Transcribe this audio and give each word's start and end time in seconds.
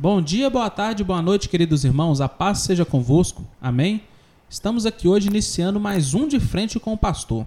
Bom 0.00 0.22
dia, 0.22 0.48
boa 0.48 0.70
tarde, 0.70 1.02
boa 1.02 1.20
noite, 1.20 1.48
queridos 1.48 1.84
irmãos. 1.84 2.20
A 2.20 2.28
paz 2.28 2.58
seja 2.58 2.84
convosco. 2.84 3.44
Amém? 3.60 4.00
Estamos 4.48 4.86
aqui 4.86 5.08
hoje 5.08 5.26
iniciando 5.26 5.80
mais 5.80 6.14
um 6.14 6.28
De 6.28 6.38
Frente 6.38 6.78
com 6.78 6.92
o 6.92 6.96
Pastor. 6.96 7.44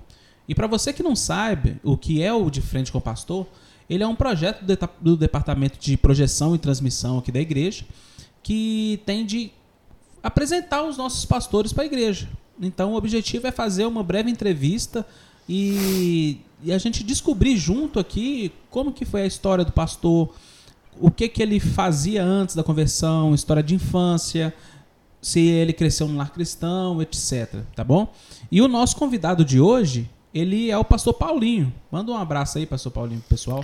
E 0.50 0.54
para 0.54 0.68
você 0.68 0.92
que 0.92 1.02
não 1.02 1.16
sabe 1.16 1.78
o 1.82 1.96
que 1.96 2.22
é 2.22 2.34
o 2.34 2.50
De 2.50 2.60
Frente 2.60 2.92
com 2.92 2.98
o 2.98 3.02
Pastor, 3.02 3.48
ele 3.90 4.04
é 4.04 4.08
um 4.08 4.18
projeto 4.18 4.66
do 5.00 5.16
Departamento 5.16 5.80
de 5.80 5.96
Projeção 5.96 6.54
e 6.54 6.58
Transmissão 6.58 7.20
aqui 7.20 7.32
da 7.32 7.40
igreja 7.40 7.86
que 8.44 9.02
tem 9.06 9.26
de 9.26 9.50
apresentar 10.22 10.84
os 10.84 10.98
nossos 10.98 11.24
pastores 11.24 11.72
para 11.72 11.84
a 11.84 11.86
igreja. 11.86 12.28
Então, 12.62 12.92
o 12.92 12.98
objetivo 12.98 13.48
é 13.48 13.52
fazer 13.54 13.86
uma 13.86 14.04
breve 14.04 14.30
entrevista 14.30 15.08
e, 15.48 16.42
e, 16.62 16.74
a 16.74 16.78
gente 16.78 17.02
descobrir 17.02 17.56
junto 17.56 17.98
aqui 17.98 18.52
como 18.70 18.92
que 18.92 19.06
foi 19.06 19.22
a 19.22 19.26
história 19.26 19.64
do 19.64 19.72
pastor, 19.72 20.36
o 21.00 21.10
que 21.10 21.28
que 21.28 21.42
ele 21.42 21.60
fazia 21.60 22.24
antes 22.24 22.56
da 22.56 22.64
conversão, 22.64 23.34
história 23.34 23.64
de 23.64 23.76
infância, 23.76 24.54
se 25.22 25.40
ele 25.40 25.74
cresceu 25.74 26.08
no 26.08 26.18
lar 26.18 26.32
cristão, 26.32 27.02
etc. 27.02 27.62
Tá 27.76 27.84
bom? 27.84 28.12
E 28.52 28.62
o 28.62 28.68
nosso 28.68 28.96
convidado 28.96 29.46
de 29.46 29.60
hoje, 29.60 30.10
ele 30.34 30.72
é 30.72 30.78
o 30.78 30.84
pastor 30.84 31.14
Paulinho. 31.14 31.72
Manda 31.92 32.12
um 32.12 32.18
abraço 32.18 32.58
aí, 32.58 32.66
pastor 32.66 32.92
Paulinho, 32.92 33.24
pessoal. 33.30 33.64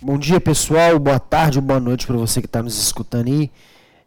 Bom 0.00 0.18
dia, 0.18 0.40
pessoal. 0.40 0.98
Boa 0.98 1.18
tarde, 1.18 1.60
boa 1.60 1.80
noite 1.80 2.06
para 2.06 2.16
você 2.16 2.40
que 2.40 2.46
está 2.46 2.62
nos 2.62 2.78
escutando 2.78 3.28
aí. 3.28 3.50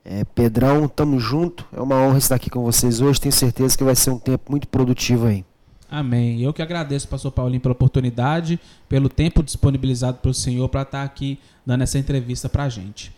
É, 0.06 0.24
Pedrão, 0.24 0.88
tamo 0.88 1.20
junto. 1.20 1.66
É 1.74 1.82
uma 1.82 1.96
honra 1.96 2.18
estar 2.18 2.36
aqui 2.36 2.50
com 2.50 2.64
vocês 2.64 3.02
hoje. 3.02 3.20
Tenho 3.20 3.34
certeza 3.34 3.78
que 3.78 3.84
vai 3.84 3.96
ser 3.96 4.12
um 4.12 4.20
tempo 4.20 4.50
muito 4.50 4.68
produtivo 4.68 5.28
aí. 5.28 5.44
Amém. 5.90 6.42
Eu 6.42 6.54
que 6.54 6.62
agradeço, 6.62 7.08
pastor 7.08 7.32
Paulinho, 7.32 7.62
pela 7.62 7.72
oportunidade, 7.72 8.60
pelo 8.90 9.08
tempo 9.08 9.42
disponibilizado 9.42 10.18
pelo 10.18 10.34
Senhor 10.34 10.68
para 10.68 10.82
estar 10.82 11.04
aqui 11.04 11.40
dando 11.66 11.84
essa 11.84 11.98
entrevista 11.98 12.50
para 12.50 12.64
a 12.64 12.70
gente. 12.70 13.12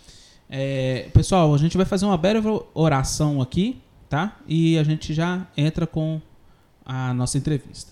É, 0.47 1.09
pessoal, 1.13 1.53
a 1.53 1.57
gente 1.57 1.77
vai 1.77 1.85
fazer 1.85 2.05
uma 2.05 2.17
breve 2.17 2.47
oração 2.73 3.41
aqui, 3.41 3.81
tá? 4.07 4.37
E 4.47 4.77
a 4.77 4.83
gente 4.83 5.13
já 5.13 5.47
entra 5.57 5.87
com 5.87 6.21
a 6.85 7.13
nossa 7.13 7.37
entrevista. 7.37 7.91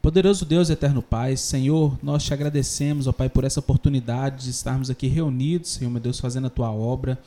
Poderoso 0.00 0.46
Deus, 0.46 0.70
eterno 0.70 1.02
Pai, 1.02 1.36
Senhor, 1.36 1.98
nós 2.02 2.24
te 2.24 2.32
agradecemos, 2.32 3.06
ó 3.06 3.12
Pai, 3.12 3.28
por 3.28 3.44
essa 3.44 3.60
oportunidade 3.60 4.44
de 4.44 4.50
estarmos 4.50 4.88
aqui 4.88 5.08
reunidos, 5.08 5.72
Senhor, 5.72 5.90
meu 5.90 6.00
Deus, 6.00 6.18
fazendo 6.18 6.46
a 6.46 6.50
tua 6.50 6.70
obra. 6.70 7.18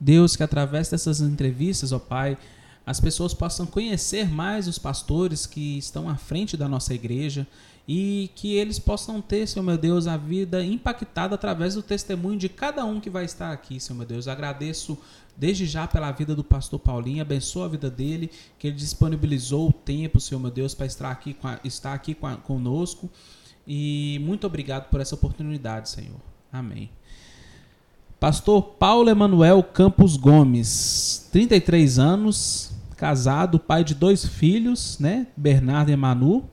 Deus, 0.00 0.36
que 0.36 0.42
através 0.42 0.88
dessas 0.88 1.20
entrevistas, 1.20 1.92
ó 1.92 1.98
Pai, 1.98 2.38
as 2.88 2.98
pessoas 2.98 3.34
possam 3.34 3.66
conhecer 3.66 4.30
mais 4.30 4.66
os 4.66 4.78
pastores 4.78 5.44
que 5.44 5.76
estão 5.76 6.08
à 6.08 6.16
frente 6.16 6.56
da 6.56 6.66
nossa 6.66 6.94
igreja 6.94 7.46
e 7.86 8.30
que 8.34 8.54
eles 8.54 8.78
possam 8.78 9.20
ter, 9.20 9.46
Senhor 9.46 9.62
meu 9.62 9.76
Deus, 9.76 10.06
a 10.06 10.16
vida 10.16 10.64
impactada 10.64 11.34
através 11.34 11.74
do 11.74 11.82
testemunho 11.82 12.38
de 12.38 12.48
cada 12.48 12.86
um 12.86 12.98
que 12.98 13.10
vai 13.10 13.26
estar 13.26 13.52
aqui, 13.52 13.78
Senhor 13.78 13.98
meu 13.98 14.06
Deus. 14.06 14.26
Agradeço 14.26 14.96
desde 15.36 15.66
já 15.66 15.86
pela 15.86 16.10
vida 16.12 16.34
do 16.34 16.42
pastor 16.42 16.80
Paulinho, 16.80 17.20
abençoa 17.20 17.66
a 17.66 17.68
vida 17.68 17.90
dele, 17.90 18.30
que 18.58 18.68
ele 18.68 18.76
disponibilizou 18.76 19.68
o 19.68 19.72
tempo, 19.72 20.18
Senhor 20.18 20.40
meu 20.40 20.50
Deus, 20.50 20.74
para 20.74 20.86
estar 20.86 21.10
aqui, 21.10 21.36
a, 21.44 21.60
estar 21.64 21.92
aqui 21.92 22.16
a, 22.22 22.36
conosco. 22.36 23.10
E 23.66 24.18
muito 24.22 24.46
obrigado 24.46 24.88
por 24.88 24.98
essa 24.98 25.14
oportunidade, 25.14 25.90
Senhor. 25.90 26.20
Amém. 26.50 26.88
Pastor 28.18 28.62
Paulo 28.62 29.10
Emanuel 29.10 29.62
Campos 29.62 30.16
Gomes, 30.16 31.28
33 31.30 31.98
anos, 31.98 32.72
casado, 32.98 33.60
pai 33.60 33.84
de 33.84 33.94
dois 33.94 34.26
filhos, 34.26 34.98
né? 34.98 35.28
Bernardo 35.36 35.90
e 35.90 35.96
Manu. 35.96 36.50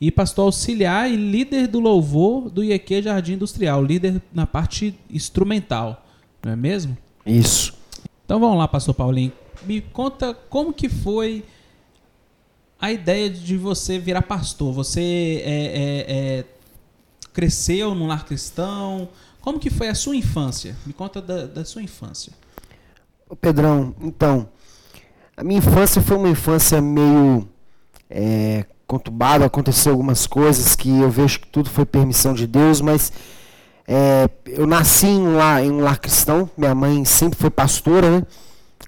E 0.00 0.10
pastor 0.10 0.46
auxiliar 0.46 1.08
e 1.08 1.14
líder 1.14 1.68
do 1.68 1.78
louvor 1.78 2.50
do 2.50 2.64
IEQ 2.64 3.02
Jardim 3.02 3.34
Industrial, 3.34 3.84
líder 3.84 4.20
na 4.32 4.44
parte 4.44 4.98
instrumental, 5.08 6.04
não 6.42 6.50
é 6.50 6.56
mesmo? 6.56 6.98
Isso. 7.24 7.74
Então 8.24 8.40
vamos 8.40 8.58
lá, 8.58 8.66
pastor 8.66 8.94
Paulinho. 8.94 9.32
Me 9.64 9.80
conta 9.80 10.34
como 10.34 10.72
que 10.72 10.88
foi 10.88 11.44
a 12.80 12.90
ideia 12.90 13.30
de 13.30 13.56
você 13.56 13.96
virar 13.96 14.22
pastor. 14.22 14.72
Você 14.72 15.40
é, 15.44 15.54
é, 15.54 16.06
é, 16.08 16.44
cresceu 17.32 17.94
num 17.94 18.08
lar 18.08 18.24
cristão? 18.24 19.08
Como 19.40 19.60
que 19.60 19.70
foi 19.70 19.86
a 19.86 19.94
sua 19.94 20.16
infância? 20.16 20.76
Me 20.84 20.92
conta 20.92 21.22
da, 21.22 21.46
da 21.46 21.64
sua 21.64 21.80
infância. 21.80 22.32
Pedrão, 23.40 23.94
então, 24.00 24.48
a 25.36 25.42
minha 25.42 25.58
infância 25.58 26.02
foi 26.02 26.16
uma 26.16 26.28
infância 26.28 26.80
meio 26.80 27.48
é, 28.10 28.64
conturbada, 28.86 29.44
aconteceu 29.44 29.92
algumas 29.92 30.26
coisas 30.26 30.76
que 30.76 31.00
eu 31.00 31.10
vejo 31.10 31.40
que 31.40 31.46
tudo 31.46 31.70
foi 31.70 31.86
permissão 31.86 32.34
de 32.34 32.46
Deus, 32.46 32.80
mas 32.80 33.12
é, 33.88 34.28
eu 34.46 34.66
nasci 34.66 35.06
em 35.06 35.26
um, 35.26 35.36
lar, 35.36 35.64
em 35.64 35.70
um 35.70 35.80
lar 35.80 35.98
cristão, 35.98 36.48
minha 36.56 36.74
mãe 36.74 37.04
sempre 37.04 37.38
foi 37.38 37.50
pastora, 37.50 38.10
né? 38.10 38.26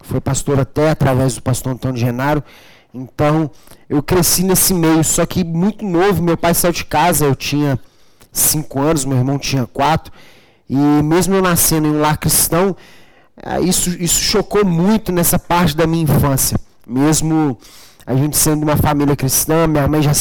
Foi 0.03 0.21
pastora 0.21 0.63
até 0.63 0.91
através 0.91 1.35
do 1.35 1.43
pastor 1.43 1.73
Antônio 1.73 1.97
Genaro. 1.97 2.45
Então, 2.93 3.51
eu 3.89 4.03
cresci 4.03 4.45
nesse 4.45 4.75
meio, 4.75 5.03
só 5.03 5.25
que 5.25 5.43
muito 5.43 5.85
novo, 5.85 6.23
meu 6.23 6.37
pai 6.37 6.53
saiu 6.53 6.73
de 6.73 6.85
casa, 6.85 7.25
eu 7.25 7.35
tinha 7.35 7.81
cinco 8.31 8.81
anos, 8.81 9.05
meu 9.05 9.17
irmão 9.17 9.39
tinha 9.39 9.67
quatro. 9.67 10.13
E 10.69 10.77
mesmo 10.77 11.35
eu 11.35 11.43
nascendo 11.43 11.89
em 11.89 11.93
um 11.93 12.01
lar 12.01 12.19
cristão, 12.19 12.77
isso, 13.63 13.91
isso 13.91 14.21
chocou 14.21 14.65
muito 14.65 15.11
nessa 15.11 15.39
parte 15.39 15.77
da 15.77 15.87
minha 15.87 16.05
infância. 16.05 16.59
Mesmo 16.87 17.59
a 18.07 18.15
gente 18.15 18.37
sendo 18.37 18.63
uma 18.63 18.77
família 18.77 19.17
cristã, 19.17 19.67
minha 19.67 19.89
mãe 19.89 20.03
já 20.03 20.13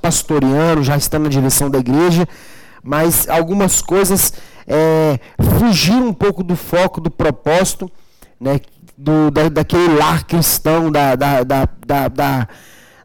pastoreando, 0.00 0.82
já 0.82 0.96
está 0.96 1.18
na 1.18 1.28
direção 1.28 1.70
da 1.70 1.78
igreja, 1.78 2.28
mas 2.82 3.28
algumas 3.28 3.80
coisas 3.80 4.32
é, 4.66 5.18
fugiram 5.58 6.08
um 6.08 6.12
pouco 6.12 6.42
do 6.44 6.54
foco, 6.54 7.00
do 7.00 7.10
propósito, 7.10 7.90
né, 8.38 8.60
do, 8.96 9.30
da, 9.30 9.48
daquele 9.48 9.94
lar 9.94 10.24
cristão, 10.24 10.90
da, 10.90 11.16
da, 11.16 11.42
da, 11.42 11.68
da, 11.86 12.08
da, 12.08 12.48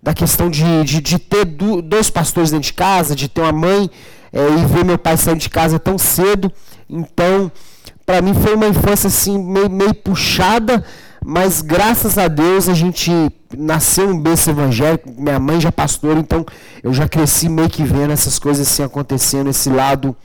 da 0.04 0.14
questão 0.14 0.50
de, 0.50 0.84
de, 0.84 1.02
de 1.02 1.18
ter 1.18 1.46
do, 1.46 1.82
dois 1.82 2.10
pastores 2.10 2.52
dentro 2.52 2.68
de 2.68 2.74
casa, 2.74 3.16
de 3.16 3.28
ter 3.28 3.42
uma 3.42 3.54
mãe 3.54 3.90
é, 4.32 4.40
e 4.50 4.66
ver 4.66 4.86
meu 4.86 4.98
pai 4.98 5.18
sair 5.18 5.38
de 5.38 5.50
casa 5.50 5.80
tão 5.80 5.98
cedo. 5.98 6.52
Então, 6.90 7.52
para 8.10 8.24
mim 8.24 8.34
foi 8.34 8.56
uma 8.56 8.68
infância 8.68 9.08
assim 9.08 9.38
meio, 9.38 9.70
meio, 9.70 9.94
puxada, 9.94 10.84
mas 11.24 11.62
graças 11.62 12.18
a 12.18 12.28
Deus 12.28 12.68
a 12.68 12.74
gente 12.74 13.12
nasceu 13.56 14.10
um 14.10 14.20
berço 14.20 14.50
evangélico, 14.50 15.14
minha 15.16 15.40
mãe 15.40 15.62
já 15.62 15.72
pastora, 15.72 16.20
então 16.20 16.44
eu 16.82 16.92
já 16.92 17.08
cresci 17.08 17.48
meio 17.48 17.70
que 17.70 17.84
vendo 17.84 18.12
essas 18.12 18.40
coisas 18.40 18.68
assim 18.68 18.82
acontecendo, 18.82 19.52
esse 19.52 19.70
lado 19.70 20.18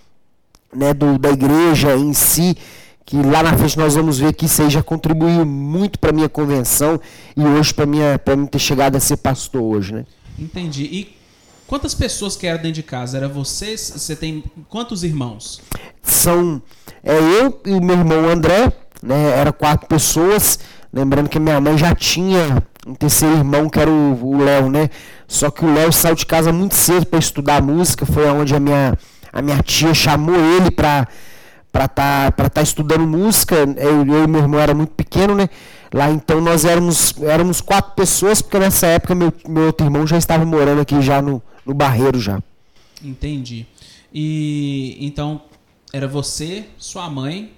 né, 0.74 0.94
do, 0.94 1.18
da 1.18 1.28
igreja 1.28 1.94
em 1.94 2.14
si, 2.14 2.56
que 3.04 3.18
lá 3.18 3.42
na 3.42 3.54
frente 3.54 3.76
nós 3.76 3.96
vamos 3.96 4.18
ver 4.18 4.32
que 4.32 4.46
isso 4.46 4.62
aí 4.62 4.70
já 4.70 4.82
contribuiu 4.82 5.44
muito 5.44 5.98
para 5.98 6.10
minha 6.10 6.28
convenção 6.30 6.98
e 7.36 7.44
hoje 7.44 7.74
para 7.74 7.84
minha 7.84 8.18
para 8.18 8.34
mim 8.34 8.46
ter 8.46 8.60
chegado 8.60 8.96
a 8.96 9.00
ser 9.00 9.18
pastor 9.18 9.60
hoje, 9.60 9.92
né? 9.92 10.06
Entendi. 10.38 10.84
E 10.84 11.24
Quantas 11.66 11.94
pessoas 11.94 12.36
que 12.36 12.46
eram 12.46 12.58
dentro 12.58 12.72
de 12.72 12.82
casa? 12.82 13.16
Era 13.16 13.28
vocês? 13.28 13.92
Você 13.96 14.14
tem 14.14 14.44
quantos 14.68 15.02
irmãos? 15.02 15.62
São 16.02 16.60
é, 17.04 17.18
eu 17.18 17.60
e 17.66 17.72
o 17.72 17.82
meu 17.82 17.96
irmão 17.96 18.28
André, 18.28 18.72
né? 19.02 19.38
Era 19.38 19.52
quatro 19.52 19.86
pessoas. 19.86 20.58
Lembrando 20.92 21.28
que 21.28 21.38
minha 21.38 21.60
mãe 21.60 21.76
já 21.76 21.94
tinha 21.94 22.62
um 22.86 22.94
terceiro 22.94 23.36
irmão 23.36 23.68
que 23.68 23.78
era 23.78 23.90
o 23.90 24.42
Léo, 24.42 24.70
né? 24.70 24.88
Só 25.28 25.50
que 25.50 25.64
o 25.64 25.74
Léo 25.74 25.92
saiu 25.92 26.14
de 26.14 26.24
casa 26.24 26.52
muito 26.52 26.74
cedo 26.74 27.06
para 27.06 27.18
estudar 27.18 27.62
música. 27.62 28.06
Foi 28.06 28.26
onde 28.28 28.54
a 28.54 28.60
minha 28.60 28.96
a 29.32 29.42
minha 29.42 29.58
tia 29.62 29.92
chamou 29.92 30.36
ele 30.36 30.70
para 30.70 31.06
para 31.70 31.86
estar 31.86 32.24
tá, 32.26 32.32
para 32.32 32.48
tá 32.48 32.62
estudando 32.62 33.06
música. 33.06 33.56
Eu, 33.56 34.06
eu 34.06 34.24
e 34.24 34.26
meu 34.26 34.40
irmão 34.40 34.60
era 34.60 34.72
muito 34.72 34.92
pequeno, 34.92 35.34
né? 35.34 35.48
Lá 35.92 36.10
então 36.10 36.40
nós 36.40 36.64
éramos 36.64 37.14
éramos 37.20 37.60
quatro 37.60 37.92
pessoas 37.94 38.40
porque 38.40 38.58
nessa 38.58 38.86
época 38.86 39.14
meu 39.14 39.32
meu 39.46 39.66
outro 39.66 39.86
irmão 39.86 40.06
já 40.06 40.16
estava 40.16 40.44
morando 40.44 40.80
aqui 40.80 41.02
já 41.02 41.20
no 41.20 41.42
no 41.66 41.74
Barreiro 41.74 42.18
já. 42.18 42.40
Entendi. 43.02 43.66
E 44.12 44.96
então 45.00 45.42
era 45.94 46.08
você, 46.08 46.64
sua 46.76 47.08
mãe, 47.08 47.52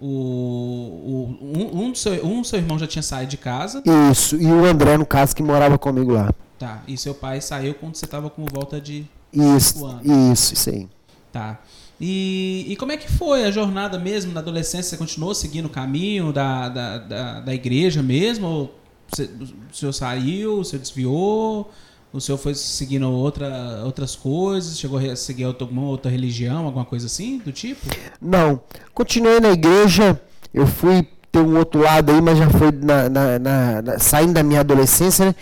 o, 0.00 0.06
o 0.06 1.38
um, 1.42 1.84
um, 1.84 1.92
do 1.92 1.98
seu, 1.98 2.24
um 2.24 2.40
do 2.40 2.46
seu 2.46 2.58
irmão 2.58 2.78
já 2.78 2.86
tinha 2.86 3.02
saído 3.02 3.30
de 3.32 3.36
casa. 3.36 3.82
Isso, 4.10 4.40
e 4.40 4.46
o 4.46 4.64
André, 4.64 4.96
no 4.96 5.04
caso, 5.04 5.36
que 5.36 5.42
morava 5.42 5.76
comigo 5.76 6.10
lá. 6.10 6.32
Tá, 6.58 6.82
e 6.88 6.96
seu 6.96 7.14
pai 7.14 7.42
saiu 7.42 7.74
quando 7.74 7.94
você 7.96 8.06
estava 8.06 8.30
com 8.30 8.46
volta 8.46 8.80
de 8.80 9.04
isso, 9.30 9.84
anos. 9.84 10.52
Isso, 10.52 10.70
aí. 10.70 10.88
Tá. 11.30 11.60
E, 12.00 12.64
e 12.66 12.76
como 12.76 12.92
é 12.92 12.96
que 12.96 13.12
foi 13.12 13.44
a 13.44 13.50
jornada 13.50 13.98
mesmo 13.98 14.32
na 14.32 14.40
adolescência? 14.40 14.84
Você 14.84 14.96
continuou 14.96 15.34
seguindo 15.34 15.66
o 15.66 15.70
caminho 15.70 16.32
da, 16.32 16.70
da, 16.70 16.98
da, 16.98 17.40
da 17.40 17.54
igreja 17.54 18.02
mesmo? 18.02 18.46
Ou 18.46 18.74
você, 19.06 19.24
o 19.70 19.76
senhor 19.76 19.92
saiu, 19.92 20.60
o 20.60 20.64
senhor 20.64 20.80
desviou? 20.80 21.70
O 22.12 22.20
senhor 22.20 22.36
foi 22.36 22.54
seguindo 22.54 23.10
outra, 23.10 23.80
outras 23.84 24.14
coisas? 24.14 24.78
Chegou 24.78 24.98
a 24.98 25.16
seguir 25.16 25.44
alguma 25.44 25.82
outra 25.82 26.10
religião, 26.10 26.66
alguma 26.66 26.84
coisa 26.84 27.06
assim 27.06 27.38
do 27.38 27.50
tipo? 27.50 27.80
Não. 28.20 28.60
Continuei 28.92 29.40
na 29.40 29.50
igreja. 29.50 30.20
Eu 30.52 30.66
fui 30.66 31.08
ter 31.30 31.38
um 31.38 31.56
outro 31.56 31.80
lado 31.80 32.12
aí, 32.12 32.20
mas 32.20 32.36
já 32.36 32.50
foi 32.50 32.70
na, 32.70 33.08
na, 33.08 33.38
na, 33.38 33.82
na 33.82 33.98
saindo 33.98 34.34
da 34.34 34.42
minha 34.42 34.60
adolescência, 34.60 35.24
né? 35.24 35.34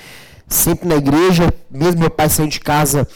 Sempre 0.46 0.88
na 0.88 0.94
igreja. 0.94 1.52
Mesmo 1.69 2.02
meu 2.02 2.11
pai 2.11 2.28
saindo 2.28 2.52
de 2.52 2.61
casa, 2.61 3.06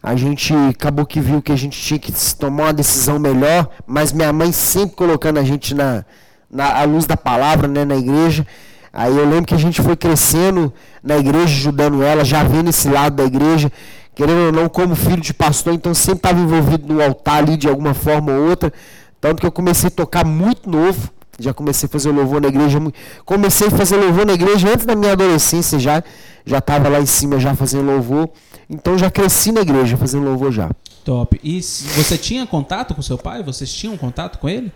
a 0.00 0.14
gente 0.14 0.54
acabou 0.54 1.04
que 1.04 1.20
viu 1.20 1.42
que 1.42 1.50
a 1.50 1.56
gente 1.56 1.80
tinha 1.80 1.98
que 1.98 2.12
tomar 2.36 2.66
uma 2.66 2.72
decisão 2.72 3.18
melhor. 3.18 3.68
Mas 3.88 4.12
minha 4.12 4.32
mãe 4.32 4.52
sempre 4.52 4.94
colocando 4.94 5.38
a 5.38 5.42
gente 5.42 5.74
na, 5.74 6.04
na, 6.48 6.78
à 6.78 6.84
luz 6.84 7.06
da 7.06 7.16
palavra, 7.16 7.66
né, 7.66 7.84
na 7.84 7.96
igreja. 7.96 8.46
Aí 8.92 9.16
eu 9.16 9.24
lembro 9.24 9.46
que 9.46 9.54
a 9.54 9.58
gente 9.58 9.80
foi 9.80 9.96
crescendo 9.96 10.72
na 11.02 11.16
igreja, 11.16 11.44
ajudando 11.44 12.02
ela, 12.02 12.24
já 12.24 12.42
vendo 12.42 12.70
esse 12.70 12.88
lado 12.88 13.16
da 13.16 13.24
igreja, 13.24 13.70
querendo 14.14 14.46
ou 14.46 14.52
não, 14.52 14.68
como 14.68 14.94
filho 14.96 15.20
de 15.20 15.32
pastor, 15.32 15.72
então 15.72 15.94
sempre 15.94 16.18
estava 16.18 16.40
envolvido 16.40 16.92
no 16.92 17.02
altar 17.02 17.38
ali 17.38 17.56
de 17.56 17.68
alguma 17.68 17.94
forma 17.94 18.32
ou 18.32 18.48
outra. 18.50 18.72
Tanto 19.20 19.40
que 19.40 19.46
eu 19.46 19.52
comecei 19.52 19.88
a 19.88 19.90
tocar 19.90 20.24
muito 20.24 20.68
novo, 20.68 21.10
já 21.38 21.54
comecei 21.54 21.86
a 21.86 21.90
fazer 21.90 22.10
louvor 22.10 22.40
na 22.40 22.48
igreja, 22.48 22.80
comecei 23.24 23.68
a 23.68 23.70
fazer 23.70 23.96
louvor 23.96 24.26
na 24.26 24.32
igreja 24.32 24.68
antes 24.68 24.84
da 24.84 24.96
minha 24.96 25.12
adolescência 25.12 25.78
já, 25.78 26.02
já 26.44 26.58
estava 26.58 26.88
lá 26.88 27.00
em 27.00 27.06
cima 27.06 27.38
já 27.38 27.54
fazendo 27.54 27.86
louvor, 27.86 28.28
então 28.68 28.98
já 28.98 29.10
cresci 29.10 29.52
na 29.52 29.60
igreja 29.60 29.96
fazendo 29.96 30.24
louvor 30.24 30.52
já. 30.52 30.70
Top. 31.04 31.40
E 31.42 31.62
você 31.62 32.18
tinha 32.18 32.46
contato 32.46 32.94
com 32.94 33.00
seu 33.00 33.16
pai? 33.16 33.42
Vocês 33.42 33.72
tinham 33.72 33.96
contato 33.96 34.38
com 34.38 34.48
ele? 34.48 34.70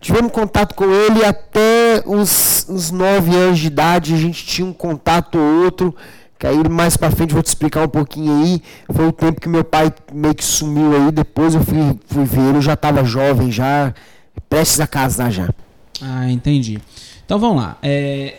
Tivemos 0.00 0.32
contato 0.32 0.74
com 0.74 0.84
ele 0.90 1.22
até 1.24 1.75
os, 2.04 2.66
os 2.68 2.90
nove 2.90 3.34
anos 3.34 3.58
de 3.58 3.66
idade. 3.66 4.14
A 4.14 4.18
gente 4.18 4.44
tinha 4.44 4.66
um 4.66 4.72
contato 4.72 5.38
ou 5.38 5.64
outro. 5.64 5.94
Que 6.38 6.46
aí 6.46 6.68
mais 6.68 6.96
pra 6.96 7.10
frente 7.10 7.32
vou 7.32 7.42
te 7.42 7.46
explicar 7.46 7.84
um 7.84 7.88
pouquinho 7.88 8.42
aí. 8.42 8.62
Foi 8.92 9.08
o 9.08 9.12
tempo 9.12 9.40
que 9.40 9.48
meu 9.48 9.64
pai 9.64 9.92
meio 10.12 10.34
que 10.34 10.44
sumiu 10.44 10.94
aí. 10.94 11.10
Depois 11.10 11.54
eu 11.54 11.64
fui, 11.64 11.98
fui 12.06 12.24
ver 12.24 12.54
eu 12.54 12.60
já 12.62 12.74
estava 12.74 13.04
jovem, 13.04 13.50
já 13.50 13.94
prestes 14.48 14.80
a 14.80 14.86
casar 14.86 15.30
já. 15.30 15.48
Ah, 16.00 16.30
entendi. 16.30 16.78
Então 17.24 17.38
vamos 17.38 17.62
lá. 17.62 17.78
É, 17.82 18.36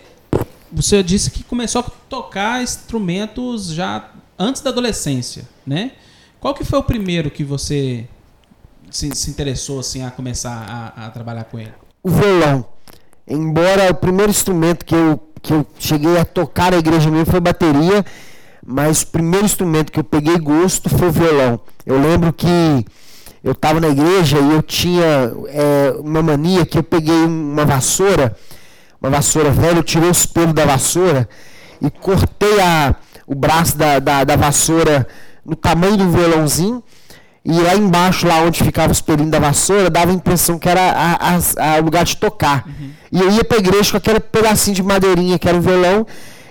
você 0.72 1.02
disse 1.02 1.32
que 1.32 1.44
começou 1.44 1.82
a 1.82 1.84
tocar 2.10 2.62
instrumentos 2.62 3.68
já 3.74 4.12
antes 4.38 4.62
da 4.62 4.70
adolescência, 4.70 5.48
né? 5.66 5.92
Qual 6.40 6.54
que 6.54 6.64
foi 6.64 6.78
o 6.78 6.84
primeiro 6.84 7.32
que 7.32 7.44
você 7.44 8.08
se, 8.90 9.14
se 9.16 9.30
interessou 9.30 9.80
assim 9.80 10.04
a 10.04 10.12
começar 10.12 10.94
a, 10.96 11.08
a, 11.08 11.10
trabalhar 11.10 11.46
com 11.46 11.60
ele? 11.60 11.74
O 12.04 12.10
violão. 12.10 12.66
Embora 13.28 13.92
o 13.92 13.96
primeiro 13.96 14.30
instrumento 14.30 14.86
que 14.86 14.96
eu, 14.96 15.20
que 15.42 15.54
eu 15.54 15.66
cheguei 15.78 16.18
a 16.18 16.24
tocar 16.24 16.72
na 16.72 16.78
igreja 16.78 17.12
mesmo 17.12 17.26
foi 17.26 17.40
bateria, 17.40 18.06
mas 18.66 19.02
o 19.02 19.08
primeiro 19.08 19.46
instrumento 19.46 19.92
que 19.92 20.00
eu 20.00 20.04
peguei 20.04 20.38
gosto 20.38 20.90
foi 20.90 21.10
o 21.10 21.12
violão. 21.12 21.60
Eu 21.86 22.00
lembro 22.00 22.32
que 22.32 22.86
eu 23.44 23.52
estava 23.52 23.80
na 23.80 23.90
igreja 23.90 24.38
e 24.40 24.52
eu 24.54 24.62
tinha 24.62 25.32
é, 25.48 25.96
uma 26.00 26.22
mania 26.22 26.66
que 26.66 26.78
eu 26.78 26.84
peguei 26.84 27.24
uma 27.26 27.66
vassoura, 27.66 28.36
uma 29.02 29.10
vassoura 29.10 29.52
velha, 29.52 29.78
eu 29.78 29.84
tirei 29.84 30.10
os 30.10 30.26
pelos 30.26 30.54
da 30.54 30.66
vassoura 30.66 31.28
e 31.82 31.90
cortei 31.90 32.60
a, 32.60 32.96
o 33.26 33.36
braço 33.36 33.78
da, 33.78 34.00
da, 34.00 34.24
da 34.24 34.36
vassoura 34.36 35.08
no 35.46 35.56
tamanho 35.56 35.98
do 35.98 36.10
violãozinho. 36.10 36.84
E 37.46 37.52
lá 37.62 37.76
embaixo, 37.78 38.28
lá 38.28 38.42
onde 38.42 38.62
ficava 38.62 38.92
os 38.92 39.00
pelinhos 39.00 39.32
da 39.32 39.40
vassoura, 39.40 39.90
dava 39.90 40.12
a 40.12 40.14
impressão 40.14 40.60
que 40.60 40.68
era 40.68 40.94
o 41.80 41.86
lugar 41.86 42.04
de 42.04 42.18
tocar. 42.18 42.66
Uhum. 42.68 42.92
E 43.12 43.20
eu 43.20 43.30
ia 43.32 43.44
para 43.44 43.58
igreja 43.58 43.92
com 43.92 43.98
aquele 43.98 44.20
pedacinho 44.20 44.76
de 44.76 44.84
madeirinha 44.84 45.40
que 45.40 45.48
era 45.48 45.58
o 45.58 45.62
violão, 45.62 46.06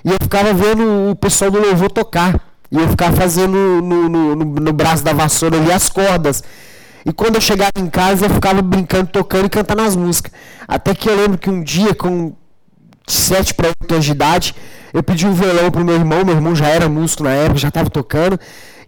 e 0.04 0.10
eu 0.10 0.16
ficava 0.22 0.52
vendo 0.52 1.10
o 1.10 1.16
pessoal 1.16 1.50
do 1.50 1.60
louvor 1.60 1.90
tocar. 1.90 2.40
E 2.70 2.76
eu 2.76 2.88
ficava 2.88 3.16
fazendo 3.16 3.56
no, 3.56 4.08
no, 4.08 4.36
no, 4.36 4.44
no 4.44 4.72
braço 4.72 5.04
da 5.04 5.12
vassoura 5.12 5.56
ali 5.56 5.72
as 5.72 5.88
cordas. 5.88 6.42
E 7.04 7.12
quando 7.12 7.36
eu 7.36 7.40
chegava 7.40 7.70
em 7.78 7.86
casa, 7.86 8.26
eu 8.26 8.30
ficava 8.30 8.60
brincando, 8.60 9.06
tocando 9.06 9.46
e 9.46 9.48
cantando 9.48 9.82
as 9.82 9.94
músicas. 9.94 10.32
Até 10.66 10.94
que 10.94 11.08
eu 11.08 11.16
lembro 11.16 11.38
que 11.38 11.48
um 11.48 11.62
dia, 11.62 11.94
com 11.94 12.34
7 13.06 13.54
para 13.54 13.68
8 13.68 13.92
anos 13.92 14.04
de 14.04 14.10
idade, 14.10 14.54
eu 14.92 15.02
pedi 15.02 15.26
um 15.26 15.32
violão 15.32 15.70
pro 15.70 15.84
meu 15.84 15.94
irmão, 15.94 16.24
meu 16.24 16.34
irmão 16.34 16.56
já 16.56 16.66
era 16.66 16.88
músico 16.88 17.22
na 17.22 17.30
época, 17.30 17.58
já 17.58 17.68
estava 17.68 17.88
tocando. 17.88 18.38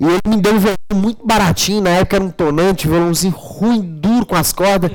E 0.00 0.04
ele 0.04 0.20
me 0.26 0.36
deu 0.36 0.54
um 0.54 0.58
violão 0.58 0.76
muito 0.94 1.24
baratinho, 1.24 1.80
na 1.80 1.90
época 1.90 2.16
era 2.16 2.24
um 2.24 2.30
tonante, 2.30 2.88
um 2.88 2.90
violãozinho 2.90 3.34
ruim, 3.34 3.80
duro 3.80 4.26
com 4.26 4.34
as 4.34 4.52
cordas. 4.52 4.90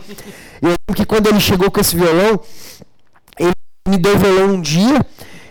Eu 0.63 0.69
lembro 0.69 0.95
que 0.95 1.05
quando 1.05 1.27
ele 1.27 1.41
chegou 1.41 1.69
com 1.69 1.81
esse 1.81 1.93
violão, 1.93 2.39
ele 3.37 3.51
me 3.85 3.97
deu 3.97 4.15
o 4.15 4.17
violão 4.17 4.53
um 4.55 4.61
dia, 4.61 5.05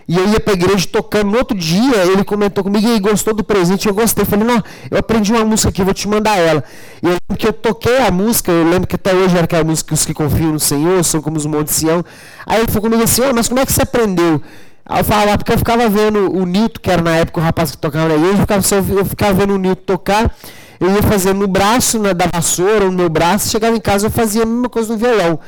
e 0.08 0.16
eu 0.16 0.26
ia 0.28 0.40
pra 0.40 0.54
igreja 0.54 0.86
tocando. 0.90 1.30
No 1.30 1.38
outro 1.38 1.56
dia, 1.56 2.04
ele 2.06 2.24
comentou 2.24 2.64
comigo 2.64 2.88
e 2.88 2.98
gostou 2.98 3.34
do 3.34 3.44
presente. 3.44 3.86
Eu 3.86 3.94
gostei. 3.94 4.24
Falei, 4.24 4.46
não, 4.46 4.62
eu 4.90 4.98
aprendi 4.98 5.32
uma 5.32 5.44
música 5.44 5.68
aqui, 5.68 5.84
vou 5.84 5.92
te 5.92 6.08
mandar 6.08 6.38
ela. 6.38 6.64
E 7.02 7.06
eu 7.06 7.10
lembro 7.10 7.36
que 7.38 7.46
eu 7.46 7.52
toquei 7.52 7.98
a 7.98 8.10
música, 8.10 8.50
eu 8.50 8.64
lembro 8.64 8.88
que 8.88 8.96
até 8.96 9.14
hoje 9.14 9.34
era 9.34 9.44
aquela 9.44 9.64
música 9.64 9.92
os 9.92 10.04
que 10.04 10.14
confiam 10.14 10.52
no 10.52 10.60
Senhor 10.60 11.04
são 11.04 11.20
como 11.20 11.36
os 11.36 11.46
montes 11.46 11.74
de 11.74 11.80
Sião. 11.80 12.04
Aí 12.46 12.60
ele 12.60 12.68
falou 12.68 12.82
comigo 12.82 13.02
assim, 13.02 13.20
oh, 13.22 13.34
mas 13.34 13.48
como 13.48 13.60
é 13.60 13.66
que 13.66 13.72
você 13.72 13.82
aprendeu? 13.82 14.42
Aí 14.84 15.00
eu 15.00 15.04
falava, 15.04 15.38
porque 15.38 15.52
eu 15.52 15.58
ficava 15.58 15.88
vendo 15.88 16.34
o 16.34 16.44
Nilton, 16.44 16.80
que 16.80 16.90
era 16.90 17.02
na 17.02 17.16
época 17.16 17.40
o 17.40 17.42
rapaz 17.42 17.70
que 17.70 17.78
tocava 17.78 18.08
na 18.08 18.14
igreja, 18.16 18.34
eu 18.34 18.40
ficava, 18.40 18.92
eu 19.00 19.04
ficava 19.04 19.32
vendo 19.34 19.54
o 19.54 19.58
Nilton 19.58 19.82
tocar, 19.86 20.34
eu 20.82 20.94
ia 20.94 21.02
fazendo 21.02 21.40
no 21.40 21.48
braço, 21.48 21.98
na, 21.98 22.12
da 22.12 22.26
vassoura, 22.26 22.86
no 22.86 22.92
meu 22.92 23.08
braço, 23.08 23.50
chegava 23.50 23.76
em 23.76 23.80
casa 23.80 24.06
eu 24.06 24.10
fazia 24.10 24.42
a 24.42 24.46
mesma 24.46 24.68
coisa 24.68 24.92
no 24.92 24.98
violão. 24.98 25.38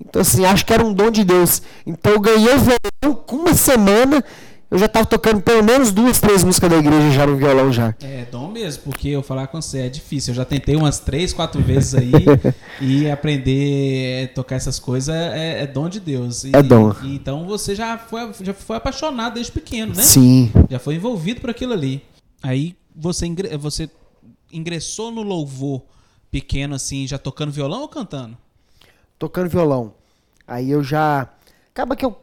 Então, 0.00 0.22
assim, 0.22 0.44
acho 0.44 0.64
que 0.64 0.72
era 0.72 0.84
um 0.84 0.92
dom 0.92 1.10
de 1.10 1.24
Deus. 1.24 1.60
Então, 1.84 2.12
eu 2.12 2.20
ganhei 2.20 2.54
o 2.54 2.58
violão 2.58 3.22
com 3.26 3.36
uma 3.36 3.54
semana 3.54 4.24
eu 4.70 4.76
já 4.78 4.84
estava 4.84 5.06
tocando 5.06 5.40
pelo 5.40 5.64
menos 5.64 5.90
duas, 5.90 6.20
três 6.20 6.44
músicas 6.44 6.68
da 6.68 6.76
igreja 6.76 7.10
já 7.10 7.26
no 7.26 7.36
violão 7.36 7.72
já. 7.72 7.94
É 8.02 8.26
dom 8.30 8.50
mesmo, 8.50 8.82
porque 8.82 9.08
eu 9.08 9.22
falar 9.22 9.46
com 9.46 9.62
você 9.62 9.78
é 9.78 9.88
difícil. 9.88 10.32
Eu 10.32 10.36
já 10.36 10.44
tentei 10.44 10.76
umas 10.76 10.98
três, 10.98 11.32
quatro 11.32 11.62
vezes 11.62 11.94
aí 11.94 12.12
e 12.78 13.10
aprender 13.10 14.24
a 14.24 14.34
tocar 14.34 14.56
essas 14.56 14.78
coisas 14.78 15.08
é, 15.08 15.62
é 15.62 15.66
dom 15.66 15.88
de 15.88 15.98
Deus. 15.98 16.44
E, 16.44 16.50
é 16.54 16.62
dom. 16.62 16.94
E, 17.02 17.14
então 17.14 17.46
você 17.46 17.74
já 17.74 17.96
foi, 17.96 18.30
já 18.42 18.52
foi 18.52 18.76
apaixonado 18.76 19.34
desde 19.34 19.52
pequeno, 19.52 19.94
né? 19.94 20.02
Sim. 20.02 20.52
Já 20.68 20.78
foi 20.78 20.96
envolvido 20.96 21.40
por 21.40 21.48
aquilo 21.48 21.72
ali. 21.72 22.02
Aí 22.42 22.76
você, 22.94 23.26
você 23.58 23.88
ingressou 24.52 25.10
no 25.10 25.22
louvor 25.22 25.82
pequeno 26.30 26.74
assim, 26.74 27.06
já 27.06 27.18
tocando 27.18 27.52
violão 27.52 27.82
ou 27.82 27.88
cantando? 27.88 28.36
Tocando 29.18 29.48
violão. 29.48 29.94
Aí 30.46 30.70
eu 30.70 30.82
já. 30.82 31.28
Acaba 31.70 31.94
que 31.94 32.04
eu 32.04 32.16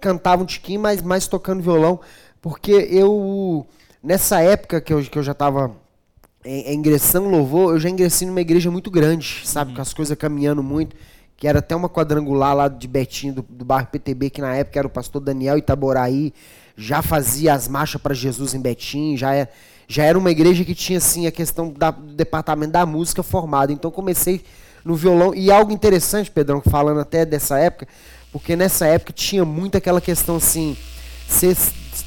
cantava 0.00 0.42
um 0.42 0.46
tiquinho, 0.46 0.80
mas 0.80 1.02
mais 1.02 1.28
tocando 1.28 1.62
violão, 1.62 2.00
porque 2.40 2.72
eu, 2.72 3.66
nessa 4.02 4.40
época 4.40 4.80
que 4.80 4.92
eu, 4.92 5.02
que 5.02 5.18
eu 5.18 5.22
já 5.22 5.32
estava 5.32 5.76
em, 6.44 6.74
ingressando 6.74 7.28
louvor, 7.28 7.74
eu 7.74 7.80
já 7.80 7.88
ingressei 7.88 8.26
numa 8.26 8.40
igreja 8.40 8.70
muito 8.70 8.90
grande, 8.90 9.42
sabe, 9.44 9.70
uhum. 9.70 9.76
com 9.76 9.82
as 9.82 9.92
coisas 9.92 10.16
caminhando 10.16 10.62
muito, 10.62 10.96
que 11.36 11.46
era 11.46 11.58
até 11.58 11.76
uma 11.76 11.88
quadrangular 11.88 12.54
lá 12.54 12.68
de 12.68 12.88
Betinho, 12.88 13.34
do, 13.34 13.42
do 13.42 13.64
bairro 13.64 13.88
PTB, 13.88 14.30
que 14.30 14.40
na 14.40 14.54
época 14.54 14.78
era 14.78 14.86
o 14.86 14.90
pastor 14.90 15.20
Daniel 15.20 15.58
Itaboraí, 15.58 16.32
já 16.76 17.02
fazia 17.02 17.52
as 17.52 17.68
marchas 17.68 18.00
para 18.00 18.14
Jesus 18.14 18.54
em 18.54 18.60
Betim, 18.60 19.16
já 19.16 19.34
era, 19.34 19.48
é, 19.48 19.52
já 19.90 20.04
era 20.04 20.16
uma 20.16 20.30
igreja 20.30 20.64
que 20.64 20.72
tinha 20.72 20.98
assim 20.98 21.26
a 21.26 21.32
questão 21.32 21.72
da, 21.76 21.90
do 21.90 22.14
departamento 22.14 22.70
da 22.70 22.86
música 22.86 23.24
formado. 23.24 23.72
Então 23.72 23.90
comecei 23.90 24.40
no 24.84 24.94
violão 24.94 25.34
e 25.34 25.50
algo 25.50 25.72
interessante, 25.72 26.30
Pedrão, 26.30 26.62
falando 26.62 27.00
até 27.00 27.26
dessa 27.26 27.58
época, 27.58 27.88
porque 28.30 28.54
nessa 28.54 28.86
época 28.86 29.12
tinha 29.12 29.44
muito 29.44 29.76
aquela 29.76 30.00
questão 30.00 30.36
assim, 30.36 30.76
você 31.26 31.56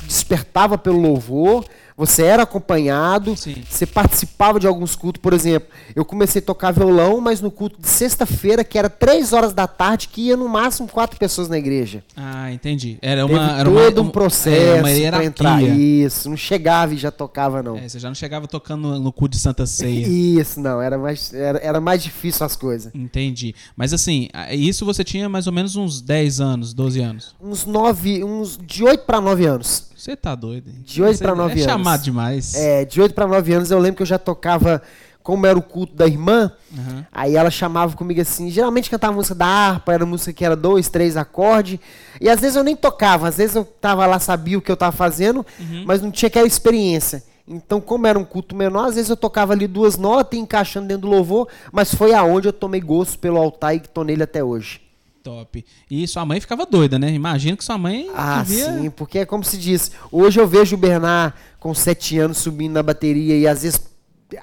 despertava 0.05 0.77
pelo 0.77 0.97
louvor, 0.97 1.65
você 1.95 2.23
era 2.23 2.43
acompanhado, 2.43 3.35
Sim. 3.37 3.63
você 3.69 3.85
participava 3.85 4.59
de 4.59 4.67
alguns 4.67 4.95
cultos, 4.95 5.21
por 5.21 5.33
exemplo. 5.33 5.69
Eu 5.95 6.03
comecei 6.03 6.41
a 6.41 6.45
tocar 6.45 6.71
violão, 6.71 7.21
mas 7.21 7.41
no 7.41 7.51
culto 7.51 7.79
de 7.79 7.87
sexta-feira, 7.87 8.63
que 8.63 8.77
era 8.77 8.89
três 8.89 9.33
horas 9.33 9.53
da 9.53 9.67
tarde, 9.67 10.07
que 10.07 10.21
ia 10.27 10.37
no 10.37 10.49
máximo 10.49 10.87
quatro 10.87 11.17
pessoas 11.17 11.47
na 11.47 11.57
igreja. 11.57 12.03
Ah, 12.15 12.51
entendi. 12.51 12.97
Era 13.01 13.25
uma. 13.25 13.39
Teve 13.39 13.59
era 13.59 13.69
todo 13.69 13.97
uma, 13.99 14.07
um 14.07 14.11
processo 14.11 14.81
para 15.11 15.25
entrar. 15.25 15.61
Isso, 15.63 16.29
não 16.29 16.37
chegava 16.37 16.93
e 16.93 16.97
já 16.97 17.11
tocava, 17.11 17.61
não. 17.61 17.77
É, 17.77 17.87
você 17.87 17.99
já 17.99 18.07
não 18.07 18.15
chegava 18.15 18.47
tocando 18.47 18.99
no 18.99 19.11
culto 19.11 19.35
de 19.35 19.41
Santa 19.41 19.65
Ceia. 19.65 20.07
Isso, 20.07 20.59
não. 20.59 20.81
Era 20.81 20.97
mais, 20.97 21.33
era, 21.33 21.59
era 21.59 21.81
mais 21.81 22.01
difícil 22.01 22.45
as 22.45 22.55
coisas. 22.55 22.91
Entendi. 22.93 23.55
Mas 23.75 23.93
assim, 23.93 24.29
isso 24.51 24.85
você 24.85 25.03
tinha 25.03 25.29
mais 25.29 25.47
ou 25.47 25.53
menos 25.53 25.75
uns 25.75 26.01
10 26.01 26.39
anos, 26.39 26.73
12 26.73 26.99
anos? 26.99 27.35
Uns 27.41 27.65
9, 27.65 28.23
uns 28.23 28.57
de 28.57 28.83
8 28.83 29.05
para 29.05 29.21
9 29.21 29.45
anos. 29.45 29.92
Você 30.03 30.17
tá 30.17 30.35
doido. 30.35 30.69
De 30.83 31.01
8 31.01 31.17
para 31.17 31.33
9 31.33 31.51
é 31.51 31.53
anos. 31.53 31.65
É 31.65 31.69
chamado 31.69 32.03
demais. 32.03 32.55
É, 32.55 32.83
de 32.83 32.99
8 32.99 33.15
para 33.15 33.25
9 33.25 33.53
anos 33.53 33.71
eu 33.71 33.79
lembro 33.79 33.95
que 33.95 34.01
eu 34.01 34.07
já 34.07 34.19
tocava, 34.19 34.81
como 35.23 35.45
era 35.45 35.57
o 35.57 35.61
culto 35.61 35.95
da 35.95 36.05
irmã, 36.05 36.51
uhum. 36.73 37.05
aí 37.09 37.37
ela 37.37 37.49
chamava 37.49 37.95
comigo 37.95 38.19
assim, 38.19 38.49
geralmente 38.49 38.89
cantava 38.89 39.13
música 39.13 39.33
da 39.33 39.45
harpa, 39.45 39.93
era 39.93 40.05
música 40.05 40.33
que 40.33 40.43
era 40.43 40.57
dois, 40.57 40.89
três 40.89 41.15
acordes, 41.15 41.79
e 42.19 42.27
às 42.27 42.41
vezes 42.41 42.57
eu 42.57 42.65
nem 42.65 42.75
tocava, 42.75 43.29
às 43.29 43.37
vezes 43.37 43.55
eu 43.55 43.63
tava 43.63 44.05
lá, 44.05 44.19
sabia 44.19 44.57
o 44.57 44.61
que 44.61 44.69
eu 44.69 44.75
tava 44.75 44.91
fazendo, 44.91 45.45
uhum. 45.57 45.85
mas 45.87 46.01
não 46.01 46.11
tinha 46.11 46.27
aquela 46.27 46.47
experiência. 46.47 47.23
Então, 47.47 47.79
como 47.79 48.05
era 48.05 48.19
um 48.19 48.25
culto 48.25 48.53
menor, 48.53 48.89
às 48.89 48.95
vezes 48.95 49.09
eu 49.09 49.15
tocava 49.15 49.53
ali 49.53 49.67
duas 49.67 49.95
notas, 49.95 50.37
encaixando 50.37 50.89
dentro 50.89 51.03
do 51.03 51.15
louvor, 51.15 51.47
mas 51.71 51.95
foi 51.95 52.13
aonde 52.13 52.49
eu 52.49 52.53
tomei 52.53 52.81
gosto 52.81 53.17
pelo 53.19 53.37
altar 53.37 53.73
e 53.73 53.79
que 53.79 53.87
tô 53.87 54.03
nele 54.03 54.23
até 54.23 54.43
hoje. 54.43 54.81
Top. 55.23 55.65
E 55.89 56.05
sua 56.05 56.25
mãe 56.25 56.41
ficava 56.41 56.65
doida, 56.65 56.99
né? 56.99 57.09
Imagino 57.11 57.55
que 57.55 57.63
sua 57.63 57.77
mãe. 57.77 58.09
Ah, 58.13 58.43
devia... 58.43 58.65
sim, 58.65 58.89
porque 58.89 59.19
é 59.19 59.25
como 59.25 59.43
se 59.43 59.57
diz. 59.57 59.91
Hoje 60.11 60.39
eu 60.39 60.45
vejo 60.45 60.75
o 60.75 60.77
Bernard 60.77 61.33
com 61.59 61.73
sete 61.73 62.19
anos 62.19 62.39
subindo 62.39 62.73
na 62.73 62.83
bateria 62.83 63.37
e 63.37 63.47
às 63.47 63.63
vezes 63.63 63.79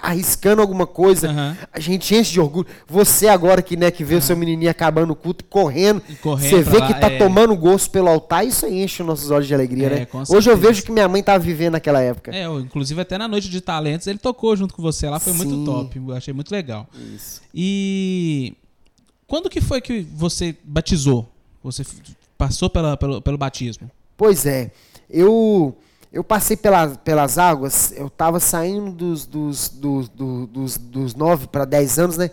arriscando 0.01 0.61
alguma 0.61 0.87
coisa. 0.87 1.29
Uhum. 1.29 1.55
A 1.71 1.79
gente 1.79 2.15
enche 2.15 2.31
de 2.31 2.39
orgulho. 2.39 2.65
Você 2.87 3.27
agora 3.27 3.61
que, 3.61 3.75
né, 3.75 3.91
que 3.91 4.03
vê 4.03 4.15
uhum. 4.15 4.19
o 4.19 4.23
seu 4.23 4.35
menininho 4.35 4.71
acabando 4.71 5.11
o 5.11 5.15
culto 5.15 5.43
correndo, 5.45 6.01
correndo 6.21 6.49
você 6.49 6.63
vê 6.63 6.77
lá, 6.77 6.87
que 6.87 6.99
tá 6.99 7.11
é... 7.11 7.17
tomando 7.17 7.55
gosto 7.55 7.91
pelo 7.91 8.07
altar, 8.07 8.45
isso 8.45 8.65
aí 8.65 8.81
enche 8.81 9.01
os 9.01 9.07
nossos 9.07 9.29
olhos 9.31 9.47
de 9.47 9.53
alegria, 9.53 9.87
é, 9.87 9.99
né? 9.99 10.07
Hoje 10.29 10.49
eu 10.49 10.57
vejo 10.57 10.83
que 10.83 10.91
minha 10.91 11.07
mãe 11.07 11.21
tava 11.21 11.39
vivendo 11.39 11.73
naquela 11.73 12.01
época. 12.01 12.35
É, 12.35 12.45
eu, 12.45 12.59
inclusive 12.59 12.99
até 12.99 13.17
na 13.17 13.27
noite 13.27 13.49
de 13.49 13.61
talentos 13.61 14.07
ele 14.07 14.19
tocou 14.19 14.55
junto 14.55 14.73
com 14.73 14.81
você 14.81 15.09
lá, 15.09 15.19
foi 15.19 15.33
sim. 15.33 15.39
muito 15.39 15.65
top. 15.65 15.97
Eu 15.97 16.15
achei 16.15 16.33
muito 16.33 16.51
legal. 16.51 16.87
Isso. 17.15 17.41
E 17.53 18.55
quando 19.31 19.49
que 19.49 19.61
foi 19.61 19.79
que 19.79 20.01
você 20.01 20.57
batizou? 20.61 21.31
Você 21.63 21.85
passou 22.37 22.69
pela, 22.69 22.97
pelo, 22.97 23.21
pelo 23.21 23.37
batismo? 23.37 23.89
Pois 24.17 24.45
é. 24.45 24.71
Eu 25.09 25.73
eu 26.11 26.21
passei 26.21 26.57
pela, 26.57 26.89
pelas 26.89 27.37
águas, 27.37 27.93
eu 27.93 28.07
estava 28.07 28.41
saindo 28.41 28.91
dos, 28.91 29.25
dos, 29.25 29.69
dos, 29.69 30.09
dos, 30.09 30.77
dos 30.77 31.15
9 31.15 31.47
para 31.47 31.63
10 31.63 31.99
anos, 31.99 32.17
né? 32.17 32.29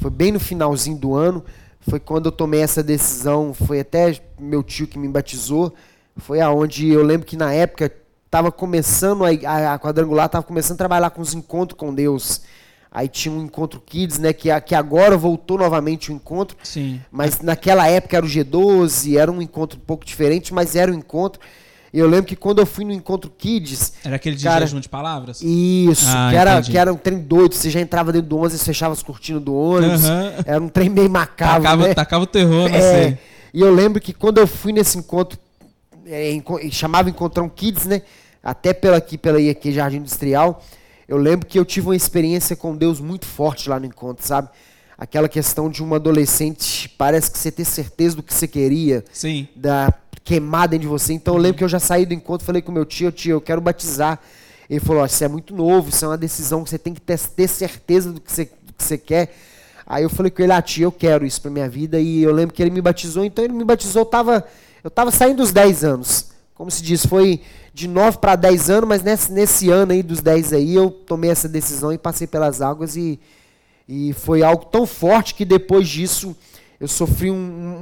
Foi 0.00 0.10
bem 0.10 0.32
no 0.32 0.40
finalzinho 0.40 0.96
do 0.96 1.14
ano. 1.14 1.44
Foi 1.80 2.00
quando 2.00 2.26
eu 2.26 2.32
tomei 2.32 2.62
essa 2.62 2.82
decisão. 2.82 3.52
Foi 3.52 3.80
até 3.80 4.18
meu 4.40 4.62
tio 4.62 4.86
que 4.86 4.98
me 4.98 5.06
batizou. 5.06 5.74
Foi 6.16 6.40
aonde 6.40 6.88
eu 6.88 7.02
lembro 7.02 7.26
que 7.26 7.36
na 7.36 7.52
época 7.52 7.92
estava 8.24 8.50
começando 8.50 9.22
a, 9.22 9.28
a, 9.28 9.74
a 9.74 9.78
quadrangular, 9.78 10.24
estava 10.24 10.46
começando 10.46 10.76
a 10.76 10.78
trabalhar 10.78 11.10
com 11.10 11.20
os 11.20 11.34
encontros 11.34 11.78
com 11.78 11.94
Deus. 11.94 12.40
Aí 12.90 13.06
tinha 13.06 13.32
um 13.34 13.44
encontro 13.44 13.80
Kids, 13.84 14.18
né? 14.18 14.32
Que, 14.32 14.48
que 14.62 14.74
agora 14.74 15.16
voltou 15.16 15.58
novamente 15.58 16.10
o 16.10 16.14
encontro. 16.14 16.56
Sim. 16.62 17.00
Mas 17.10 17.40
naquela 17.40 17.86
época 17.88 18.16
era 18.16 18.24
o 18.24 18.28
G12, 18.28 19.16
era 19.16 19.30
um 19.30 19.42
encontro 19.42 19.78
um 19.78 19.82
pouco 19.84 20.04
diferente, 20.04 20.52
mas 20.54 20.74
era 20.74 20.90
um 20.90 20.94
encontro. 20.94 21.40
E 21.92 21.98
eu 21.98 22.06
lembro 22.06 22.26
que 22.26 22.36
quando 22.36 22.58
eu 22.58 22.66
fui 22.66 22.84
no 22.84 22.92
encontro 22.92 23.30
Kids. 23.36 23.94
Era 24.04 24.16
aquele 24.16 24.36
de 24.36 24.44
cara, 24.44 24.66
jejum 24.66 24.80
de 24.80 24.88
palavras? 24.88 25.40
Isso, 25.42 26.04
Ah, 26.08 26.28
que, 26.30 26.36
era, 26.36 26.52
entendi. 26.54 26.70
que 26.72 26.78
era 26.78 26.92
um 26.92 26.96
trem 26.96 27.18
doido. 27.18 27.54
Você 27.54 27.70
já 27.70 27.80
entrava 27.80 28.12
dentro 28.12 28.28
do 28.28 28.36
ônibus, 28.38 28.62
fechava 28.62 28.92
as 28.92 29.02
cortinas 29.02 29.42
do 29.42 29.54
ônibus. 29.54 30.04
Aham. 30.04 30.32
Era 30.44 30.60
um 30.62 30.68
trem 30.68 30.88
meio 30.90 31.08
macabro. 31.10 31.62
Tacava, 31.62 31.88
né? 31.88 31.94
tacava 31.94 32.24
o 32.24 32.26
terror, 32.26 32.68
não 32.68 32.76
É, 32.76 32.80
sei. 33.04 33.18
e 33.54 33.60
eu 33.60 33.74
lembro 33.74 34.00
que 34.02 34.12
quando 34.12 34.36
eu 34.38 34.46
fui 34.46 34.72
nesse 34.72 34.98
encontro, 34.98 35.38
é, 36.06 36.32
enco- 36.32 36.58
chamava 36.70 37.08
Encontrão 37.10 37.48
Kids, 37.48 37.84
né? 37.86 38.02
Até 38.42 38.72
pela 38.72 38.96
aqui, 38.98 39.16
pela 39.18 39.40
IEQ 39.40 39.72
Jardim 39.72 39.96
Industrial, 39.98 40.62
eu 41.08 41.16
lembro 41.16 41.46
que 41.46 41.58
eu 41.58 41.64
tive 41.64 41.88
uma 41.88 41.96
experiência 41.96 42.54
com 42.54 42.76
Deus 42.76 43.00
muito 43.00 43.24
forte 43.24 43.70
lá 43.70 43.80
no 43.80 43.86
encontro, 43.86 44.26
sabe? 44.26 44.50
Aquela 44.96 45.28
questão 45.28 45.70
de 45.70 45.82
uma 45.82 45.96
adolescente, 45.96 46.88
parece 46.98 47.30
que 47.30 47.38
você 47.38 47.50
ter 47.50 47.64
certeza 47.64 48.16
do 48.16 48.22
que 48.22 48.34
você 48.34 48.46
queria, 48.46 49.02
Sim. 49.10 49.48
da 49.56 49.94
queimada 50.22 50.72
dentro 50.72 50.82
de 50.82 50.88
você. 50.88 51.14
Então 51.14 51.34
eu 51.34 51.40
lembro 51.40 51.56
que 51.56 51.64
eu 51.64 51.68
já 51.68 51.78
saí 51.78 52.04
do 52.04 52.12
encontro, 52.12 52.44
falei 52.44 52.60
com 52.60 52.70
meu 52.70 52.84
tio, 52.84 53.10
tio, 53.10 53.36
eu 53.36 53.40
quero 53.40 53.60
batizar. 53.60 54.20
Ele 54.68 54.80
falou, 54.80 55.02
ó, 55.02 55.06
isso 55.06 55.24
é 55.24 55.28
muito 55.28 55.54
novo, 55.54 55.88
isso 55.88 56.04
é 56.04 56.08
uma 56.08 56.18
decisão 56.18 56.62
que 56.62 56.68
você 56.68 56.78
tem 56.78 56.92
que 56.92 57.00
ter, 57.00 57.18
ter 57.18 57.48
certeza 57.48 58.12
do 58.12 58.20
que, 58.20 58.30
você, 58.30 58.44
do 58.44 58.74
que 58.74 58.84
você 58.84 58.98
quer. 58.98 59.34
Aí 59.86 60.02
eu 60.02 60.10
falei 60.10 60.30
com 60.30 60.42
ele, 60.42 60.52
ah, 60.52 60.60
tio, 60.60 60.82
eu 60.84 60.92
quero 60.92 61.24
isso 61.24 61.40
pra 61.40 61.50
minha 61.50 61.70
vida. 61.70 61.98
E 61.98 62.22
eu 62.22 62.32
lembro 62.32 62.54
que 62.54 62.62
ele 62.62 62.70
me 62.70 62.82
batizou, 62.82 63.24
então 63.24 63.42
ele 63.42 63.54
me 63.54 63.64
batizou, 63.64 64.02
eu 64.02 64.06
tava, 64.06 64.44
eu 64.84 64.90
tava 64.90 65.10
saindo 65.10 65.38
dos 65.38 65.52
10 65.52 65.84
anos. 65.84 66.26
Como 66.58 66.70
se 66.70 66.82
diz, 66.82 67.06
foi 67.06 67.40
de 67.72 67.86
9 67.88 68.18
para 68.18 68.34
10 68.36 68.68
anos, 68.68 68.88
mas 68.88 69.02
nesse, 69.02 69.32
nesse 69.32 69.70
ano 69.70 69.92
aí 69.92 70.02
dos 70.02 70.20
10 70.20 70.52
aí, 70.52 70.74
eu 70.74 70.90
tomei 70.90 71.30
essa 71.30 71.48
decisão 71.48 71.92
e 71.92 71.96
passei 71.96 72.26
pelas 72.26 72.60
águas 72.60 72.96
e, 72.96 73.18
e 73.88 74.12
foi 74.12 74.42
algo 74.42 74.64
tão 74.64 74.84
forte 74.84 75.34
que 75.36 75.44
depois 75.44 75.88
disso 75.88 76.36
eu 76.80 76.88
sofri 76.88 77.30
um, 77.30 77.36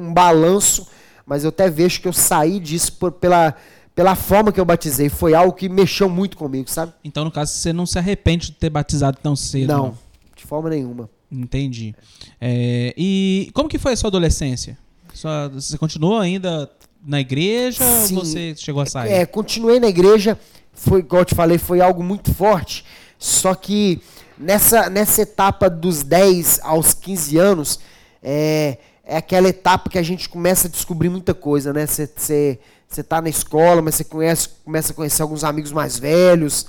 um- 0.09 0.13
balanço, 0.13 0.87
mas 1.25 1.43
eu 1.43 1.49
até 1.49 1.71
vejo 1.71 2.01
que 2.03 2.07
eu 2.07 2.13
saí 2.13 2.61
disso 2.61 2.93
por- 2.93 3.13
pela, 3.13 3.55
pela 3.95 4.15
forma 4.15 4.53
que 4.53 4.61
eu 4.61 4.65
batizei. 4.67 5.09
Foi 5.09 5.33
algo 5.35 5.55
que 5.55 5.69
mexeu 5.71 6.09
muito 6.11 6.37
comigo, 6.37 6.71
sabe? 6.71 6.93
Então, 7.03 7.25
no 7.25 7.31
caso, 7.31 7.53
você 7.53 7.73
não 7.73 7.87
se 7.87 7.99
arrepende 7.99 8.49
de 8.49 8.53
ter 8.53 8.69
batizado 8.69 9.19
tão 9.23 9.35
cedo. 9.35 9.69
Não, 9.73 9.99
de 10.37 10.45
forma 10.45 10.69
nenhuma. 10.69 11.09
Entendi. 11.33 11.95
É, 12.39 12.93
e 12.97 13.51
como 13.55 13.69
que 13.71 13.79
foi 13.79 13.95
a 13.95 13.97
sua 13.97 14.09
adolescência? 14.09 14.77
Sua- 15.15 15.49
você 15.49 15.79
continuou 15.79 16.19
ainda 16.19 16.71
na 17.07 17.21
igreja 17.21 17.85
Sim. 17.85 18.17
ou 18.17 18.25
você 18.25 18.55
chegou 18.57 18.83
a 18.83 18.87
sair? 18.87 19.13
É, 19.13 19.27
continuei 19.27 19.79
na 19.79 19.87
igreja, 19.87 20.39
foi, 20.73 21.01
igual 21.01 21.23
eu 21.23 21.27
te 21.27 21.35
falei, 21.35 21.57
foi 21.57 21.81
algo 21.81 22.03
muito 22.03 22.35
forte. 22.35 22.85
Só 23.19 23.55
que 23.55 24.03
nessa, 24.37 24.91
nessa 24.91 25.23
etapa 25.23 25.71
dos 25.71 26.03
10 26.03 26.61
aos 26.63 26.93
15 26.93 27.39
anos, 27.39 27.81
é, 28.23 28.79
é 29.05 29.17
aquela 29.17 29.49
etapa 29.49 29.89
que 29.89 29.99
a 29.99 30.03
gente 30.03 30.29
começa 30.29 30.67
a 30.67 30.71
descobrir 30.71 31.09
muita 31.09 31.33
coisa, 31.33 31.73
né? 31.73 31.87
Você 31.87 32.59
você 32.89 33.03
tá 33.03 33.21
na 33.21 33.29
escola, 33.29 33.83
mas 33.83 33.97
você 33.97 34.05
conhece, 34.05 34.49
começa 34.65 34.93
a 34.93 34.95
conhecer 34.95 35.23
alguns 35.23 35.45
amigos 35.45 35.73
mais 35.73 35.99
velhos. 35.99 36.67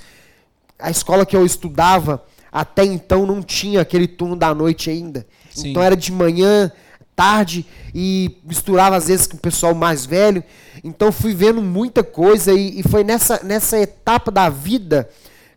A 0.80 0.90
escola 0.90 1.26
que 1.26 1.36
eu 1.36 1.46
estudava, 1.46 2.24
até 2.52 2.84
então 2.84 3.26
não 3.26 3.42
tinha 3.42 3.82
aquele 3.82 4.08
turno 4.08 4.36
da 4.36 4.54
noite 4.54 4.90
ainda. 4.90 5.26
Sim. 5.50 5.70
Então 5.70 5.82
era 5.82 5.96
de 5.96 6.12
manhã, 6.12 6.72
tarde 7.18 7.66
e 7.96 8.38
misturava 8.46 8.96
às 8.96 9.08
vezes 9.08 9.26
com 9.26 9.36
o 9.36 9.40
pessoal 9.40 9.74
mais 9.74 10.06
velho. 10.06 10.44
Então 10.84 11.12
fui 11.12 11.34
vendo 11.34 11.62
muita 11.64 12.04
coisa 12.04 12.54
e, 12.54 12.80
e 12.80 12.84
foi 12.84 13.04
nessa, 13.04 13.42
nessa 13.44 13.78
etapa 13.80 14.30
da 14.32 14.48
vida, 14.50 15.10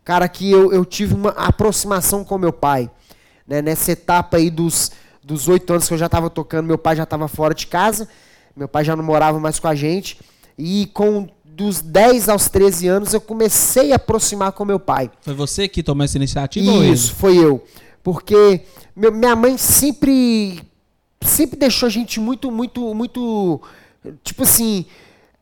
cara, 0.03 0.27
que 0.27 0.49
eu, 0.51 0.73
eu 0.73 0.83
tive 0.83 1.13
uma 1.13 1.29
aproximação 1.29 2.23
com 2.23 2.37
meu 2.39 2.51
pai. 2.51 2.89
Né? 3.47 3.61
Nessa 3.61 3.91
etapa 3.91 4.37
aí 4.37 4.49
dos 4.49 4.91
dos 5.23 5.47
oito 5.47 5.71
anos 5.71 5.87
que 5.87 5.93
eu 5.93 5.99
já 5.99 6.07
estava 6.07 6.31
tocando, 6.31 6.65
meu 6.65 6.79
pai 6.79 6.95
já 6.95 7.03
estava 7.03 7.27
fora 7.27 7.53
de 7.53 7.67
casa, 7.67 8.09
meu 8.57 8.67
pai 8.67 8.83
já 8.83 8.95
não 8.95 9.03
morava 9.03 9.39
mais 9.39 9.59
com 9.59 9.67
a 9.67 9.75
gente. 9.75 10.17
E 10.57 10.89
com 10.95 11.29
dos 11.45 11.79
10 11.79 12.27
aos 12.27 12.49
13 12.49 12.87
anos 12.87 13.13
eu 13.13 13.21
comecei 13.21 13.91
a 13.93 13.97
aproximar 13.97 14.51
com 14.53 14.65
meu 14.65 14.79
pai. 14.79 15.11
Foi 15.21 15.35
você 15.35 15.67
que 15.67 15.83
tomou 15.83 16.03
essa 16.03 16.17
iniciativa 16.17 16.71
ou 16.71 16.81
ele? 16.83 16.91
Isso, 16.93 17.13
foi 17.13 17.37
eu. 17.37 17.63
Porque 18.01 18.61
meu- 18.95 19.11
minha 19.11 19.35
mãe 19.35 19.57
sempre 19.59 20.63
sempre 21.21 21.57
deixou 21.57 21.87
a 21.87 21.89
gente 21.89 22.19
muito, 22.19 22.51
muito, 22.51 22.93
muito, 22.93 23.61
tipo 24.23 24.43
assim, 24.43 24.85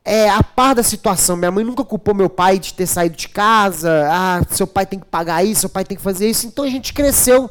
é, 0.03 0.29
a 0.29 0.43
par 0.43 0.75
da 0.75 0.83
situação. 0.83 1.35
Minha 1.35 1.51
mãe 1.51 1.63
nunca 1.63 1.83
culpou 1.83 2.13
meu 2.15 2.29
pai 2.29 2.59
de 2.59 2.73
ter 2.73 2.87
saído 2.87 3.15
de 3.15 3.29
casa. 3.29 4.07
Ah, 4.11 4.41
seu 4.49 4.67
pai 4.67 4.85
tem 4.85 4.99
que 4.99 5.05
pagar 5.05 5.43
isso, 5.43 5.61
seu 5.61 5.69
pai 5.69 5.83
tem 5.83 5.97
que 5.97 6.03
fazer 6.03 6.29
isso. 6.29 6.47
Então 6.47 6.65
a 6.65 6.69
gente 6.69 6.93
cresceu 6.93 7.49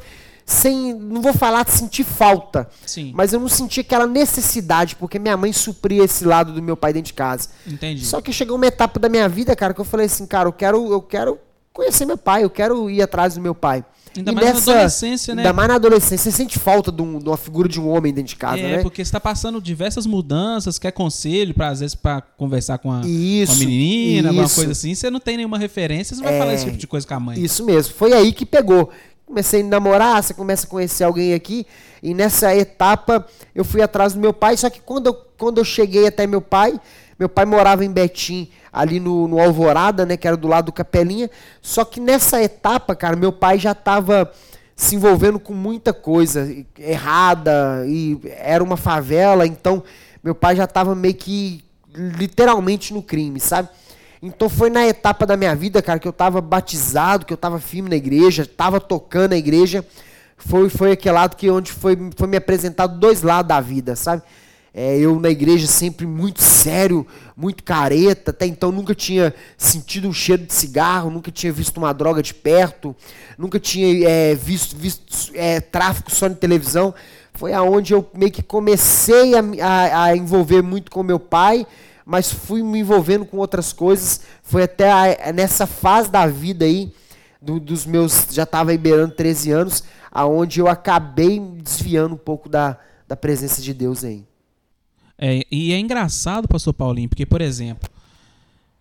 sem, 0.49 0.95
não 0.95 1.21
vou 1.21 1.31
falar 1.31 1.63
de 1.63 1.71
sentir 1.71 2.03
falta, 2.03 2.67
Sim. 2.83 3.11
mas 3.13 3.31
eu 3.31 3.39
não 3.39 3.47
sentia 3.47 3.81
aquela 3.81 4.07
necessidade, 4.07 4.95
porque 4.95 5.19
minha 5.19 5.37
mãe 5.37 5.53
supria 5.53 6.03
esse 6.03 6.25
lado 6.25 6.51
do 6.51 6.61
meu 6.61 6.75
pai 6.75 6.91
dentro 6.91 7.07
de 7.07 7.13
casa. 7.13 7.49
Entendi. 7.67 8.03
Só 8.03 8.19
que 8.19 8.33
chegou 8.33 8.55
uma 8.55 8.65
etapa 8.65 8.99
da 8.99 9.07
minha 9.07 9.29
vida, 9.29 9.55
cara, 9.55 9.75
que 9.75 9.79
eu 9.79 9.85
falei 9.85 10.07
assim, 10.07 10.25
cara, 10.25 10.49
eu 10.49 10.53
quero, 10.53 10.91
eu 10.91 11.01
quero 11.03 11.37
conhecer 11.71 12.03
meu 12.03 12.17
pai, 12.17 12.43
eu 12.43 12.49
quero 12.49 12.89
ir 12.89 12.99
atrás 12.99 13.35
do 13.35 13.41
meu 13.41 13.53
pai. 13.53 13.85
Ainda 14.19 14.31
E 14.31 14.35
mais 14.35 14.65
na 14.65 14.73
adolescência, 14.73 15.35
né? 15.35 15.41
Ainda 15.41 15.53
mais 15.53 15.67
na 15.69 15.75
adolescência. 15.75 16.17
Você 16.31 16.37
sente 16.37 16.57
falta 16.59 16.91
de, 16.91 17.01
um- 17.01 17.19
de 17.19 17.27
uma 17.27 17.37
figura 17.37 17.67
de 17.67 17.79
um 17.79 17.89
homem 17.89 18.13
dentro 18.13 18.29
de 18.29 18.35
casa, 18.35 18.59
é, 18.61 18.77
né? 18.77 18.81
porque 18.83 19.03
você 19.03 19.07
está 19.09 19.19
passando 19.19 19.61
diversas 19.61 20.05
mudanças, 20.05 20.77
quer 20.79 20.91
conselho, 20.91 21.53
pra, 21.53 21.69
às 21.69 21.79
vezes 21.79 21.95
para 21.95 22.21
conversar 22.21 22.77
com 22.77 22.91
a, 22.91 23.01
Isso, 23.05 23.53
com 23.57 23.63
a 23.63 23.65
menina, 23.65 24.29
alguma 24.29 24.45
isso. 24.45 24.55
coisa 24.55 24.71
assim, 24.71 24.93
você 24.95 25.09
não 25.09 25.19
tem 25.19 25.37
nenhuma 25.37 25.57
referência, 25.57 26.15
você 26.15 26.21
vai 26.23 26.35
É, 26.35 26.39
falar 26.39 26.53
esse 26.53 26.65
tipo 26.65 26.77
de 26.77 26.87
coisa 26.87 27.07
com 27.07 27.13
a 27.13 27.19
mãe. 27.19 27.39
Isso 27.41 27.65
mesmo. 27.65 27.93
Foi 27.93 28.13
aí 28.13 28.31
que 28.31 28.45
pegou. 28.45 28.89
Comecei 29.25 29.61
a 29.61 29.63
namorar, 29.63 30.23
você 30.23 30.33
começa 30.33 30.65
a 30.65 30.69
conhecer 30.69 31.03
alguém 31.03 31.33
aqui. 31.35 31.65
E 32.01 32.13
nessa 32.15 32.55
etapa 32.55 33.25
eu 33.53 33.63
fui 33.63 33.81
atrás 33.81 34.13
do 34.13 34.19
meu 34.19 34.33
pai. 34.33 34.57
Só 34.57 34.69
que 34.71 34.79
quando 34.79 35.07
eu, 35.07 35.13
quando 35.37 35.59
eu 35.59 35.63
cheguei 35.63 36.07
até 36.07 36.25
meu 36.25 36.41
pai, 36.41 36.79
meu 37.19 37.27
pai 37.27 37.43
morava 37.43 37.83
em 37.83 37.91
Betim, 37.91 38.49
ali 38.71 38.99
no, 38.99 39.27
no 39.27 39.39
Alvorada, 39.41 40.05
né? 40.05 40.15
Que 40.15 40.25
era 40.25 40.37
do 40.37 40.47
lado 40.47 40.67
do 40.67 40.71
Capelinha. 40.71 41.29
Só 41.61 41.83
que 41.83 41.99
nessa 41.99 42.41
etapa, 42.41 42.95
cara, 42.95 43.17
meu 43.17 43.33
pai 43.33 43.59
já 43.59 43.73
estava 43.73 44.31
se 44.73 44.95
envolvendo 44.95 45.37
com 45.37 45.53
muita 45.53 45.91
coisa 45.91 46.49
errada. 46.77 47.83
E 47.85 48.17
era 48.37 48.63
uma 48.63 48.77
favela. 48.77 49.45
Então 49.45 49.83
meu 50.23 50.33
pai 50.33 50.55
já 50.55 50.63
estava 50.63 50.95
meio 50.95 51.15
que 51.15 51.61
literalmente 51.93 52.93
no 52.93 53.03
crime, 53.03 53.39
sabe? 53.39 53.67
Então 54.21 54.47
foi 54.49 54.69
na 54.69 54.87
etapa 54.87 55.25
da 55.25 55.35
minha 55.35 55.55
vida, 55.55 55.81
cara, 55.81 55.99
que 55.99 56.07
eu 56.07 56.13
tava 56.13 56.41
batizado, 56.41 57.25
que 57.25 57.33
eu 57.33 57.37
tava 57.37 57.59
firme 57.59 57.89
na 57.89 57.95
igreja, 57.95 58.45
tava 58.45 58.79
tocando 58.79 59.31
na 59.31 59.37
igreja. 59.37 59.85
Foi, 60.37 60.69
foi 60.69 60.93
aquele 60.93 61.15
lado 61.15 61.35
que 61.35 61.49
onde 61.49 61.71
foi, 61.71 61.97
foi 62.15 62.27
me 62.27 62.37
apresentado 62.37 62.97
dois 62.97 63.21
lados 63.21 63.49
da 63.49 63.59
vida, 63.59 63.95
sabe? 63.95 64.23
É, 64.73 64.97
eu 64.99 65.19
na 65.19 65.29
igreja 65.29 65.65
sempre 65.65 66.05
muito 66.05 66.41
sério, 66.43 67.05
muito 67.35 67.63
careta, 67.63 68.29
até 68.31 68.45
então 68.45 68.71
nunca 68.71 68.93
tinha 68.93 69.33
sentido 69.57 70.07
um 70.07 70.13
cheiro 70.13 70.43
de 70.45 70.53
cigarro, 70.53 71.09
nunca 71.09 71.31
tinha 71.31 71.51
visto 71.51 71.77
uma 71.77 71.91
droga 71.93 72.21
de 72.21 72.33
perto, 72.33 72.95
nunca 73.37 73.59
tinha 73.59 74.07
é, 74.07 74.35
visto, 74.35 74.77
visto 74.77 75.31
é, 75.33 75.59
tráfico 75.59 76.11
só 76.13 76.29
na 76.29 76.35
televisão. 76.35 76.93
Foi 77.33 77.51
aonde 77.53 77.93
eu 77.93 78.07
meio 78.13 78.31
que 78.31 78.43
comecei 78.43 79.33
a, 79.35 79.39
a, 79.61 80.03
a 80.05 80.15
envolver 80.15 80.61
muito 80.61 80.91
com 80.91 81.01
meu 81.01 81.19
pai, 81.19 81.65
mas 82.05 82.31
fui 82.31 82.61
me 82.61 82.79
envolvendo 82.79 83.25
com 83.25 83.37
outras 83.37 83.71
coisas. 83.73 84.21
Foi 84.43 84.63
até 84.63 84.91
a- 84.91 85.31
nessa 85.33 85.65
fase 85.65 86.09
da 86.11 86.27
vida 86.27 86.65
aí, 86.65 86.93
do- 87.41 87.59
dos 87.59 87.85
meus. 87.85 88.27
Já 88.29 88.43
estava 88.43 88.75
beirando 88.77 89.15
13 89.15 89.51
anos, 89.51 89.83
aonde 90.11 90.59
eu 90.59 90.67
acabei 90.67 91.39
desviando 91.39 92.13
um 92.15 92.17
pouco 92.17 92.49
da, 92.49 92.77
da 93.07 93.15
presença 93.15 93.61
de 93.61 93.73
Deus 93.73 94.03
aí. 94.03 94.28
É, 95.21 95.45
e 95.51 95.73
é 95.73 95.77
engraçado, 95.77 96.47
pastor 96.47 96.73
Paulinho, 96.73 97.09
porque, 97.09 97.25
por 97.25 97.41
exemplo, 97.41 97.89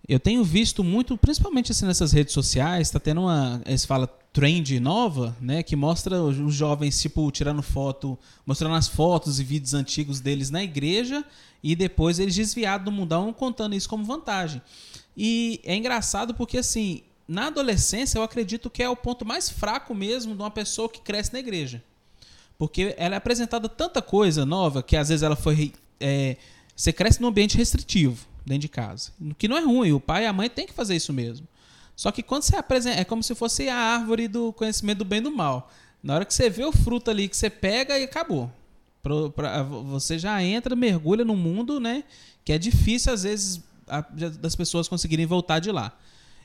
eu 0.08 0.20
tenho 0.20 0.44
visto 0.44 0.84
muito, 0.84 1.18
principalmente 1.18 1.72
assim 1.72 1.84
nessas 1.84 2.12
redes 2.12 2.32
sociais, 2.32 2.90
tá 2.90 3.00
tendo 3.00 3.22
uma, 3.22 3.60
eles 3.66 3.84
falam 3.84 4.08
trend 4.32 4.78
nova, 4.78 5.36
né, 5.40 5.64
que 5.64 5.74
mostra 5.74 6.22
os 6.22 6.38
os 6.38 6.54
jovens 6.54 7.00
tipo 7.02 7.28
tirando 7.32 7.60
foto, 7.60 8.16
mostrando 8.46 8.76
as 8.76 8.86
fotos 8.86 9.40
e 9.40 9.44
vídeos 9.44 9.74
antigos 9.74 10.20
deles 10.20 10.48
na 10.48 10.62
igreja 10.62 11.24
e 11.62 11.74
depois 11.74 12.20
eles 12.20 12.36
desviados 12.36 12.84
do 12.84 12.92
mundão 12.92 13.32
contando 13.32 13.74
isso 13.74 13.88
como 13.88 14.04
vantagem. 14.04 14.62
E 15.16 15.60
é 15.64 15.74
engraçado 15.74 16.34
porque 16.34 16.58
assim, 16.58 17.02
na 17.26 17.48
adolescência 17.48 18.16
eu 18.16 18.22
acredito 18.22 18.70
que 18.70 18.82
é 18.82 18.88
o 18.88 18.94
ponto 18.94 19.24
mais 19.26 19.50
fraco 19.50 19.92
mesmo 19.92 20.36
de 20.36 20.40
uma 20.40 20.50
pessoa 20.52 20.88
que 20.88 21.00
cresce 21.00 21.32
na 21.32 21.40
igreja. 21.40 21.82
Porque 22.56 22.94
ela 22.96 23.14
é 23.14 23.18
apresentada 23.18 23.68
tanta 23.68 24.00
coisa 24.00 24.46
nova 24.46 24.82
que 24.82 24.96
às 24.96 25.08
vezes 25.08 25.22
ela 25.22 25.36
foi 25.36 25.72
é, 26.00 26.36
você 26.74 26.92
cresce 26.92 27.20
num 27.20 27.28
ambiente 27.28 27.56
restritivo 27.56 28.26
dentro 28.44 28.62
de 28.62 28.68
casa. 28.68 29.10
Que 29.36 29.48
não 29.48 29.56
é 29.56 29.60
ruim, 29.60 29.92
o 29.92 30.00
pai 30.00 30.24
e 30.24 30.26
a 30.26 30.32
mãe 30.32 30.48
têm 30.48 30.66
que 30.66 30.72
fazer 30.72 30.96
isso 30.96 31.12
mesmo. 31.12 31.46
Só 31.94 32.12
que 32.12 32.22
quando 32.22 32.42
você 32.42 32.56
apresenta, 32.56 33.00
é 33.00 33.04
como 33.04 33.22
se 33.22 33.34
fosse 33.34 33.68
a 33.68 33.76
árvore 33.76 34.28
do 34.28 34.52
conhecimento 34.52 34.98
do 34.98 35.04
bem 35.04 35.18
e 35.18 35.22
do 35.22 35.32
mal. 35.32 35.70
Na 36.02 36.14
hora 36.14 36.24
que 36.24 36.32
você 36.32 36.48
vê 36.48 36.64
o 36.64 36.70
fruto 36.70 37.10
ali 37.10 37.28
que 37.28 37.36
você 37.36 37.50
pega 37.50 37.98
e 37.98 38.04
acabou. 38.04 38.50
Pra, 39.34 39.62
você 39.62 40.18
já 40.18 40.42
entra, 40.42 40.76
mergulha 40.76 41.24
no 41.24 41.36
mundo, 41.36 41.80
né? 41.80 42.04
Que 42.44 42.52
é 42.52 42.58
difícil 42.58 43.12
às 43.12 43.24
vezes 43.24 43.60
a, 43.88 44.00
das 44.00 44.54
pessoas 44.54 44.86
conseguirem 44.86 45.26
voltar 45.26 45.58
de 45.58 45.72
lá. 45.72 45.96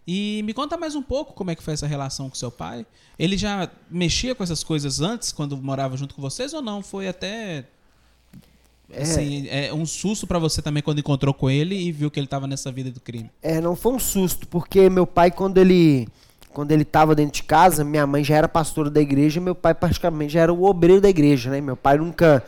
E 0.08 0.42
me 0.44 0.54
conta 0.54 0.76
mais 0.76 0.96
um 0.96 1.02
pouco 1.02 1.34
como 1.34 1.52
é 1.52 1.56
que 1.56 1.64
foi 1.64 1.74
essa 1.74 1.88
relação 1.88 2.30
com 2.30 2.36
seu 2.36 2.52
pai. 2.52 2.86
Ele 3.18 3.38
já 3.38 3.70
mexia 3.90 4.36
com 4.36 4.44
essas 4.44 4.64
coisas 4.64 5.00
antes, 5.00 5.32
quando 5.32 5.56
morava 5.56 5.96
junto 5.96 6.16
com 6.16 6.22
vocês, 6.22 6.54
ou 6.54 6.62
não? 6.62 6.82
Foi 6.82 7.08
até 7.08 7.66
é. 8.96 9.02
Assim, 9.02 9.48
é 9.50 9.74
um 9.74 9.86
susto 9.86 10.28
para 10.28 10.40
você 10.40 10.62
também 10.62 10.84
quando 10.84 11.00
encontrou 11.00 11.34
com 11.34 11.50
ele 11.50 11.76
e 11.76 11.92
viu 11.92 12.12
que 12.12 12.20
ele 12.20 12.28
estava 12.28 12.48
nessa 12.48 12.72
vida 12.72 12.92
do 12.92 13.00
crime. 13.00 13.30
É, 13.42 13.60
não 13.60 13.76
foi 13.76 13.94
um 13.94 14.00
susto, 14.00 14.48
porque 14.48 14.90
meu 14.90 15.08
pai, 15.08 15.32
quando 15.32 15.58
ele 15.58 16.08
quando 16.54 16.72
ele 16.72 16.84
estava 16.84 17.16
dentro 17.16 17.34
de 17.34 17.44
casa, 17.44 17.84
minha 17.84 18.06
mãe 18.06 18.24
já 18.24 18.36
era 18.36 18.48
pastora 18.48 18.88
da 18.90 19.02
igreja, 19.02 19.42
meu 19.42 19.56
pai 19.56 19.74
praticamente 19.74 20.34
já 20.34 20.42
era 20.42 20.54
o 20.54 20.64
obreiro 20.64 21.02
da 21.02 21.10
igreja, 21.10 21.50
né? 21.50 21.60
Meu 21.60 21.76
pai 21.76 21.98
nunca 21.98 22.44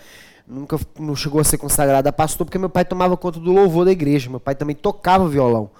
nunca 0.47 0.79
não 0.99 1.15
chegou 1.15 1.41
a 1.41 1.43
ser 1.43 1.57
consagrado 1.57 2.07
a 2.07 2.13
pastor, 2.13 2.45
porque 2.45 2.59
meu 2.59 2.69
pai 2.69 2.85
tomava 2.85 3.17
conta 3.17 3.39
do 3.39 3.51
louvor 3.51 3.85
da 3.85 3.91
igreja. 3.91 4.29
Meu 4.29 4.39
pai 4.39 4.55
também 4.55 4.75
tocava 4.75 5.27
violão. 5.27 5.71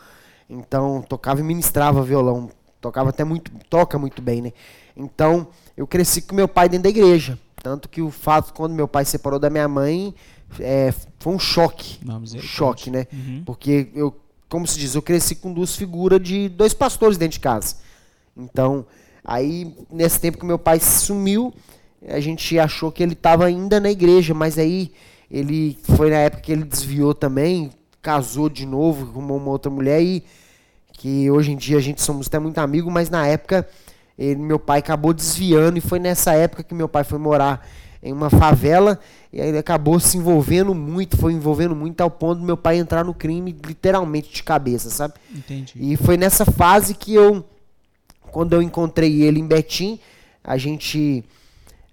Então, 0.49 1.01
tocava 1.01 1.39
e 1.39 1.43
ministrava 1.43 2.01
violão. 2.01 2.49
Tocava 2.81 3.09
até 3.09 3.23
muito, 3.23 3.51
toca 3.69 3.97
muito 3.97 4.21
bem, 4.21 4.41
né? 4.41 4.53
Então, 4.95 5.47
eu 5.75 5.87
cresci 5.87 6.21
com 6.21 6.35
meu 6.35 6.47
pai 6.47 6.69
dentro 6.69 6.83
da 6.83 6.89
igreja. 6.89 7.37
Tanto 7.61 7.89
que 7.89 8.01
o 8.01 8.11
fato, 8.11 8.53
quando 8.53 8.73
meu 8.73 8.87
pai 8.87 9.05
separou 9.05 9.39
da 9.39 9.49
minha 9.49 9.67
mãe, 9.67 10.13
é, 10.59 10.93
foi 11.19 11.33
um 11.33 11.39
choque. 11.39 11.99
choque, 12.41 12.91
né? 12.91 13.07
Uhum. 13.11 13.43
Porque 13.45 13.89
eu, 13.93 14.15
como 14.49 14.67
se 14.67 14.79
diz, 14.79 14.95
eu 14.95 15.01
cresci 15.01 15.35
com 15.35 15.53
duas 15.53 15.75
figuras 15.75 16.21
de 16.21 16.49
dois 16.49 16.73
pastores 16.73 17.17
dentro 17.17 17.33
de 17.33 17.39
casa. 17.39 17.75
Então, 18.35 18.85
aí, 19.23 19.73
nesse 19.91 20.19
tempo 20.19 20.37
que 20.37 20.45
meu 20.45 20.59
pai 20.59 20.79
sumiu, 20.79 21.53
a 22.07 22.19
gente 22.19 22.57
achou 22.59 22.91
que 22.91 23.01
ele 23.01 23.13
estava 23.13 23.45
ainda 23.45 23.79
na 23.79 23.89
igreja, 23.89 24.33
mas 24.33 24.57
aí 24.57 24.91
ele 25.29 25.77
foi 25.95 26.09
na 26.09 26.17
época 26.17 26.43
que 26.43 26.51
ele 26.51 26.63
desviou 26.63 27.13
também, 27.13 27.71
casou 28.01 28.49
de 28.49 28.65
novo 28.65 29.07
com 29.07 29.19
uma 29.19 29.49
outra 29.49 29.71
mulher 29.71 30.01
e 30.01 30.23
que 30.93 31.29
hoje 31.29 31.51
em 31.51 31.57
dia 31.57 31.77
a 31.77 31.81
gente 31.81 32.01
somos 32.01 32.27
até 32.27 32.39
muito 32.39 32.57
amigos, 32.59 32.93
mas 32.93 33.09
na 33.09 33.27
época 33.27 33.67
ele, 34.17 34.39
meu 34.39 34.59
pai 34.59 34.79
acabou 34.79 35.13
desviando 35.13 35.77
e 35.77 35.81
foi 35.81 35.99
nessa 35.99 36.33
época 36.33 36.63
que 36.63 36.73
meu 36.73 36.87
pai 36.87 37.03
foi 37.03 37.17
morar 37.17 37.67
em 38.01 38.13
uma 38.13 38.29
favela 38.29 38.99
e 39.35 39.41
aí 39.41 39.49
ele 39.49 39.57
acabou 39.57 39.99
se 39.99 40.17
envolvendo 40.17 40.73
muito, 40.73 41.17
foi 41.17 41.33
envolvendo 41.33 41.75
muito 41.75 41.99
ao 41.99 42.09
ponto 42.09 42.39
do 42.39 42.45
meu 42.45 42.55
pai 42.55 42.77
entrar 42.77 43.03
no 43.03 43.13
crime 43.13 43.53
literalmente 43.67 44.33
de 44.33 44.41
cabeça, 44.41 44.89
sabe? 44.89 45.15
Entendi. 45.29 45.73
E 45.75 45.97
foi 45.97 46.15
nessa 46.15 46.45
fase 46.45 46.93
que 46.93 47.13
eu, 47.13 47.43
quando 48.31 48.53
eu 48.53 48.61
encontrei 48.61 49.23
ele 49.23 49.41
em 49.41 49.45
Betim, 49.45 49.99
a 50.41 50.55
gente 50.55 51.21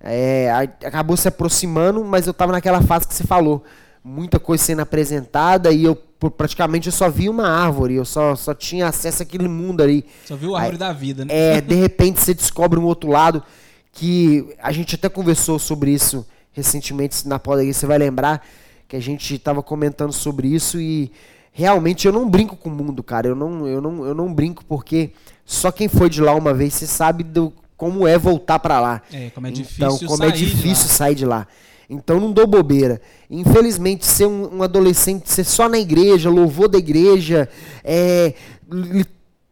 é, 0.00 0.52
acabou 0.84 1.16
se 1.16 1.26
aproximando, 1.26 2.04
mas 2.04 2.28
eu 2.28 2.30
estava 2.30 2.52
naquela 2.52 2.80
fase 2.80 3.08
que 3.08 3.14
você 3.14 3.24
falou 3.24 3.64
muita 4.04 4.38
coisa 4.38 4.62
sendo 4.62 4.82
apresentada 4.82 5.72
e 5.72 5.82
eu 5.82 5.96
praticamente 6.36 6.86
eu 6.86 6.92
só 6.92 7.10
vi 7.10 7.28
uma 7.28 7.48
árvore, 7.48 7.94
eu 7.94 8.04
só, 8.04 8.36
só 8.36 8.54
tinha 8.54 8.86
acesso 8.86 9.24
àquele 9.24 9.48
mundo 9.48 9.82
ali. 9.82 10.06
Só 10.24 10.36
viu 10.36 10.54
a 10.54 10.60
árvore 10.60 10.76
Aí, 10.76 10.78
da 10.78 10.92
vida, 10.92 11.24
né? 11.24 11.56
É, 11.56 11.60
de 11.60 11.74
repente 11.74 12.20
você 12.20 12.32
descobre 12.34 12.78
um 12.78 12.84
outro 12.84 13.10
lado 13.10 13.42
que 13.90 14.54
a 14.62 14.70
gente 14.70 14.94
até 14.94 15.08
conversou 15.08 15.58
sobre 15.58 15.90
isso 15.90 16.24
recentemente 16.52 17.26
na 17.26 17.38
poda 17.38 17.64
você 17.64 17.86
vai 17.86 17.98
lembrar 17.98 18.46
que 18.88 18.96
a 18.96 19.00
gente 19.00 19.34
estava 19.34 19.62
comentando 19.62 20.12
sobre 20.12 20.48
isso 20.48 20.78
e 20.80 21.10
realmente 21.50 22.06
eu 22.06 22.12
não 22.12 22.28
brinco 22.28 22.56
com 22.56 22.68
o 22.68 22.72
mundo, 22.72 23.02
cara. 23.02 23.28
Eu 23.28 23.34
não, 23.34 23.66
eu 23.66 23.80
não, 23.80 24.04
eu 24.04 24.14
não 24.14 24.32
brinco 24.32 24.64
porque 24.64 25.12
só 25.44 25.70
quem 25.70 25.88
foi 25.88 26.10
de 26.10 26.20
lá 26.20 26.34
uma 26.34 26.52
vez 26.52 26.74
você 26.74 26.86
sabe 26.86 27.24
do, 27.24 27.52
como 27.76 28.06
é 28.06 28.18
voltar 28.18 28.58
para 28.58 28.80
lá. 28.80 29.02
É, 29.12 29.30
como 29.30 29.46
é 29.46 29.50
difícil 29.50 29.86
então, 29.86 29.98
como 30.06 30.24
é 30.24 30.30
difícil 30.30 30.88
sair 30.88 31.14
de 31.14 31.24
lá. 31.24 31.46
Então 31.88 32.20
não 32.20 32.32
dou 32.32 32.46
bobeira. 32.46 33.00
Infelizmente, 33.30 34.06
ser 34.06 34.26
um, 34.26 34.58
um 34.58 34.62
adolescente, 34.62 35.30
ser 35.30 35.44
só 35.44 35.68
na 35.68 35.78
igreja, 35.78 36.30
louvor 36.30 36.68
da 36.68 36.78
igreja, 36.78 37.48
é, 37.84 38.34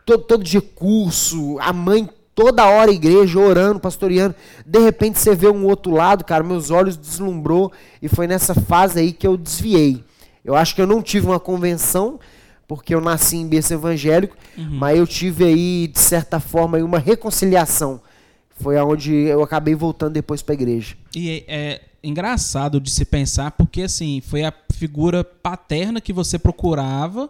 todo, 0.06 0.24
todo 0.24 0.44
dia 0.44 0.62
curso, 0.62 1.58
a 1.60 1.72
mãe 1.72 2.08
toda 2.40 2.66
hora 2.66 2.90
igreja, 2.90 3.38
orando, 3.38 3.78
pastoreando. 3.78 4.34
De 4.64 4.78
repente 4.78 5.18
você 5.18 5.34
vê 5.34 5.48
um 5.48 5.66
outro 5.66 5.92
lado, 5.92 6.24
cara, 6.24 6.42
meus 6.42 6.70
olhos 6.70 6.96
deslumbrou 6.96 7.70
e 8.00 8.08
foi 8.08 8.26
nessa 8.26 8.54
fase 8.54 8.98
aí 8.98 9.12
que 9.12 9.26
eu 9.26 9.36
desviei. 9.36 10.02
Eu 10.42 10.56
acho 10.56 10.74
que 10.74 10.80
eu 10.80 10.86
não 10.86 11.02
tive 11.02 11.26
uma 11.26 11.38
convenção, 11.38 12.18
porque 12.66 12.94
eu 12.94 13.00
nasci 13.00 13.36
em 13.36 13.46
berço 13.46 13.74
evangélico, 13.74 14.34
uhum. 14.56 14.68
mas 14.70 14.98
eu 14.98 15.06
tive 15.06 15.44
aí, 15.44 15.86
de 15.88 15.98
certa 15.98 16.40
forma, 16.40 16.78
uma 16.78 16.98
reconciliação. 16.98 18.00
Foi 18.58 18.78
aonde 18.78 19.12
eu 19.12 19.42
acabei 19.42 19.74
voltando 19.74 20.14
depois 20.14 20.40
para 20.40 20.54
a 20.54 20.56
igreja. 20.56 20.96
E 21.14 21.44
é, 21.46 21.82
engraçado 22.02 22.80
de 22.80 22.90
se 22.90 23.04
pensar, 23.04 23.50
porque 23.50 23.82
assim, 23.82 24.22
foi 24.22 24.44
a 24.44 24.52
figura 24.72 25.22
paterna 25.22 26.00
que 26.00 26.12
você 26.12 26.38
procurava 26.38 27.28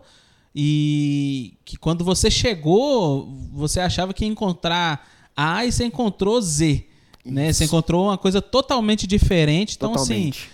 e 0.54 1.54
que 1.64 1.76
quando 1.76 2.04
você 2.04 2.30
chegou, 2.30 3.32
você 3.52 3.80
achava 3.80 4.12
que 4.12 4.24
ia 4.24 4.30
encontrar 4.30 5.08
A 5.36 5.64
e 5.64 5.72
você 5.72 5.84
encontrou 5.84 6.40
Z. 6.40 6.84
Né? 7.24 7.52
Você 7.52 7.64
encontrou 7.64 8.06
uma 8.06 8.18
coisa 8.18 8.42
totalmente 8.42 9.06
diferente. 9.06 9.76
Então, 9.76 9.94
assim, 9.94 10.30
totalmente. 10.30 10.50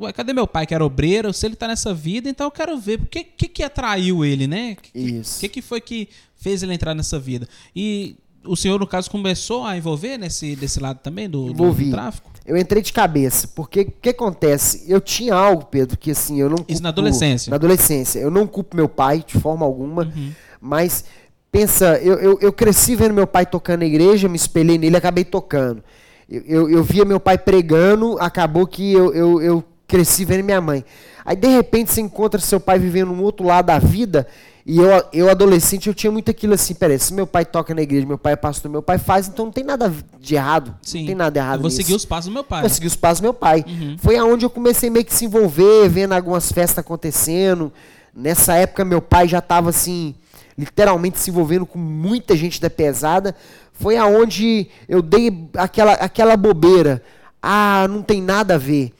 assim, 0.00 0.12
cadê 0.14 0.32
meu 0.32 0.46
pai 0.46 0.66
que 0.66 0.74
era 0.74 0.84
obreiro? 0.84 1.32
Se 1.32 1.46
ele 1.46 1.56
tá 1.56 1.68
nessa 1.68 1.92
vida, 1.92 2.28
então 2.28 2.46
eu 2.46 2.50
quero 2.50 2.78
ver. 2.78 3.00
O 3.00 3.06
que, 3.06 3.24
que, 3.24 3.48
que 3.48 3.62
atraiu 3.62 4.24
ele, 4.24 4.46
né? 4.46 4.76
Isso. 4.94 5.36
O 5.36 5.40
que, 5.40 5.48
que 5.48 5.62
foi 5.62 5.80
que 5.80 6.08
fez 6.36 6.62
ele 6.62 6.72
entrar 6.72 6.94
nessa 6.94 7.18
vida? 7.18 7.48
E 7.74 8.16
o 8.44 8.56
senhor, 8.56 8.78
no 8.78 8.86
caso, 8.86 9.10
começou 9.10 9.64
a 9.64 9.76
envolver 9.76 10.18
nesse 10.18 10.54
desse 10.56 10.78
lado 10.80 11.00
também 11.00 11.28
do, 11.28 11.52
do 11.52 11.90
tráfico? 11.90 12.30
Eu 12.46 12.56
entrei 12.58 12.82
de 12.82 12.92
cabeça, 12.92 13.48
porque 13.48 13.80
o 13.80 13.92
que 14.02 14.10
acontece? 14.10 14.84
Eu 14.86 15.00
tinha 15.00 15.34
algo, 15.34 15.64
Pedro, 15.64 15.96
que 15.96 16.10
assim, 16.10 16.38
eu 16.38 16.50
não 16.50 16.56
culpo, 16.58 16.72
Isso 16.72 16.82
na 16.82 16.90
adolescência? 16.90 17.50
Na 17.50 17.56
adolescência. 17.56 18.18
Eu 18.18 18.30
não 18.30 18.46
culpo 18.46 18.76
meu 18.76 18.88
pai, 18.88 19.24
de 19.26 19.40
forma 19.40 19.64
alguma, 19.64 20.02
uhum. 20.04 20.32
mas 20.60 21.04
pensa, 21.50 21.98
eu, 22.02 22.18
eu, 22.18 22.38
eu, 22.42 22.52
cresci 22.52 22.94
vendo 22.96 23.14
meu 23.14 23.26
pai 23.26 23.46
tocando 23.46 23.80
na 23.80 23.86
igreja, 23.86 24.28
me 24.28 24.36
espelhei 24.36 24.76
nele 24.76 24.96
acabei 24.96 25.24
tocando. 25.24 25.82
Eu, 26.28 26.42
eu, 26.46 26.70
eu, 26.70 26.82
via 26.82 27.04
meu 27.04 27.20
pai 27.20 27.38
pregando, 27.38 28.18
acabou 28.18 28.66
que 28.66 28.92
eu, 28.92 29.14
eu, 29.14 29.40
eu 29.40 29.64
cresci 29.94 30.24
vendo 30.24 30.44
minha 30.44 30.60
mãe. 30.60 30.84
Aí, 31.24 31.36
de 31.36 31.48
repente, 31.48 31.92
você 31.92 32.00
encontra 32.00 32.40
seu 32.40 32.58
pai 32.58 32.78
vivendo 32.78 33.12
um 33.12 33.22
outro 33.22 33.46
lado 33.46 33.66
da 33.66 33.78
vida 33.78 34.26
e 34.66 34.78
eu, 34.78 35.04
eu, 35.12 35.30
adolescente, 35.30 35.88
eu 35.88 35.94
tinha 35.94 36.10
muito 36.10 36.30
aquilo 36.30 36.54
assim, 36.54 36.74
peraí, 36.74 36.98
se 36.98 37.12
meu 37.12 37.26
pai 37.26 37.44
toca 37.44 37.74
na 37.74 37.82
igreja, 37.82 38.06
meu 38.06 38.16
pai 38.16 38.32
é 38.32 38.36
pastor, 38.36 38.70
meu 38.70 38.82
pai 38.82 38.96
faz, 38.96 39.28
então 39.28 39.44
não 39.44 39.52
tem 39.52 39.62
nada 39.62 39.92
de 40.18 40.36
errado. 40.36 40.74
Sim. 40.80 41.00
Não 41.00 41.06
tem 41.06 41.14
nada 41.14 41.38
errado 41.38 41.56
Eu 41.56 41.62
vou 41.62 41.68
nisso. 41.68 41.82
seguir 41.82 41.94
os 41.94 42.06
passos 42.06 42.30
do 42.30 42.32
meu 42.32 42.42
pai. 42.42 42.60
Vou 42.62 42.70
seguir 42.70 42.86
os 42.86 42.96
passos 42.96 43.20
do 43.20 43.24
meu 43.24 43.34
pai. 43.34 43.62
Uhum. 43.68 43.96
Foi 43.98 44.16
aonde 44.16 44.46
eu 44.46 44.50
comecei 44.50 44.88
meio 44.88 45.04
que 45.04 45.12
se 45.12 45.26
envolver, 45.26 45.88
vendo 45.90 46.12
algumas 46.14 46.50
festas 46.50 46.78
acontecendo. 46.78 47.70
Nessa 48.14 48.54
época, 48.54 48.86
meu 48.86 49.02
pai 49.02 49.28
já 49.28 49.38
estava 49.38 49.68
assim, 49.68 50.14
literalmente 50.56 51.18
se 51.18 51.28
envolvendo 51.28 51.66
com 51.66 51.78
muita 51.78 52.34
gente 52.34 52.58
da 52.58 52.70
pesada. 52.70 53.36
Foi 53.74 53.98
aonde 53.98 54.68
eu 54.88 55.02
dei 55.02 55.46
aquela, 55.58 55.92
aquela 55.92 56.38
bobeira. 56.38 57.02
Ah, 57.42 57.86
não 57.90 58.00
tem 58.00 58.22
nada 58.22 58.54
a 58.54 58.58
ver. 58.58 58.94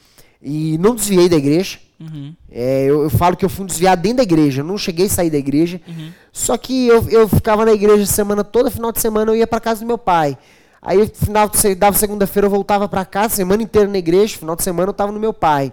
E 0.44 0.76
não 0.76 0.94
desviei 0.94 1.26
da 1.26 1.36
igreja. 1.36 1.78
Uhum. 1.98 2.34
É, 2.52 2.84
eu, 2.84 3.04
eu, 3.04 3.10
falo 3.10 3.34
que 3.34 3.44
eu 3.44 3.48
fui 3.48 3.64
desviado 3.64 4.02
dentro 4.02 4.18
da 4.18 4.22
igreja, 4.22 4.60
eu 4.60 4.64
não 4.64 4.76
cheguei 4.76 5.06
a 5.06 5.08
sair 5.08 5.30
da 5.30 5.38
igreja. 5.38 5.80
Uhum. 5.88 6.10
Só 6.30 6.58
que 6.58 6.86
eu, 6.86 7.08
eu 7.08 7.26
ficava 7.26 7.64
na 7.64 7.72
igreja 7.72 8.04
semana 8.04 8.44
toda, 8.44 8.70
final 8.70 8.92
de 8.92 9.00
semana 9.00 9.30
eu 9.30 9.36
ia 9.36 9.46
para 9.46 9.58
casa 9.58 9.80
do 9.80 9.86
meu 9.86 9.96
pai. 9.96 10.36
Aí 10.82 11.10
final 11.14 11.48
de, 11.48 11.74
dava 11.74 11.96
segunda-feira 11.96 12.46
eu 12.46 12.50
voltava 12.50 12.86
para 12.86 13.06
casa, 13.06 13.36
semana 13.36 13.62
inteira 13.62 13.88
na 13.88 13.96
igreja, 13.96 14.36
final 14.36 14.54
de 14.54 14.62
semana 14.62 14.88
eu 14.88 14.92
estava 14.92 15.10
no 15.10 15.18
meu 15.18 15.32
pai. 15.32 15.72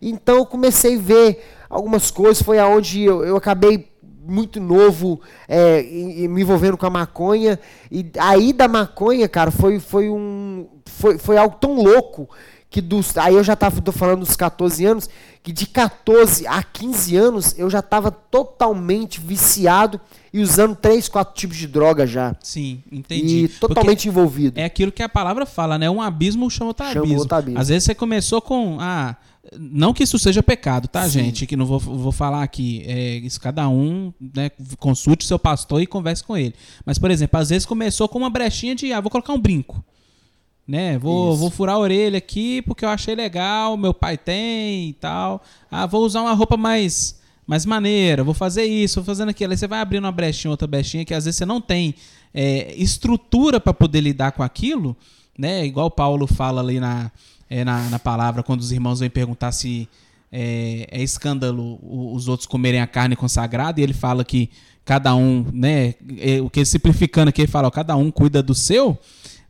Então 0.00 0.36
eu 0.36 0.46
comecei 0.46 0.96
a 0.96 1.00
ver 1.00 1.42
algumas 1.70 2.10
coisas, 2.10 2.42
foi 2.42 2.58
aonde 2.58 3.02
eu, 3.02 3.24
eu 3.24 3.36
acabei 3.36 3.88
muito 4.24 4.60
novo 4.60 5.20
é, 5.48 5.82
me 5.82 6.42
envolvendo 6.42 6.76
com 6.76 6.86
a 6.86 6.90
maconha. 6.90 7.58
E 7.90 8.10
aí 8.18 8.52
da 8.52 8.68
maconha, 8.68 9.28
cara, 9.28 9.50
foi, 9.50 9.80
foi 9.80 10.10
um. 10.10 10.66
Foi, 10.84 11.16
foi 11.16 11.38
algo 11.38 11.56
tão 11.58 11.74
louco 11.74 12.28
que 12.72 12.80
dos. 12.80 13.16
Aí 13.18 13.34
eu 13.34 13.44
já 13.44 13.52
estava 13.52 13.92
falando 13.92 14.20
dos 14.20 14.34
14 14.34 14.84
anos, 14.86 15.10
que 15.42 15.52
de 15.52 15.66
14 15.66 16.46
a 16.46 16.62
15 16.62 17.16
anos 17.16 17.58
eu 17.58 17.68
já 17.68 17.80
estava 17.80 18.10
totalmente 18.10 19.20
viciado 19.20 20.00
e 20.32 20.40
usando 20.40 20.74
três, 20.74 21.06
quatro 21.06 21.34
tipos 21.34 21.58
de 21.58 21.66
droga 21.66 22.06
já. 22.06 22.34
Sim, 22.42 22.82
entendi. 22.90 23.44
E 23.44 23.48
totalmente 23.48 23.98
Porque 23.98 24.08
envolvido. 24.08 24.58
É 24.58 24.64
aquilo 24.64 24.90
que 24.90 25.02
a 25.02 25.08
palavra 25.08 25.44
fala, 25.44 25.78
né? 25.78 25.90
Um 25.90 26.00
abismo 26.00 26.50
chama 26.50 26.70
outro 26.70 26.86
chama 26.86 27.00
abismo. 27.00 27.18
Outro 27.18 27.36
abismo. 27.36 27.60
Às 27.60 27.68
vezes 27.68 27.84
você 27.84 27.94
começou 27.94 28.40
com. 28.40 28.78
Ah, 28.80 29.16
não 29.58 29.92
que 29.92 30.04
isso 30.04 30.18
seja 30.18 30.42
pecado, 30.42 30.88
tá, 30.88 31.04
Sim. 31.04 31.24
gente? 31.24 31.46
Que 31.46 31.56
não 31.56 31.66
vou, 31.66 31.78
vou 31.78 32.12
falar 32.12 32.42
aqui. 32.42 32.84
É, 32.86 33.16
isso 33.16 33.38
cada 33.38 33.68
um 33.68 34.14
né, 34.34 34.50
consulte 34.78 35.26
seu 35.26 35.38
pastor 35.38 35.82
e 35.82 35.86
converse 35.86 36.24
com 36.24 36.38
ele. 36.38 36.54
Mas, 36.86 36.98
por 36.98 37.10
exemplo, 37.10 37.38
às 37.38 37.50
vezes 37.50 37.66
começou 37.66 38.08
com 38.08 38.18
uma 38.18 38.30
brechinha 38.30 38.74
de, 38.74 38.94
ah, 38.94 39.00
vou 39.00 39.10
colocar 39.10 39.34
um 39.34 39.40
brinco. 39.40 39.84
Né? 40.66 40.98
Vou, 40.98 41.36
vou 41.36 41.50
furar 41.50 41.76
a 41.76 41.78
orelha 41.78 42.18
aqui 42.18 42.62
porque 42.62 42.84
eu 42.84 42.88
achei 42.88 43.14
legal, 43.14 43.76
meu 43.76 43.92
pai 43.92 44.16
tem 44.16 44.90
e 44.90 44.92
tal. 44.94 45.42
Ah, 45.70 45.86
vou 45.86 46.04
usar 46.04 46.22
uma 46.22 46.32
roupa 46.32 46.56
mais 46.56 47.20
mais 47.46 47.66
maneira, 47.66 48.22
vou 48.22 48.34
fazer 48.34 48.64
isso, 48.64 49.00
vou 49.00 49.04
fazendo 49.04 49.30
aquilo. 49.30 49.52
Aí 49.52 49.58
você 49.58 49.66
vai 49.66 49.80
abrindo 49.80 50.04
uma 50.04 50.12
brechinha, 50.12 50.50
outra 50.50 50.66
brechinha, 50.66 51.04
que 51.04 51.12
às 51.12 51.24
vezes 51.24 51.38
você 51.38 51.44
não 51.44 51.60
tem 51.60 51.94
é, 52.32 52.72
estrutura 52.76 53.60
para 53.60 53.74
poder 53.74 54.00
lidar 54.00 54.32
com 54.32 54.42
aquilo, 54.42 54.96
né? 55.38 55.64
Igual 55.66 55.86
o 55.86 55.90
Paulo 55.90 56.26
fala 56.26 56.60
ali 56.60 56.78
na, 56.78 57.10
é, 57.50 57.64
na, 57.64 57.90
na, 57.90 57.98
palavra, 57.98 58.42
quando 58.42 58.60
os 58.60 58.72
irmãos 58.72 59.00
vêm 59.00 59.10
perguntar 59.10 59.52
se 59.52 59.88
é, 60.30 60.86
é, 60.90 61.02
escândalo 61.02 61.78
os 61.82 62.28
outros 62.28 62.46
comerem 62.46 62.80
a 62.80 62.86
carne 62.86 63.16
consagrada, 63.16 63.80
e 63.80 63.82
ele 63.82 63.92
fala 63.92 64.24
que 64.24 64.48
cada 64.84 65.14
um, 65.14 65.44
né? 65.52 65.94
É, 66.18 66.40
o 66.40 66.48
que 66.48 66.64
simplificando 66.64 67.28
aqui, 67.28 67.42
ele 67.42 67.50
fala, 67.50 67.68
ó, 67.68 67.70
cada 67.70 67.96
um 67.96 68.10
cuida 68.10 68.42
do 68.42 68.54
seu 68.54 68.98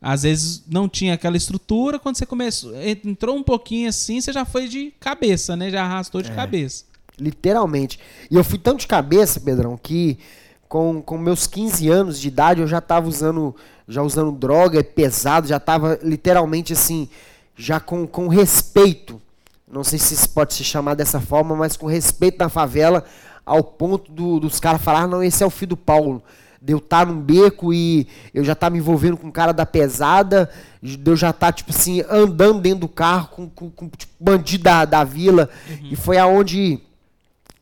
às 0.02 0.24
vezes 0.24 0.64
não 0.68 0.88
tinha 0.88 1.14
aquela 1.14 1.36
estrutura, 1.36 1.96
quando 1.96 2.16
você 2.16 2.26
começou, 2.26 2.72
entrou 2.82 3.36
um 3.36 3.42
pouquinho 3.42 3.88
assim, 3.88 4.20
você 4.20 4.32
já 4.32 4.44
foi 4.44 4.66
de 4.66 4.92
cabeça, 4.98 5.54
né? 5.54 5.70
Já 5.70 5.84
arrastou 5.84 6.20
de 6.20 6.32
é, 6.32 6.34
cabeça. 6.34 6.84
Literalmente. 7.16 8.00
E 8.28 8.34
eu 8.34 8.42
fui 8.42 8.58
tão 8.58 8.74
de 8.74 8.88
cabeça, 8.88 9.38
Pedrão, 9.38 9.78
que 9.80 10.18
com, 10.68 11.00
com 11.00 11.16
meus 11.16 11.46
15 11.46 11.88
anos 11.88 12.18
de 12.18 12.26
idade 12.26 12.60
eu 12.60 12.66
já 12.66 12.78
estava 12.78 13.08
usando, 13.08 13.54
já 13.86 14.02
usando 14.02 14.32
droga 14.32 14.82
pesado, 14.82 15.46
já 15.46 15.58
estava 15.58 15.96
literalmente 16.02 16.72
assim, 16.72 17.08
já 17.54 17.78
com, 17.78 18.04
com 18.04 18.26
respeito. 18.26 19.22
Não 19.70 19.84
sei 19.84 20.00
se 20.00 20.28
pode 20.28 20.52
se 20.52 20.64
chamar 20.64 20.94
dessa 20.94 21.20
forma, 21.20 21.54
mas 21.54 21.76
com 21.76 21.86
respeito 21.86 22.38
na 22.40 22.48
favela, 22.48 23.04
ao 23.46 23.62
ponto 23.62 24.10
do, 24.10 24.40
dos 24.40 24.58
caras 24.58 24.82
falar, 24.82 25.06
não, 25.06 25.22
esse 25.22 25.44
é 25.44 25.46
o 25.46 25.50
filho 25.50 25.70
do 25.70 25.76
Paulo 25.76 26.22
de 26.62 26.72
eu 26.72 26.78
estar 26.78 27.04
tá 27.04 27.12
num 27.12 27.20
beco 27.20 27.74
e 27.74 28.06
eu 28.32 28.44
já 28.44 28.52
estar 28.52 28.68
tá 28.68 28.70
me 28.70 28.78
envolvendo 28.78 29.16
com 29.16 29.26
o 29.26 29.32
cara 29.32 29.52
da 29.52 29.66
pesada, 29.66 30.48
de 30.80 30.98
eu 31.04 31.16
já 31.16 31.30
estar, 31.30 31.48
tá, 31.48 31.52
tipo 31.52 31.70
assim, 31.70 32.04
andando 32.08 32.60
dentro 32.60 32.80
do 32.80 32.88
carro 32.88 33.28
com, 33.32 33.48
com, 33.50 33.68
com 33.68 33.88
tipo, 33.88 34.12
bandido 34.20 34.62
da, 34.62 34.84
da 34.84 35.02
vila. 35.02 35.50
Uhum. 35.68 35.88
E 35.90 35.96
foi 35.96 36.18
aonde, 36.18 36.80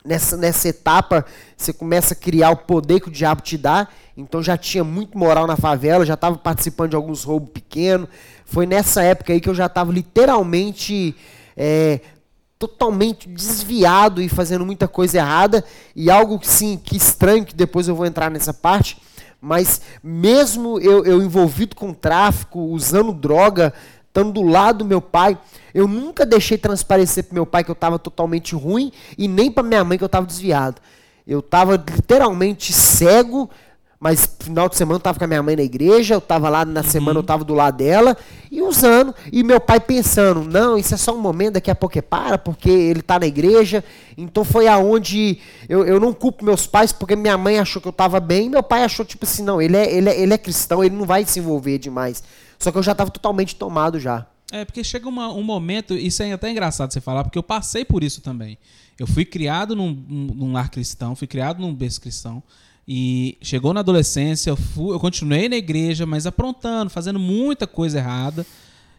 nessa, 0.04 0.36
nessa 0.36 0.68
etapa, 0.68 1.24
você 1.56 1.72
começa 1.72 2.12
a 2.12 2.16
criar 2.16 2.50
o 2.50 2.56
poder 2.58 3.00
que 3.00 3.08
o 3.08 3.12
diabo 3.12 3.40
te 3.40 3.56
dá. 3.56 3.88
Então 4.14 4.42
já 4.42 4.58
tinha 4.58 4.84
muito 4.84 5.16
moral 5.16 5.46
na 5.46 5.56
favela, 5.56 6.04
já 6.04 6.14
estava 6.14 6.36
participando 6.36 6.90
de 6.90 6.96
alguns 6.96 7.24
roubos 7.24 7.50
pequenos. 7.50 8.06
Foi 8.44 8.66
nessa 8.66 9.02
época 9.02 9.32
aí 9.32 9.40
que 9.40 9.48
eu 9.48 9.54
já 9.54 9.64
estava 9.64 9.90
literalmente 9.90 11.16
é, 11.56 12.00
totalmente 12.60 13.26
desviado 13.26 14.22
e 14.22 14.28
fazendo 14.28 14.64
muita 14.64 14.86
coisa 14.86 15.18
errada. 15.18 15.64
E 15.96 16.08
algo 16.10 16.38
sim 16.42 16.76
que 16.76 16.96
estranho 16.96 17.44
que 17.44 17.54
depois 17.54 17.88
eu 17.88 17.96
vou 17.96 18.06
entrar 18.06 18.30
nessa 18.30 18.54
parte. 18.54 18.98
Mas 19.40 19.80
mesmo 20.04 20.78
eu, 20.78 21.04
eu 21.04 21.22
envolvido 21.22 21.74
com 21.74 21.92
tráfico 21.92 22.60
usando 22.60 23.12
droga 23.12 23.72
estando 24.06 24.32
do 24.32 24.42
lado 24.42 24.78
do 24.78 24.84
meu 24.84 25.00
pai 25.00 25.38
eu 25.74 25.86
nunca 25.86 26.26
deixei 26.26 26.58
transparecer 26.58 27.24
para 27.24 27.34
meu 27.34 27.46
pai 27.46 27.64
que 27.64 27.70
eu 27.70 27.74
estava 27.74 27.98
totalmente 27.98 28.54
ruim 28.54 28.92
e 29.16 29.28
nem 29.28 29.50
para 29.50 29.62
minha 29.62 29.84
mãe 29.84 29.96
que 29.96 30.04
eu 30.04 30.06
estava 30.06 30.26
desviado. 30.26 30.80
Eu 31.26 31.40
estava 31.40 31.76
literalmente 31.76 32.72
cego 32.72 33.48
mas 34.00 34.34
final 34.40 34.66
de 34.66 34.76
semana 34.76 34.96
eu 34.96 35.00
tava 35.00 35.18
com 35.18 35.24
a 35.26 35.28
minha 35.28 35.42
mãe 35.42 35.54
na 35.54 35.62
igreja, 35.62 36.14
eu 36.14 36.22
tava 36.22 36.48
lá 36.48 36.64
na 36.64 36.80
uhum. 36.80 36.86
semana, 36.88 37.18
eu 37.18 37.22
tava 37.22 37.44
do 37.44 37.52
lado 37.52 37.76
dela, 37.76 38.16
e 38.50 38.62
usando, 38.62 39.14
e 39.30 39.42
meu 39.42 39.60
pai 39.60 39.78
pensando, 39.78 40.42
não, 40.42 40.78
isso 40.78 40.94
é 40.94 40.96
só 40.96 41.14
um 41.14 41.20
momento, 41.20 41.54
daqui 41.54 41.70
a 41.70 41.74
pouco 41.74 41.98
é 41.98 42.00
para, 42.00 42.38
porque 42.38 42.70
ele 42.70 43.02
tá 43.02 43.18
na 43.20 43.26
igreja. 43.26 43.84
Então 44.16 44.42
foi 44.42 44.66
aonde 44.66 45.38
eu, 45.68 45.84
eu 45.84 46.00
não 46.00 46.14
culpo 46.14 46.42
meus 46.42 46.66
pais, 46.66 46.92
porque 46.92 47.14
minha 47.14 47.36
mãe 47.36 47.58
achou 47.58 47.82
que 47.82 47.88
eu 47.88 47.92
tava 47.92 48.18
bem, 48.20 48.46
e 48.46 48.48
meu 48.48 48.62
pai 48.62 48.84
achou, 48.84 49.04
tipo 49.04 49.26
assim, 49.26 49.42
não, 49.42 49.60
ele 49.60 49.76
é, 49.76 49.94
ele 49.94 50.08
é, 50.08 50.18
ele 50.18 50.32
é 50.32 50.38
cristão, 50.38 50.82
ele 50.82 50.96
não 50.96 51.04
vai 51.04 51.26
se 51.26 51.38
envolver 51.38 51.76
demais. 51.76 52.24
Só 52.58 52.72
que 52.72 52.78
eu 52.78 52.82
já 52.82 52.94
tava 52.94 53.10
totalmente 53.10 53.54
tomado 53.54 54.00
já. 54.00 54.26
É, 54.50 54.64
porque 54.64 54.82
chega 54.82 55.10
uma, 55.10 55.30
um 55.30 55.42
momento, 55.42 55.94
isso 55.94 56.22
é 56.22 56.32
até 56.32 56.50
engraçado 56.50 56.90
você 56.90 57.02
falar, 57.02 57.22
porque 57.22 57.38
eu 57.38 57.42
passei 57.42 57.84
por 57.84 58.02
isso 58.02 58.22
também. 58.22 58.56
Eu 58.98 59.06
fui 59.06 59.26
criado 59.26 59.76
num, 59.76 59.92
num 59.92 60.52
lar 60.52 60.70
cristão, 60.70 61.14
fui 61.14 61.26
criado 61.26 61.60
num 61.60 61.74
berço 61.74 62.00
cristão. 62.00 62.42
E 62.86 63.38
chegou 63.40 63.72
na 63.72 63.80
adolescência, 63.80 64.50
eu, 64.50 64.56
fui, 64.56 64.94
eu 64.94 65.00
continuei 65.00 65.48
na 65.48 65.56
igreja, 65.56 66.06
mas 66.06 66.26
aprontando, 66.26 66.90
fazendo 66.90 67.18
muita 67.18 67.66
coisa 67.66 67.98
errada. 67.98 68.44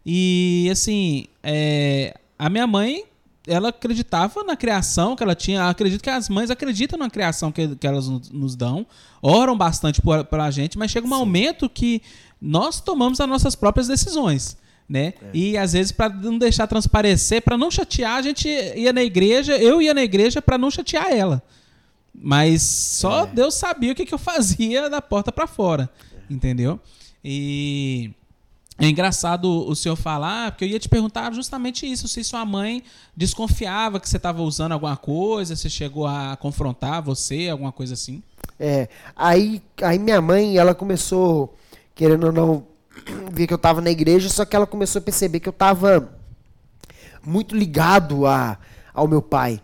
E 0.06 0.70
assim, 0.72 1.26
é, 1.44 2.18
a 2.40 2.50
minha 2.50 2.66
mãe, 2.66 3.04
ela 3.48 3.70
acreditava 3.70 4.44
na 4.44 4.56
criação 4.56 5.16
que 5.16 5.24
ela 5.24 5.36
tinha. 5.36 5.68
Acredito 5.68 6.02
que 6.02 6.10
as 6.10 6.30
mães 6.30 6.50
acreditam 6.50 6.98
na 6.98 7.10
criação 7.10 7.52
que, 7.52 7.76
que 7.76 7.88
elas 7.88 8.08
nos 8.08 8.56
dão, 8.56 8.86
oram 9.22 9.58
bastante 9.58 10.02
por, 10.02 10.24
pela 10.26 10.50
gente, 10.52 10.78
mas 10.78 10.92
chega 10.92 11.06
um 11.06 11.10
Sim. 11.10 11.18
momento 11.18 11.70
que 11.70 12.02
nós 12.42 12.80
tomamos 12.82 13.20
as 13.20 13.28
nossas 13.28 13.56
próprias 13.56 13.88
decisões. 13.88 14.58
Né? 14.88 15.14
É. 15.22 15.30
E 15.34 15.58
às 15.58 15.72
vezes 15.74 15.92
para 15.92 16.10
não 16.10 16.38
deixar 16.38 16.68
transparecer, 16.68 17.42
para 17.42 17.58
não 17.58 17.72
chatear, 17.72 18.18
a 18.18 18.22
gente 18.22 18.50
ia 18.50 18.92
na 18.92 19.02
igreja, 19.02 19.56
eu 19.58 19.82
ia 19.82 19.94
na 19.94 20.04
igreja 20.04 20.42
para 20.42 20.58
não 20.58 20.70
chatear 20.70 21.12
ela. 21.12 21.42
Mas 22.14 22.62
só 22.62 23.24
é. 23.24 23.28
Deus 23.28 23.56
sabia 23.56 23.92
o 23.92 23.96
que, 23.96 24.06
que 24.06 24.14
eu 24.14 24.20
fazia 24.20 24.90
da 24.90 25.02
porta 25.02 25.32
para 25.32 25.48
fora. 25.48 25.90
É. 26.14 26.34
Entendeu? 26.34 26.80
E 27.24 28.12
é 28.78 28.88
engraçado 28.88 29.46
o 29.46 29.76
senhor 29.76 29.96
falar, 29.96 30.52
porque 30.52 30.66
eu 30.66 30.70
ia 30.70 30.80
te 30.80 30.90
perguntar 30.90 31.32
justamente 31.34 31.86
isso: 31.90 32.08
se 32.08 32.24
sua 32.24 32.44
mãe 32.44 32.84
desconfiava 33.16 34.00
que 34.00 34.10
você 34.10 34.18
estava 34.18 34.42
usando 34.42 34.72
alguma 34.72 34.98
coisa, 34.98 35.56
se 35.56 35.70
chegou 35.70 36.08
a 36.08 36.36
confrontar 36.36 37.02
você, 37.02 37.48
alguma 37.50 37.72
coisa 37.72 37.94
assim. 37.94 38.24
É. 38.60 38.90
Aí, 39.16 39.62
aí 39.82 40.00
minha 40.00 40.20
mãe, 40.20 40.58
ela 40.58 40.74
começou, 40.74 41.56
querendo 41.94 42.26
ou 42.28 42.32
não, 42.32 42.68
ver 43.32 43.48
que 43.48 43.54
eu 43.54 43.58
estava 43.58 43.82
na 43.82 43.92
igreja, 43.92 44.30
só 44.30 44.46
que 44.46 44.56
ela 44.56 44.68
começou 44.68 45.00
a 45.00 45.04
perceber 45.04 45.40
que 45.40 45.50
eu 45.50 45.52
estava 45.52 46.12
muito 47.24 47.56
ligado 47.56 48.26
a, 48.26 48.58
ao 48.94 49.08
meu 49.08 49.22
pai. 49.22 49.62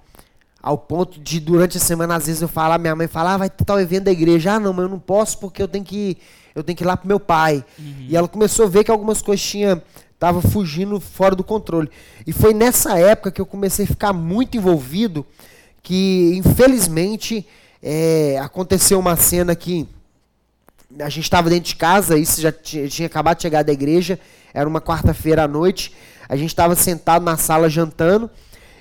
Ao 0.68 0.78
ponto 0.78 1.18
de, 1.22 1.40
durante 1.40 1.78
a 1.78 1.80
semana, 1.80 2.18
às 2.18 2.26
vezes 2.26 2.42
eu 2.42 2.48
falar, 2.50 2.78
minha 2.78 2.94
mãe 2.94 3.08
fala, 3.08 3.36
ah, 3.36 3.38
vai 3.38 3.50
ter 3.50 3.64
tal 3.64 3.80
evento 3.80 4.04
da 4.04 4.12
igreja. 4.12 4.52
Ah, 4.52 4.60
não, 4.60 4.74
mas 4.74 4.84
eu 4.84 4.90
não 4.90 5.00
posso 5.00 5.38
porque 5.38 5.64
eu 5.64 5.68
tenho 5.68 5.86
que, 5.86 6.18
eu 6.54 6.62
tenho 6.62 6.76
que 6.76 6.84
ir 6.84 6.86
lá 6.86 6.98
pro 6.98 7.08
meu 7.08 7.22
pai. 7.22 7.64
Uhum. 7.80 8.08
E 8.10 8.18
ela 8.18 8.28
começou 8.28 8.66
a 8.66 8.68
ver 8.68 8.84
que 8.84 8.92
algumas 8.92 9.22
coisas 9.22 9.46
tinha, 9.46 9.82
tava 10.20 10.42
fugindo 10.42 11.00
fora 11.00 11.34
do 11.34 11.42
controle. 11.42 11.90
E 12.26 12.34
foi 12.34 12.54
nessa 12.54 13.00
época 13.00 13.32
que 13.32 13.40
eu 13.40 13.46
comecei 13.46 13.86
a 13.86 13.88
ficar 13.88 14.12
muito 14.12 14.58
envolvido, 14.58 15.26
que 15.82 16.34
infelizmente 16.36 17.48
é, 17.82 18.38
aconteceu 18.38 19.00
uma 19.00 19.16
cena 19.16 19.56
que 19.56 19.88
a 21.00 21.08
gente 21.08 21.24
estava 21.24 21.50
dentro 21.50 21.70
de 21.70 21.78
casa, 21.78 22.18
isso 22.18 22.42
já 22.42 22.52
tinha, 22.52 22.90
tinha 22.90 23.06
acabado 23.06 23.38
de 23.38 23.44
chegar 23.44 23.64
da 23.64 23.72
igreja, 23.72 24.20
era 24.54 24.68
uma 24.68 24.82
quarta-feira 24.82 25.44
à 25.44 25.48
noite, 25.48 25.94
a 26.28 26.36
gente 26.36 26.50
estava 26.50 26.76
sentado 26.76 27.24
na 27.24 27.38
sala 27.38 27.70
jantando 27.70 28.30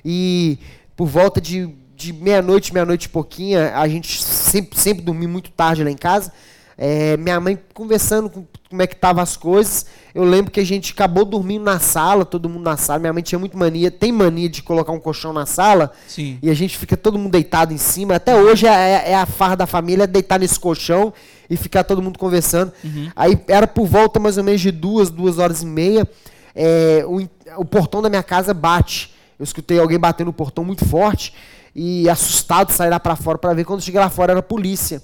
e 0.04 0.58
por 0.96 1.06
volta 1.06 1.40
de, 1.40 1.68
de 1.94 2.12
meia-noite, 2.12 2.72
meia-noite 2.72 3.06
e 3.06 3.10
pouquinha, 3.10 3.76
a 3.76 3.86
gente 3.86 4.22
sempre, 4.22 4.78
sempre 4.78 5.04
dormia 5.04 5.28
muito 5.28 5.50
tarde 5.50 5.84
lá 5.84 5.90
em 5.90 5.96
casa. 5.96 6.32
É, 6.78 7.16
minha 7.16 7.40
mãe 7.40 7.58
conversando 7.72 8.28
com 8.28 8.44
como 8.68 8.82
é 8.82 8.86
que 8.86 8.94
estavam 8.94 9.22
as 9.22 9.36
coisas. 9.36 9.86
Eu 10.14 10.24
lembro 10.24 10.50
que 10.50 10.60
a 10.60 10.64
gente 10.64 10.92
acabou 10.92 11.24
dormindo 11.24 11.64
na 11.64 11.78
sala, 11.78 12.24
todo 12.24 12.48
mundo 12.48 12.64
na 12.64 12.76
sala. 12.76 12.98
Minha 12.98 13.12
mãe 13.12 13.22
tinha 13.22 13.38
muito 13.38 13.56
mania, 13.56 13.90
tem 13.90 14.12
mania 14.12 14.48
de 14.48 14.62
colocar 14.62 14.92
um 14.92 15.00
colchão 15.00 15.32
na 15.32 15.46
sala. 15.46 15.92
Sim. 16.06 16.38
E 16.42 16.50
a 16.50 16.54
gente 16.54 16.76
fica 16.76 16.96
todo 16.96 17.18
mundo 17.18 17.32
deitado 17.32 17.72
em 17.72 17.78
cima. 17.78 18.16
Até 18.16 18.36
hoje 18.36 18.66
é, 18.66 19.10
é 19.10 19.14
a 19.14 19.24
farra 19.24 19.56
da 19.56 19.66
família 19.66 20.06
deitar 20.06 20.38
nesse 20.38 20.60
colchão 20.60 21.14
e 21.48 21.56
ficar 21.56 21.84
todo 21.84 22.02
mundo 22.02 22.18
conversando. 22.18 22.72
Uhum. 22.84 23.10
Aí 23.16 23.40
era 23.48 23.66
por 23.66 23.86
volta 23.86 24.20
mais 24.20 24.36
ou 24.36 24.44
menos 24.44 24.60
de 24.60 24.70
duas, 24.70 25.08
duas 25.10 25.38
horas 25.38 25.62
e 25.62 25.66
meia. 25.66 26.06
É, 26.54 27.04
o, 27.06 27.26
o 27.58 27.64
portão 27.64 28.02
da 28.02 28.10
minha 28.10 28.22
casa 28.22 28.52
bate. 28.52 29.15
Eu 29.38 29.44
escutei 29.44 29.78
alguém 29.78 29.98
batendo 29.98 30.28
no 30.28 30.32
portão 30.32 30.64
muito 30.64 30.84
forte 30.84 31.32
e 31.74 32.08
assustado 32.08 32.72
sair 32.72 32.90
lá 32.90 32.98
para 32.98 33.16
fora 33.16 33.36
para 33.36 33.52
ver. 33.54 33.64
Quando 33.64 33.82
cheguei 33.82 34.00
lá 34.00 34.08
fora 34.08 34.32
era 34.32 34.40
a 34.40 34.42
polícia. 34.42 35.02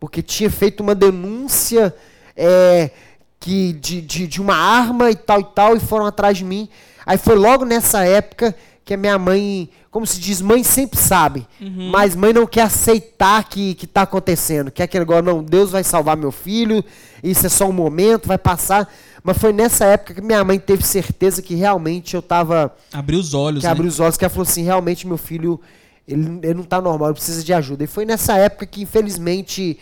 Porque 0.00 0.22
tinha 0.22 0.50
feito 0.50 0.82
uma 0.82 0.94
denúncia 0.94 1.94
é, 2.36 2.90
que 3.38 3.72
de, 3.74 4.00
de, 4.00 4.26
de 4.26 4.40
uma 4.40 4.56
arma 4.56 5.10
e 5.10 5.14
tal 5.14 5.40
e 5.40 5.44
tal 5.44 5.76
e 5.76 5.80
foram 5.80 6.06
atrás 6.06 6.38
de 6.38 6.44
mim. 6.44 6.68
Aí 7.06 7.18
foi 7.18 7.36
logo 7.36 7.64
nessa 7.64 8.04
época 8.04 8.54
que 8.84 8.94
a 8.94 8.96
minha 8.96 9.18
mãe, 9.18 9.70
como 9.90 10.06
se 10.06 10.20
diz, 10.20 10.42
mãe 10.42 10.62
sempre 10.62 10.98
sabe, 10.98 11.46
uhum. 11.60 11.90
mas 11.90 12.14
mãe 12.14 12.34
não 12.34 12.46
quer 12.46 12.62
aceitar 12.62 13.42
que 13.48 13.74
que 13.74 13.86
está 13.86 14.02
acontecendo, 14.02 14.70
que 14.70 14.82
é 14.82 14.84
aquele 14.84 15.04
negócio, 15.04 15.22
não, 15.22 15.42
Deus 15.42 15.70
vai 15.70 15.82
salvar 15.82 16.16
meu 16.16 16.30
filho, 16.30 16.84
isso 17.22 17.46
é 17.46 17.48
só 17.48 17.66
um 17.66 17.72
momento, 17.72 18.28
vai 18.28 18.36
passar. 18.36 18.92
Mas 19.24 19.38
foi 19.38 19.54
nessa 19.54 19.86
época 19.86 20.12
que 20.12 20.20
minha 20.20 20.44
mãe 20.44 20.58
teve 20.58 20.82
certeza 20.82 21.40
que 21.40 21.54
realmente 21.54 22.12
eu 22.12 22.20
estava 22.20 22.76
abriu 22.92 23.18
os 23.18 23.32
olhos, 23.32 23.60
que 23.60 23.66
né? 23.66 23.72
abriu 23.72 23.88
os 23.88 23.98
olhos, 23.98 24.18
que 24.18 24.24
ela 24.24 24.30
falou 24.30 24.42
assim, 24.42 24.62
realmente 24.62 25.06
meu 25.06 25.16
filho, 25.16 25.58
ele, 26.06 26.40
ele 26.42 26.52
não 26.52 26.62
está 26.62 26.78
normal, 26.78 27.08
ele 27.08 27.14
precisa 27.14 27.42
de 27.42 27.52
ajuda. 27.54 27.84
E 27.84 27.86
foi 27.86 28.04
nessa 28.04 28.36
época 28.36 28.66
que 28.66 28.82
infelizmente 28.82 29.78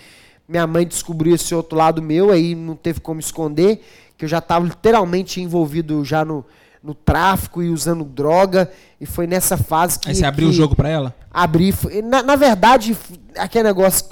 minha 0.48 0.64
mãe 0.64 0.87
descobriu 0.87 1.35
esse 1.35 1.52
outro 1.52 1.76
lado 1.76 2.00
meu, 2.00 2.31
aí 2.31 2.55
não 2.55 2.76
teve 2.76 3.00
como 3.00 3.18
esconder, 3.18 3.83
que 4.16 4.24
eu 4.24 4.28
já 4.28 4.38
estava 4.38 4.64
literalmente 4.64 5.40
envolvido 5.40 6.05
já 6.05 6.24
no 6.24 6.44
no 6.83 6.94
tráfico 6.94 7.62
e 7.62 7.70
usando 7.70 8.05
droga. 8.05 8.70
E 9.00 9.07
foi 9.07 9.26
nessa 9.26 9.57
fase 9.57 9.98
que. 9.98 10.09
Aí 10.09 10.14
você 10.14 10.24
abriu 10.24 10.48
o 10.48 10.52
jogo 10.52 10.74
para 10.74 10.88
ela? 10.88 11.14
Abri. 11.31 11.72
Na, 12.05 12.22
na 12.22 12.37
verdade, 12.37 12.96
aquele 13.37 13.64
negócio, 13.64 14.05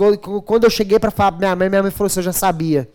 quando 0.45 0.65
eu 0.65 0.71
cheguei 0.71 0.99
para 0.99 1.11
falar 1.11 1.33
pra 1.33 1.39
minha 1.39 1.57
mãe, 1.57 1.69
minha 1.69 1.83
mãe 1.83 1.91
falou 1.91 2.07
assim: 2.07 2.21
eu 2.21 2.25
já 2.25 2.33
sabia. 2.33 2.89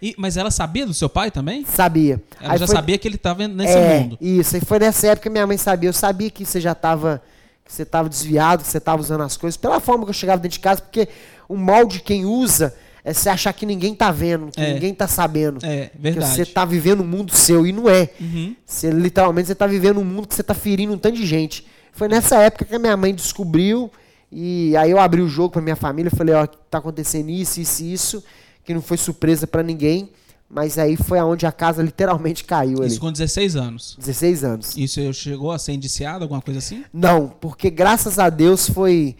E, 0.00 0.14
mas 0.18 0.36
ela 0.36 0.50
sabia 0.50 0.84
do 0.86 0.92
seu 0.94 1.08
pai 1.08 1.30
também? 1.30 1.64
Sabia. 1.64 2.22
Ela 2.40 2.52
Aí 2.54 2.58
já 2.58 2.66
foi- 2.66 2.76
sabia 2.76 2.98
que 2.98 3.08
ele 3.08 3.16
estava 3.16 3.46
nesse 3.48 3.74
é, 3.76 4.00
mundo. 4.00 4.18
Isso, 4.20 4.56
e 4.56 4.60
foi 4.60 4.78
nessa 4.78 5.06
época 5.08 5.22
que 5.24 5.30
minha 5.30 5.46
mãe 5.46 5.56
sabia. 5.56 5.88
Eu 5.88 5.92
sabia 5.94 6.30
que 6.30 6.44
você 6.44 6.60
já 6.60 6.72
estava 6.72 7.22
que 7.64 7.72
você 7.72 7.82
estava 7.82 8.08
desviado, 8.08 8.62
que 8.62 8.68
você 8.70 8.78
estava 8.78 9.02
usando 9.02 9.22
as 9.22 9.36
coisas, 9.36 9.56
pela 9.56 9.80
forma 9.80 10.04
que 10.04 10.10
eu 10.10 10.14
chegava 10.14 10.40
dentro 10.40 10.52
de 10.56 10.60
casa, 10.60 10.80
porque 10.80 11.08
o 11.48 11.56
mal 11.56 11.84
de 11.84 11.98
quem 11.98 12.24
usa 12.24 12.72
é 13.02 13.12
você 13.12 13.28
achar 13.28 13.52
que 13.52 13.66
ninguém 13.66 13.92
tá 13.92 14.12
vendo, 14.12 14.52
que 14.52 14.60
É. 14.60 14.74
ninguém 14.74 14.94
tá 14.94 15.08
sabendo. 15.08 15.58
É, 15.66 15.86
Que 15.86 15.98
verdade. 15.98 16.32
você 16.32 16.46
tá 16.46 16.64
vivendo 16.64 17.00
um 17.02 17.06
mundo 17.06 17.32
seu, 17.34 17.66
e 17.66 17.72
não 17.72 17.88
é. 17.88 18.10
Uhum. 18.20 18.54
Você, 18.64 18.88
literalmente, 18.90 19.48
você 19.48 19.54
tá 19.56 19.66
vivendo 19.66 19.98
um 19.98 20.04
mundo 20.04 20.28
que 20.28 20.34
você 20.36 20.44
tá 20.44 20.54
ferindo 20.54 20.92
um 20.92 20.98
tanto 20.98 21.16
de 21.16 21.26
gente. 21.26 21.66
Foi 21.90 22.06
nessa 22.06 22.36
época 22.40 22.64
que 22.64 22.74
a 22.74 22.78
minha 22.78 22.96
mãe 22.96 23.12
descobriu, 23.12 23.90
e 24.30 24.76
aí 24.76 24.92
eu 24.92 25.00
abri 25.00 25.20
o 25.20 25.28
jogo 25.28 25.50
pra 25.50 25.60
minha 25.62 25.74
família, 25.76 26.08
falei, 26.10 26.36
ó, 26.36 26.46
tá 26.46 26.78
acontecendo 26.78 27.30
isso, 27.30 27.60
isso 27.60 27.82
e 27.82 27.92
isso, 27.92 28.24
que 28.66 28.74
não 28.74 28.82
foi 28.82 28.96
surpresa 28.96 29.46
pra 29.46 29.62
ninguém, 29.62 30.10
mas 30.50 30.76
aí 30.76 30.96
foi 30.96 31.18
aonde 31.18 31.46
a 31.46 31.52
casa 31.52 31.82
literalmente 31.82 32.44
caiu 32.44 32.78
ali. 32.78 32.88
Isso 32.88 33.00
com 33.00 33.10
16 33.12 33.56
anos. 33.56 33.96
16 33.98 34.44
anos. 34.44 34.76
Isso 34.76 35.12
chegou 35.14 35.52
a 35.52 35.58
ser 35.58 35.72
indiciado, 35.72 36.24
alguma 36.24 36.42
coisa 36.42 36.58
assim? 36.58 36.84
Não, 36.92 37.28
porque 37.28 37.70
graças 37.70 38.18
a 38.18 38.28
Deus 38.28 38.68
foi 38.68 39.16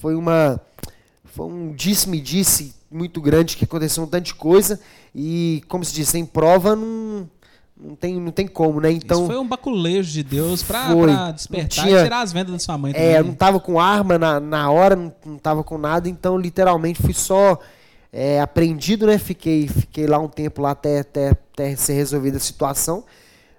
foi 0.00 0.14
uma 0.14 0.60
foi 1.24 1.46
um 1.46 1.72
disse-me-disse 1.72 2.74
muito 2.90 3.20
grande 3.20 3.56
que 3.56 3.64
aconteceu 3.64 4.02
um 4.02 4.06
tanto 4.06 4.24
de 4.24 4.34
coisa 4.34 4.80
e 5.14 5.62
como 5.68 5.84
se 5.84 5.94
diz, 5.94 6.08
sem 6.08 6.26
prova 6.26 6.74
não 6.74 7.28
não 7.80 7.94
tem 7.94 8.20
não 8.20 8.32
tem 8.32 8.48
como, 8.48 8.80
né? 8.80 8.90
Então 8.90 9.18
Isso 9.18 9.26
foi 9.28 9.38
um 9.38 9.46
baculejo 9.46 10.10
de 10.10 10.24
Deus 10.24 10.62
pra, 10.64 10.88
Foi. 10.88 11.12
pra 11.12 11.30
despertar 11.30 11.84
tinha- 11.84 12.00
e 12.00 12.02
tirar 12.02 12.20
as 12.22 12.32
vendas 12.32 12.52
da 12.52 12.58
sua 12.58 12.76
mãe 12.76 12.92
também. 12.92 13.08
É, 13.08 13.18
eu 13.18 13.22
né? 13.22 13.28
não 13.28 13.34
tava 13.36 13.60
com 13.60 13.78
arma 13.78 14.18
na, 14.18 14.40
na 14.40 14.68
hora, 14.70 14.96
não, 14.96 15.12
não 15.24 15.38
tava 15.38 15.62
com 15.62 15.78
nada, 15.78 16.08
então 16.08 16.36
literalmente 16.36 17.00
fui 17.00 17.14
só 17.14 17.58
é, 18.18 18.40
apreendido, 18.40 19.06
né? 19.06 19.16
Fiquei, 19.16 19.68
fiquei 19.68 20.08
lá 20.08 20.18
um 20.18 20.28
tempo 20.28 20.60
lá 20.60 20.72
até, 20.72 20.98
até, 20.98 21.28
até 21.30 21.76
ser 21.76 21.92
resolvida 21.92 22.36
a 22.36 22.40
situação, 22.40 23.04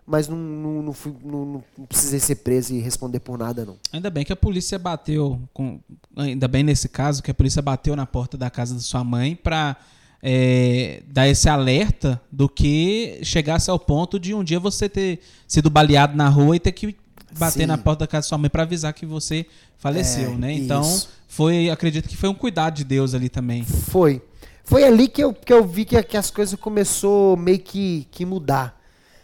mas 0.05 0.27
não, 0.27 0.35
não, 0.35 0.81
não, 0.81 0.93
fui, 0.93 1.15
não, 1.23 1.63
não 1.77 1.85
precisei 1.85 2.19
ser 2.19 2.35
preso 2.35 2.73
e 2.73 2.79
responder 2.81 3.21
por 3.21 3.37
nada, 3.37 3.63
não. 3.63 3.77
Ainda 3.93 4.09
bem 4.09 4.25
que 4.25 4.33
a 4.33 4.35
polícia 4.35 4.77
bateu, 4.77 5.39
com, 5.53 5.79
ainda 6.13 6.45
bem 6.45 6.61
nesse 6.61 6.89
caso, 6.89 7.23
que 7.23 7.31
a 7.31 7.33
polícia 7.33 7.61
bateu 7.61 7.95
na 7.95 8.05
porta 8.05 8.37
da 8.37 8.49
casa 8.49 8.75
da 8.75 8.81
sua 8.81 9.01
mãe 9.01 9.33
pra 9.33 9.77
é, 10.21 11.03
dar 11.07 11.25
esse 11.29 11.47
alerta 11.47 12.21
do 12.29 12.49
que 12.49 13.21
chegasse 13.23 13.69
ao 13.69 13.79
ponto 13.79 14.19
de 14.19 14.33
um 14.33 14.43
dia 14.43 14.59
você 14.59 14.89
ter 14.89 15.21
sido 15.47 15.69
baleado 15.69 16.17
na 16.17 16.27
rua 16.27 16.57
e 16.57 16.59
ter 16.59 16.73
que 16.73 16.97
bater 17.37 17.61
Sim. 17.61 17.65
na 17.67 17.77
porta 17.77 17.99
da 18.01 18.07
casa 18.07 18.25
da 18.25 18.27
sua 18.27 18.37
mãe 18.37 18.49
pra 18.49 18.63
avisar 18.63 18.91
que 18.91 19.05
você 19.05 19.45
faleceu, 19.77 20.31
É, 20.31 20.35
né? 20.35 20.51
Então, 20.51 20.81
isso. 20.81 21.07
foi, 21.29 21.69
acredito 21.69 22.09
que 22.09 22.17
foi 22.17 22.27
um 22.27 22.33
cuidado 22.33 22.75
de 22.75 22.83
Deus 22.83 23.13
ali 23.13 23.29
também. 23.29 23.63
Foi. 23.63 24.21
Foi 24.69 24.83
ali 24.83 25.07
que 25.07 25.23
eu, 25.23 25.33
que 25.33 25.51
eu 25.51 25.65
vi 25.65 25.83
que, 25.83 26.01
que 26.03 26.15
as 26.15 26.29
coisas 26.29 26.53
começou 26.59 27.35
meio 27.35 27.57
que, 27.57 28.07
que 28.11 28.23
mudar. 28.23 28.79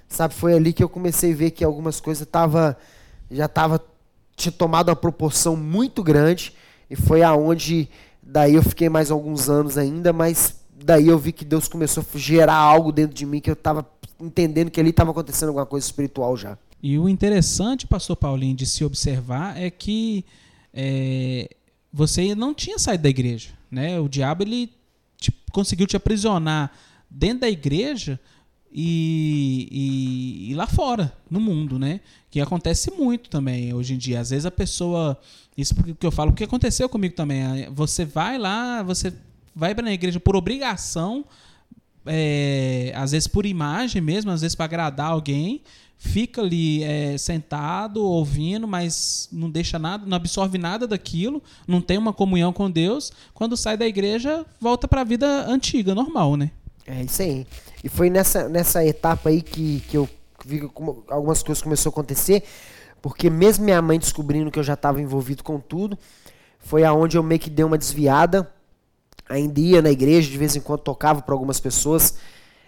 Sabe? 0.10 0.34
Foi 0.34 0.56
ali 0.56 0.74
que 0.74 0.84
eu 0.84 0.90
comecei 0.90 1.34
a 1.34 1.36
ver 1.36 1.52
que 1.52 1.64
algumas 1.64 2.02
coisas 2.02 2.28
tava, 2.28 2.76
já 3.30 3.48
tava 3.48 3.80
tinha 4.36 4.52
tomado 4.52 4.90
uma 4.90 4.96
proporção 4.96 5.56
muito 5.56 6.02
grande 6.02 6.52
e 6.90 6.96
foi 6.96 7.22
aonde 7.22 7.88
daí 8.24 8.56
eu 8.56 8.64
fiquei 8.64 8.90
mais 8.90 9.12
alguns 9.12 9.48
anos 9.48 9.78
ainda, 9.78 10.12
mas 10.12 10.56
daí 10.84 11.08
eu 11.08 11.20
vi 11.20 11.32
que 11.32 11.46
Deus 11.46 11.68
começou 11.68 12.04
a 12.04 12.18
gerar 12.18 12.56
algo 12.56 12.92
dentro 12.92 13.16
de 13.16 13.24
mim 13.24 13.40
que 13.40 13.52
eu 13.52 13.56
tava 13.56 13.88
entendendo 14.20 14.72
que 14.72 14.80
ali 14.80 14.90
estava 14.90 15.12
acontecendo 15.12 15.50
alguma 15.50 15.68
coisa 15.68 15.86
espiritual 15.86 16.36
já. 16.36 16.58
E 16.82 16.98
o 16.98 17.08
interessante, 17.08 17.86
pastor 17.86 18.16
Paulinho, 18.16 18.56
de 18.56 18.66
se 18.66 18.84
observar 18.84 19.62
é 19.62 19.70
que 19.70 20.26
é, 20.74 21.48
você 21.94 22.34
não 22.34 22.52
tinha 22.52 22.80
saído 22.80 23.04
da 23.04 23.10
igreja. 23.10 23.50
Né? 23.70 24.00
O 24.00 24.10
diabo 24.10 24.42
ele 24.42 24.74
te- 25.26 25.34
conseguiu 25.52 25.86
te 25.88 25.96
aprisionar 25.98 26.72
dentro 27.10 27.40
da 27.42 27.50
igreja 27.50 28.20
e, 28.72 29.68
e- 29.72 30.52
e 30.52 30.56
lá 30.56 30.68
fora, 30.68 31.14
no 31.30 31.40
mundo, 31.40 31.78
né? 31.80 32.00
Que 32.30 32.42
acontece 32.42 32.92
muito 32.92 33.30
também 33.30 33.74
hoje 33.74 33.94
em 33.94 33.98
dia. 33.98 34.20
Às 34.20 34.30
vezes 34.32 34.46
a 34.46 34.52
pessoa. 34.52 35.18
Isso 35.58 35.74
porque 35.74 36.06
eu 36.06 36.12
falo, 36.12 36.32
porque 36.32 36.44
aconteceu 36.44 36.90
comigo 36.90 37.16
também. 37.16 37.44
Ah, 37.44 37.70
Você 37.72 38.04
vai 38.04 38.38
lá, 38.38 38.84
você 38.84 39.14
vai 39.56 39.74
para 39.74 39.88
a 39.88 39.94
igreja 39.94 40.20
por 40.20 40.36
obrigação, 40.36 41.24
é, 42.06 42.92
às 42.96 43.12
vezes 43.12 43.28
por 43.28 43.46
imagem 43.46 44.02
mesmo, 44.02 44.32
às 44.32 44.42
vezes 44.42 44.54
para 44.56 44.66
agradar 44.66 45.08
alguém, 45.12 45.62
fica 46.06 46.42
ali 46.42 46.84
é, 46.84 47.18
sentado, 47.18 48.02
ouvindo, 48.04 48.68
mas 48.68 49.28
não 49.32 49.50
deixa 49.50 49.80
nada, 49.80 50.06
não 50.06 50.16
absorve 50.16 50.58
nada 50.58 50.88
daquilo, 50.88 51.42
não 51.68 51.82
tem 51.82 51.98
uma 51.98 52.14
comunhão 52.14 52.54
com 52.54 52.70
Deus. 52.70 53.12
Quando 53.34 53.58
sai 53.58 53.76
da 53.76 53.88
igreja, 53.88 54.46
volta 54.62 54.88
para 54.88 55.02
a 55.02 55.04
vida 55.04 55.28
antiga, 55.48 55.96
normal, 55.96 56.38
né? 56.38 56.52
É 56.86 57.02
isso 57.02 57.22
aí. 57.22 57.48
E 57.84 57.90
foi 57.90 58.10
nessa, 58.10 58.48
nessa 58.48 58.86
etapa 58.86 59.30
aí 59.30 59.42
que, 59.42 59.82
que 59.90 59.98
eu 59.98 60.08
vi 60.46 60.62
como 60.70 61.04
algumas 61.10 61.42
coisas 61.42 61.62
começaram 61.62 61.90
a 61.90 61.94
acontecer, 61.94 62.44
porque 63.02 63.30
mesmo 63.30 63.66
minha 63.66 63.82
mãe 63.82 63.98
descobrindo 63.98 64.52
que 64.52 64.60
eu 64.60 64.64
já 64.64 64.76
estava 64.76 65.02
envolvido 65.02 65.44
com 65.44 65.60
tudo, 65.60 65.98
foi 66.60 66.84
aonde 66.84 67.18
eu 67.18 67.24
meio 67.24 67.40
que 67.40 67.50
dei 67.50 67.66
uma 67.66 67.78
desviada. 67.78 68.50
Ainda 69.28 69.60
ia 69.60 69.82
na 69.82 69.90
igreja, 69.90 70.30
de 70.30 70.38
vez 70.38 70.56
em 70.56 70.62
quando 70.62 70.82
tocava 70.82 71.22
para 71.22 71.34
algumas 71.34 71.60
pessoas, 71.60 72.16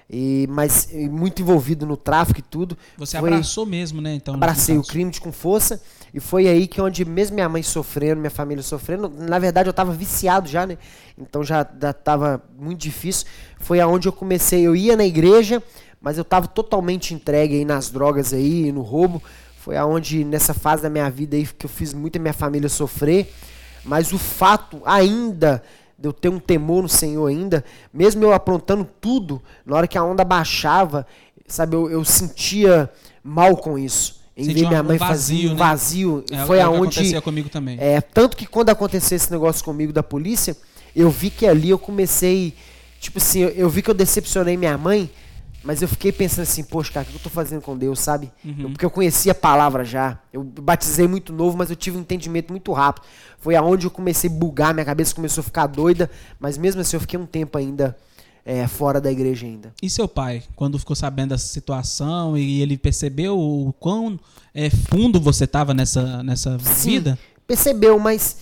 e, 0.10 0.48
mas 0.50 0.90
e 0.92 1.10
muito 1.10 1.42
envolvido 1.42 1.86
no 1.86 1.98
tráfico 1.98 2.40
e 2.40 2.44
tudo. 2.44 2.78
Você 2.98 3.20
Foi- 3.20 3.30
abraçou 3.30 3.66
mesmo, 3.66 4.02
né? 4.02 4.16
Então, 4.16 4.34
abracei 4.36 4.78
o 4.78 4.84
crime 4.84 5.12
com 5.20 5.32
força 5.32 5.82
e 6.14 6.20
foi 6.20 6.48
aí 6.48 6.66
que 6.68 6.80
onde 6.82 7.04
mesmo 7.04 7.36
minha 7.36 7.50
mãe 7.50 7.62
sofrendo, 7.62 8.22
minha 8.22 8.32
família 8.32 8.64
sofrendo, 8.64 9.10
na 9.10 9.38
verdade 9.38 9.68
eu 9.70 9.74
tava 9.74 9.92
viciado 9.92 10.48
já, 10.48 10.66
né? 10.66 10.78
Então 11.18 11.44
já, 11.44 11.68
já 11.82 11.92
tava 11.92 12.42
muito 12.58 12.80
difícil. 12.80 13.28
Foi 13.60 13.80
aonde 13.80 14.08
eu 14.08 14.14
comecei, 14.14 14.62
eu 14.66 14.76
ia 14.76 14.96
na 14.96 15.06
igreja, 15.06 15.62
mas 16.00 16.18
eu 16.18 16.24
tava 16.24 16.48
totalmente 16.48 17.14
entregue 17.14 17.56
aí 17.56 17.66
nas 17.66 17.90
drogas 17.90 18.34
aí, 18.34 18.72
no 18.72 18.82
roubo. 18.82 19.22
Foi 19.58 19.76
aonde 19.76 20.24
nessa 20.24 20.54
fase 20.54 20.84
da 20.84 20.90
minha 20.90 21.10
vida 21.10 21.36
aí 21.36 21.46
que 21.46 21.66
eu 21.66 21.70
fiz 21.70 21.94
muita 21.94 22.18
minha 22.18 22.34
família 22.34 22.70
sofrer, 22.70 23.34
mas 23.84 24.14
o 24.14 24.18
fato 24.18 24.82
ainda 24.86 25.62
de 25.98 26.08
eu 26.08 26.14
ter 26.14 26.30
um 26.30 26.40
temor 26.40 26.84
no 26.84 26.90
Senhor 26.90 27.26
ainda, 27.26 27.66
mesmo 27.94 28.24
eu 28.24 28.34
aprontando 28.34 28.88
tudo, 29.02 29.42
na 29.66 29.76
hora 29.76 29.88
que 29.88 29.98
a 29.98 30.04
onda 30.04 30.24
baixava, 30.24 31.08
sabe, 31.48 31.76
eu, 31.76 31.90
eu 31.90 32.06
sentia 32.06 32.90
mal 33.24 33.58
com 33.58 33.80
isso. 33.80 34.18
Em 34.36 34.54
ver 34.54 34.68
minha 34.68 34.84
mãe 34.84 35.00
vazio, 35.00 35.08
fazer 35.10 35.48
um 35.48 35.50
né? 35.50 35.56
vazio. 35.56 36.26
É, 36.32 36.46
foi 36.46 36.60
é 36.60 36.68
o 36.68 36.70
que 36.70 36.78
aonde. 36.78 37.00
acontecia 37.00 37.22
comigo 37.22 37.50
também. 37.50 37.78
É, 37.80 38.00
tanto 38.00 38.38
que 38.38 38.46
quando 38.46 38.70
aconteceu 38.70 39.16
esse 39.16 39.32
negócio 39.32 39.66
comigo 39.66 39.92
da 39.92 40.04
polícia, 40.04 40.56
eu 40.96 41.10
vi 41.10 41.32
que 41.32 41.48
ali 41.48 41.72
eu 41.72 41.80
comecei. 41.80 42.54
Tipo 43.00 43.18
assim, 43.18 43.40
eu, 43.40 43.50
eu 43.50 43.70
vi 43.70 43.82
que 43.82 43.90
eu 43.90 43.96
decepcionei 43.96 44.56
minha 44.56 44.78
mãe, 44.78 45.10
mas 45.68 45.82
eu 45.82 45.88
fiquei 45.90 46.14
pensando 46.14 46.44
assim, 46.44 46.64
poxa, 46.64 46.94
cara, 46.94 47.06
o 47.06 47.10
que 47.10 47.18
eu 47.18 47.20
tô 47.20 47.30
fazendo 47.30 47.62
com 47.62 47.78
Deus, 47.78 48.00
sabe? 48.00 48.32
Uhum. 48.46 48.56
Eu- 48.60 48.70
porque 48.70 48.86
eu 48.86 48.90
conhecia 48.90 49.34
a 49.34 49.36
palavra 49.36 49.84
já. 49.84 50.18
Eu 50.32 50.42
batizei 50.42 51.10
muito 51.10 51.34
novo, 51.34 51.58
mas 51.58 51.70
eu 51.70 51.76
tive 51.76 51.98
um 51.98 52.00
entendimento 52.00 52.52
muito 52.52 52.72
rápido. 52.72 53.04
Foi 53.38 53.54
aonde 53.54 53.86
eu 53.86 53.92
comecei 53.92 54.30
a 54.30 54.34
bugar, 54.34 54.74
minha 54.74 54.86
cabeça 54.86 55.14
começou 55.14 55.42
a 55.42 55.44
ficar 55.44 55.68
doida, 55.68 56.10
mas 56.40 56.58
mesmo 56.58 56.80
assim 56.80 56.96
eu 56.96 57.02
fiquei 57.02 57.20
um 57.20 57.26
tempo 57.26 57.58
ainda 57.58 57.98
é, 58.46 58.66
fora 58.66 59.02
da 59.02 59.12
igreja 59.12 59.46
ainda. 59.46 59.74
E 59.84 59.90
seu 59.90 60.08
pai, 60.08 60.42
quando 60.56 60.80
ficou 60.80 60.96
sabendo 60.96 61.32
dessa 61.32 61.48
situação 61.48 62.38
e 62.38 62.62
ele 62.62 62.78
percebeu 62.78 63.38
o 63.38 63.74
quão 63.74 64.18
é, 64.54 64.70
fundo 64.70 65.20
você 65.20 65.44
estava 65.44 65.74
nessa, 65.74 66.24
nessa 66.24 66.58
Sim. 66.60 66.92
vida? 66.92 67.20
percebeu, 67.46 68.00
mas 68.00 68.38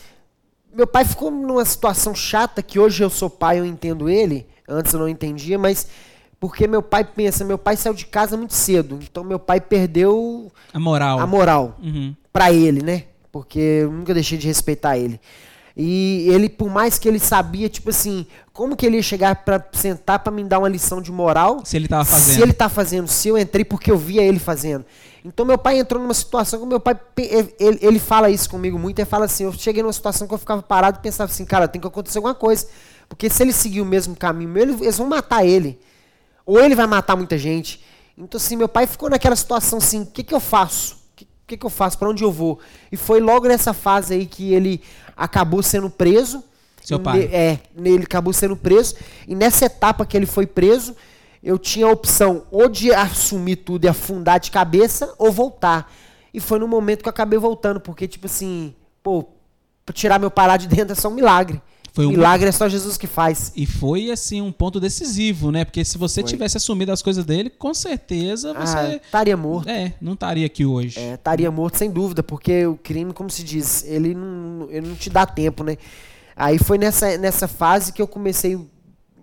meu 0.75 0.85
pai 0.85 1.05
ficou 1.05 1.31
numa 1.31 1.65
situação 1.65 2.13
chata 2.13 2.61
que 2.61 2.77
hoje 2.79 3.03
eu 3.03 3.09
sou 3.09 3.29
pai, 3.31 3.59
eu 3.59 3.65
entendo 3.65 4.07
ele. 4.07 4.45
Antes 4.67 4.93
eu 4.93 4.99
não 4.99 5.07
entendia, 5.09 5.57
mas 5.57 5.87
porque 6.47 6.67
meu 6.67 6.81
pai 6.81 7.03
pensa, 7.03 7.43
meu 7.43 7.57
pai 7.57 7.75
saiu 7.75 7.93
de 7.93 8.05
casa 8.05 8.35
muito 8.37 8.53
cedo, 8.53 8.99
então 9.01 9.23
meu 9.23 9.39
pai 9.39 9.59
perdeu 9.59 10.51
A 10.73 10.79
moral. 10.79 11.19
a 11.19 11.25
moral 11.27 11.77
Uhum. 11.81 12.15
pra 12.31 12.51
ele, 12.51 12.81
né? 12.83 13.03
Porque 13.31 13.59
eu 13.59 13.91
nunca 13.91 14.13
deixei 14.13 14.37
de 14.37 14.47
respeitar 14.47 14.97
ele. 14.97 15.19
E 15.77 16.25
ele, 16.29 16.47
por 16.47 16.69
mais 16.69 16.97
que 16.97 17.05
ele 17.05 17.19
sabia, 17.19 17.67
tipo 17.67 17.89
assim, 17.89 18.25
como 18.53 18.77
que 18.77 18.85
ele 18.85 18.95
ia 18.95 19.03
chegar 19.03 19.35
pra 19.43 19.61
sentar 19.73 20.19
pra 20.19 20.31
me 20.31 20.41
dar 20.45 20.59
uma 20.59 20.69
lição 20.69 21.01
de 21.01 21.11
moral? 21.11 21.59
Se 21.65 21.75
ele 21.75 21.87
tava 21.89 22.05
fazendo. 22.05 22.35
Se 22.35 22.41
ele 22.41 22.53
tá 22.53 22.69
fazendo, 22.69 23.07
se 23.09 23.27
eu 23.27 23.37
entrei 23.37 23.65
porque 23.65 23.91
eu 23.91 23.97
via 23.97 24.21
ele 24.23 24.39
fazendo. 24.39 24.85
Então 25.25 25.45
meu 25.45 25.57
pai 25.57 25.77
entrou 25.79 26.01
numa 26.01 26.13
situação 26.13 26.61
que 26.61 26.65
meu 26.65 26.79
pai, 26.79 26.95
ele, 27.59 27.79
ele 27.81 27.99
fala 27.99 28.29
isso 28.29 28.49
comigo 28.49 28.79
muito, 28.79 28.99
ele 28.99 29.05
fala 29.05 29.25
assim, 29.25 29.43
eu 29.43 29.51
cheguei 29.51 29.83
numa 29.83 29.91
situação 29.91 30.27
que 30.27 30.33
eu 30.33 30.37
ficava 30.37 30.61
parado 30.61 30.99
e 30.99 31.01
pensava 31.01 31.29
assim, 31.29 31.43
cara, 31.43 31.67
tem 31.67 31.81
que 31.81 31.87
acontecer 31.87 32.19
alguma 32.19 32.35
coisa. 32.35 32.67
Porque 33.09 33.29
se 33.29 33.43
ele 33.43 33.51
seguir 33.51 33.81
o 33.81 33.85
mesmo 33.85 34.15
caminho 34.15 34.49
meu, 34.49 34.63
eles 34.63 34.97
vão 34.97 35.07
matar 35.07 35.45
ele. 35.45 35.77
Ou 36.45 36.59
ele 36.59 36.75
vai 36.75 36.87
matar 36.87 37.15
muita 37.15 37.37
gente. 37.37 37.83
Então 38.17 38.37
assim, 38.37 38.55
meu 38.55 38.69
pai 38.69 38.87
ficou 38.87 39.09
naquela 39.09 39.35
situação 39.35 39.79
assim, 39.79 40.01
o 40.01 40.05
que 40.05 40.23
que 40.23 40.33
eu 40.33 40.39
faço? 40.39 40.95
O 40.95 41.15
que, 41.15 41.27
que 41.47 41.57
que 41.57 41.65
eu 41.65 41.69
faço? 41.69 41.97
Pra 41.97 42.09
onde 42.09 42.23
eu 42.23 42.31
vou? 42.31 42.59
E 42.91 42.97
foi 42.97 43.19
logo 43.19 43.47
nessa 43.47 43.73
fase 43.73 44.13
aí 44.13 44.25
que 44.25 44.53
ele 44.53 44.81
acabou 45.15 45.61
sendo 45.63 45.89
preso. 45.89 46.43
Seu 46.83 46.99
pai. 46.99 47.23
é, 47.31 47.59
ele 47.77 48.03
acabou 48.03 48.31
sendo 48.31 48.55
preso. 48.55 48.95
E 49.27 49.33
nessa 49.33 49.65
etapa 49.65 50.05
que 50.05 50.15
ele 50.15 50.27
foi 50.27 50.45
preso, 50.45 50.95
eu 51.41 51.57
tinha 51.57 51.85
a 51.85 51.91
opção 51.91 52.45
ou 52.51 52.67
de 52.69 52.91
assumir 52.93 53.57
tudo 53.57 53.85
e 53.85 53.87
afundar 53.87 54.39
de 54.39 54.51
cabeça 54.51 55.13
ou 55.17 55.31
voltar. 55.31 55.91
E 56.33 56.39
foi 56.39 56.59
no 56.59 56.67
momento 56.67 57.01
que 57.01 57.07
eu 57.07 57.11
acabei 57.11 57.39
voltando, 57.39 57.79
porque, 57.79 58.07
tipo 58.07 58.25
assim, 58.25 58.75
pô, 59.01 59.25
tirar 59.93 60.19
meu 60.19 60.31
parar 60.31 60.57
de 60.57 60.67
dentro 60.67 60.91
é 60.91 60.95
só 60.95 61.07
um 61.07 61.13
milagre. 61.13 61.61
Foi 61.95 62.05
um- 62.05 62.09
Milagre 62.11 62.49
é 62.49 62.51
só 62.51 62.67
Jesus 62.67 62.97
que 62.97 63.07
faz. 63.07 63.53
E 63.55 63.65
foi, 63.65 64.11
assim, 64.11 64.41
um 64.41 64.51
ponto 64.51 64.81
decisivo, 64.81 65.49
né? 65.49 65.63
Porque 65.63 65.83
se 65.85 65.97
você 65.97 66.19
Foi. 66.21 66.29
tivesse 66.29 66.57
assumido 66.57 66.91
as 66.91 67.01
coisas 67.01 67.23
dele, 67.23 67.49
com 67.49 67.73
certeza 67.73 68.51
Ah, 68.53 68.65
você. 68.65 68.95
estaria 69.03 69.37
morto. 69.37 69.69
É, 69.69 69.93
não 70.01 70.11
estaria 70.11 70.45
aqui 70.45 70.65
hoje. 70.65 70.99
É, 70.99 71.13
estaria 71.13 71.49
morto 71.49 71.77
sem 71.77 71.89
dúvida, 71.89 72.21
porque 72.21 72.65
o 72.67 72.75
crime, 72.75 73.13
como 73.13 73.29
se 73.29 73.43
diz, 73.43 73.85
ele 73.85 74.13
não, 74.13 74.67
ele 74.69 74.89
não 74.89 74.95
te 74.95 75.09
dá 75.09 75.25
tempo, 75.25 75.63
né? 75.63 75.77
Aí 76.35 76.57
foi 76.59 76.77
nessa, 76.77 77.17
nessa 77.17 77.47
fase 77.47 77.93
que 77.93 78.01
eu 78.01 78.07
comecei, 78.09 78.59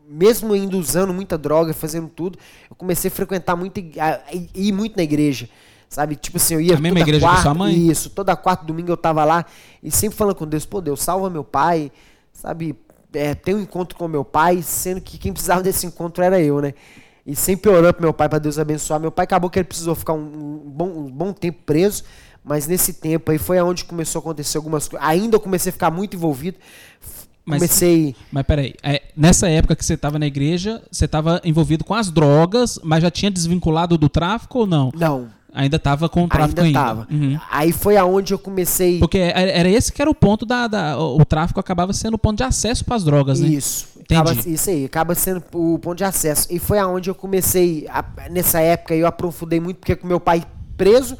mesmo 0.09 0.57
indo 0.57 0.79
usando 0.79 1.13
muita 1.13 1.37
droga, 1.37 1.75
fazendo 1.75 2.09
tudo, 2.09 2.39
eu 2.71 2.75
comecei 2.75 3.09
a 3.09 3.13
frequentar 3.13 3.55
muito, 3.55 3.79
a- 3.99 4.21
a 4.27 4.35
ir 4.55 4.73
muito 4.73 4.97
na 4.97 5.03
igreja. 5.03 5.47
Sabe, 5.91 6.17
tipo 6.17 6.39
assim, 6.39 6.55
eu 6.55 6.61
ia 6.63 6.75
A 6.75 6.81
mesma 6.81 7.01
igreja 7.01 7.19
que 7.21 7.27
quarta, 7.27 7.43
sua 7.43 7.53
mãe? 7.55 7.87
Isso, 7.91 8.09
toda 8.09 8.35
quarta, 8.35 8.65
domingo 8.65 8.91
eu 8.91 8.97
tava 8.97 9.27
lá 9.27 9.45
e 9.83 9.91
sempre 9.91 10.17
falando 10.17 10.37
com 10.37 10.47
Deus, 10.47 10.65
pô, 10.65 10.81
Deus, 10.81 11.03
salva 11.03 11.29
meu 11.29 11.45
pai, 11.45 11.93
sabe, 12.43 12.75
é, 13.15 13.35
tem 13.35 13.55
um 13.55 13.61
encontro 13.61 13.97
com 13.97 14.09
meu 14.09 14.25
pai, 14.25 14.63
sendo 14.63 15.01
que 15.01 15.17
quem 15.17 15.33
precisava 15.33 15.63
desse 15.63 15.87
encontro 15.87 16.25
era 16.25 16.41
eu, 16.41 16.61
né? 16.61 16.75
E 17.25 17.37
sempre 17.37 17.71
orando 17.71 17.95
pro 17.95 18.03
meu 18.03 18.13
pai 18.13 18.29
para 18.29 18.41
Deus 18.41 18.59
abençoar. 18.59 18.99
Meu 18.99 19.13
pai 19.13 19.23
acabou 19.23 19.49
que 19.49 19.61
ele 19.61 19.69
precisou 19.69 19.95
ficar 19.95 20.13
um, 20.13 20.25
um 20.67 20.71
bom, 20.71 20.89
um 20.89 21.11
bom 21.11 21.33
tempo 21.33 21.61
preso, 21.65 22.03
mas 22.45 22.67
nesse 22.67 22.95
tempo 22.95 23.31
aí 23.31 23.39
foi 23.39 23.59
aonde 23.59 23.85
começou 23.85 24.19
a 24.19 24.23
acontecer 24.23 24.57
algumas 24.59 24.89
coisas. 24.89 25.09
Ainda 25.09 25.37
eu 25.37 25.41
comecei 25.41 25.71
a 25.71 25.73
ficar 25.73 25.91
muito 25.93 26.17
envolvido. 26.17 26.59
Mas- 27.45 27.59
comecei. 27.59 28.17
Mas 28.33 28.45
peraí, 28.45 28.75
é, 28.83 29.03
nessa 29.17 29.49
época 29.49 29.77
que 29.77 29.85
você 29.85 29.95
estava 29.95 30.19
na 30.19 30.27
igreja, 30.27 30.83
você 30.91 31.05
estava 31.05 31.41
envolvido 31.45 31.85
com 31.85 31.95
as 31.95 32.11
drogas, 32.11 32.81
mas 32.83 33.03
já 33.03 33.11
tinha 33.11 33.31
desvinculado 33.31 33.97
do 33.97 34.09
tráfico 34.09 34.61
ou 34.61 34.67
não? 34.67 34.91
Não, 34.93 35.29
Ainda 35.55 35.77
estava 35.77 36.09
com 36.09 36.25
o 36.25 36.29
tráfico 36.29 36.61
ainda 36.63 36.79
ainda. 36.81 36.89
tava. 36.95 37.09
Uhum. 37.11 37.39
Aí 37.51 37.73
foi 37.73 37.97
aonde 37.99 38.33
eu 38.33 38.39
comecei. 38.39 38.99
Porque 38.99 39.19
era 39.19 39.51
era 39.51 39.69
esse 39.69 39.93
que 39.93 40.01
era 40.01 40.11
o 40.11 40.15
ponto 40.15 40.47
da. 40.47 40.67
da- 40.67 40.99
o 40.99 41.23
tráfico 41.25 41.61
acabava 41.61 41.93
sendo 41.93 42.15
o 42.15 42.19
ponto 42.19 42.39
de 42.39 42.43
acesso 42.43 42.85
para 42.85 42.97
as 42.97 43.05
drogas, 43.05 43.41
né? 43.41 43.49
Isso. 43.49 43.87
Acaba, 44.11 44.33
isso 44.33 44.69
aí, 44.71 44.85
acaba 44.85 45.15
sendo 45.15 45.43
o 45.55 45.79
ponto 45.79 45.97
de 45.99 46.05
acesso. 46.05 46.47
E 46.51 46.59
foi 46.59 46.79
aonde 46.79 47.09
eu 47.11 47.15
comecei, 47.15 47.87
a- 47.89 48.05
nessa 48.31 48.61
época 48.61 48.95
eu 48.95 49.07
aprofundei 49.07 49.61
muito, 49.61 49.77
porque 49.79 49.95
com 49.95 50.07
meu 50.07 50.19
pai 50.21 50.43
preso, 50.77 51.17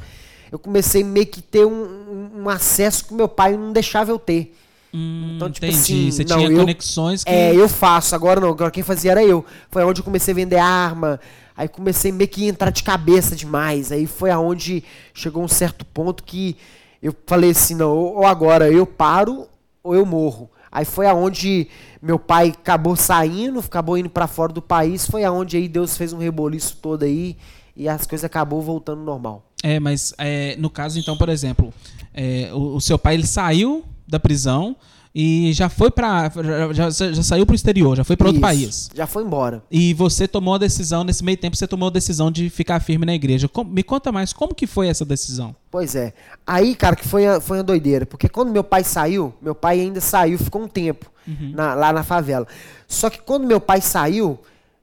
eu 0.51 0.59
comecei 0.59 1.03
meio 1.03 1.25
que 1.27 1.41
ter 1.41 1.65
um, 1.65 2.39
um- 2.43 2.49
acesso 2.49 3.05
que 3.05 3.13
meu 3.13 3.27
pai 3.27 3.55
não 3.55 3.71
deixava 3.71 4.11
eu 4.11 4.19
ter. 4.19 4.55
Hum, 4.93 5.33
Então, 5.35 5.49
tipo 5.49 5.65
entendi. 5.65 5.79
assim, 5.81 6.11
você 6.11 6.23
não, 6.23 6.37
tinha 6.37 6.51
eu- 6.51 6.57
conexões 6.59 7.23
que. 7.23 7.31
É, 7.31 7.55
eu 7.55 7.67
faço, 7.67 8.13
agora 8.13 8.39
não, 8.39 8.49
agora 8.49 8.69
quem 8.69 8.83
fazia 8.83 9.11
era 9.11 9.23
eu. 9.23 9.43
Foi 9.71 9.81
aonde 9.81 10.01
eu 10.01 10.05
comecei 10.05 10.31
a 10.31 10.35
vender 10.35 10.57
arma, 10.57 11.19
aí 11.55 11.67
comecei 11.67 12.11
meio 12.11 12.29
que 12.29 12.45
a 12.45 12.49
entrar 12.49 12.69
de 12.69 12.83
cabeça 12.83 13.35
demais. 13.35 13.91
Aí 13.91 14.05
foi 14.05 14.31
aonde 14.31 14.83
chegou 15.13 15.43
um 15.43 15.47
certo 15.47 15.85
ponto 15.85 16.23
que 16.23 16.57
eu 17.01 17.15
falei 17.25 17.51
assim, 17.51 17.75
não, 17.75 17.95
ou 17.95 18.25
agora 18.25 18.71
eu 18.71 18.85
paro 18.85 19.47
ou 19.83 19.93
eu 19.95 20.05
morro. 20.05 20.49
Aí 20.71 20.85
foi 20.85 21.05
aonde 21.05 21.67
meu 22.01 22.17
pai 22.17 22.49
acabou 22.49 22.95
saindo, 22.95 23.59
acabou 23.59 23.97
indo 23.97 24.09
pra 24.09 24.25
fora 24.25 24.51
do 24.51 24.61
país, 24.61 25.05
foi 25.05 25.23
aonde 25.23 25.57
aí 25.57 25.67
Deus 25.67 25.95
fez 25.95 26.13
um 26.13 26.17
reboliço 26.17 26.77
todo 26.81 27.03
aí 27.03 27.37
e 27.75 27.87
as 27.87 28.07
coisas 28.07 28.25
acabou 28.25 28.61
voltando 28.61 29.03
normal. 29.03 29.45
É, 29.61 29.79
mas 29.79 30.13
é, 30.17 30.55
no 30.57 30.69
caso, 30.69 30.99
então, 30.99 31.17
por 31.17 31.29
exemplo, 31.29 31.73
é, 32.13 32.49
o, 32.53 32.75
o 32.75 32.81
seu 32.81 32.97
pai 32.97 33.13
ele 33.13 33.27
saiu 33.27 33.83
da 34.07 34.19
prisão 34.19 34.75
e 35.15 35.51
já 35.53 35.69
foi 35.69 35.91
para 35.91 36.31
já, 36.71 36.89
já, 36.89 37.21
saiu 37.21 37.45
para 37.45 37.53
o 37.53 37.55
exterior, 37.55 37.95
já 37.95 38.03
foi 38.03 38.15
para 38.17 38.27
outro 38.27 38.37
Isso, 38.39 38.41
país. 38.41 38.89
Já 38.95 39.05
foi 39.05 39.23
embora. 39.23 39.63
E 39.69 39.93
você 39.93 40.27
tomou 40.27 40.55
a 40.55 40.57
decisão 40.57 41.03
nesse 41.03 41.23
meio 41.23 41.37
tempo, 41.37 41.55
você 41.55 41.67
tomou 41.67 41.87
a 41.87 41.91
decisão 41.91 42.31
de 42.31 42.49
ficar 42.49 42.79
firme 42.79 43.05
na 43.05 43.13
igreja. 43.13 43.47
Com- 43.47 43.63
me 43.63 43.83
conta 43.83 44.11
mais, 44.11 44.33
como 44.33 44.55
que 44.55 44.65
foi 44.65 44.87
essa 44.87 45.05
decisão? 45.05 45.55
Pois 45.69 45.95
é. 45.95 46.13
Aí, 46.47 46.73
cara, 46.73 46.95
que 46.95 47.07
foi, 47.07 47.27
a- 47.27 47.39
foi 47.39 47.57
uma 47.57 47.63
doideira. 47.63 48.05
Porque 48.07 48.27
quando 48.27 48.51
meu 48.51 48.63
pai 48.63 48.83
saiu, 48.83 49.33
meu 49.41 49.53
pai 49.53 49.79
ainda 49.81 50.01
saiu, 50.01 50.37
ficou 50.39 50.63
um 50.63 50.67
tempo 50.67 51.11
na- 51.53 51.75
lá 51.75 51.93
na 51.93 52.03
favela. 52.03 52.47
Só 52.87 53.09
que 53.09 53.21
quando 53.21 53.45
meu 53.45 53.61
pai 53.61 53.81
saiu, 53.81 54.39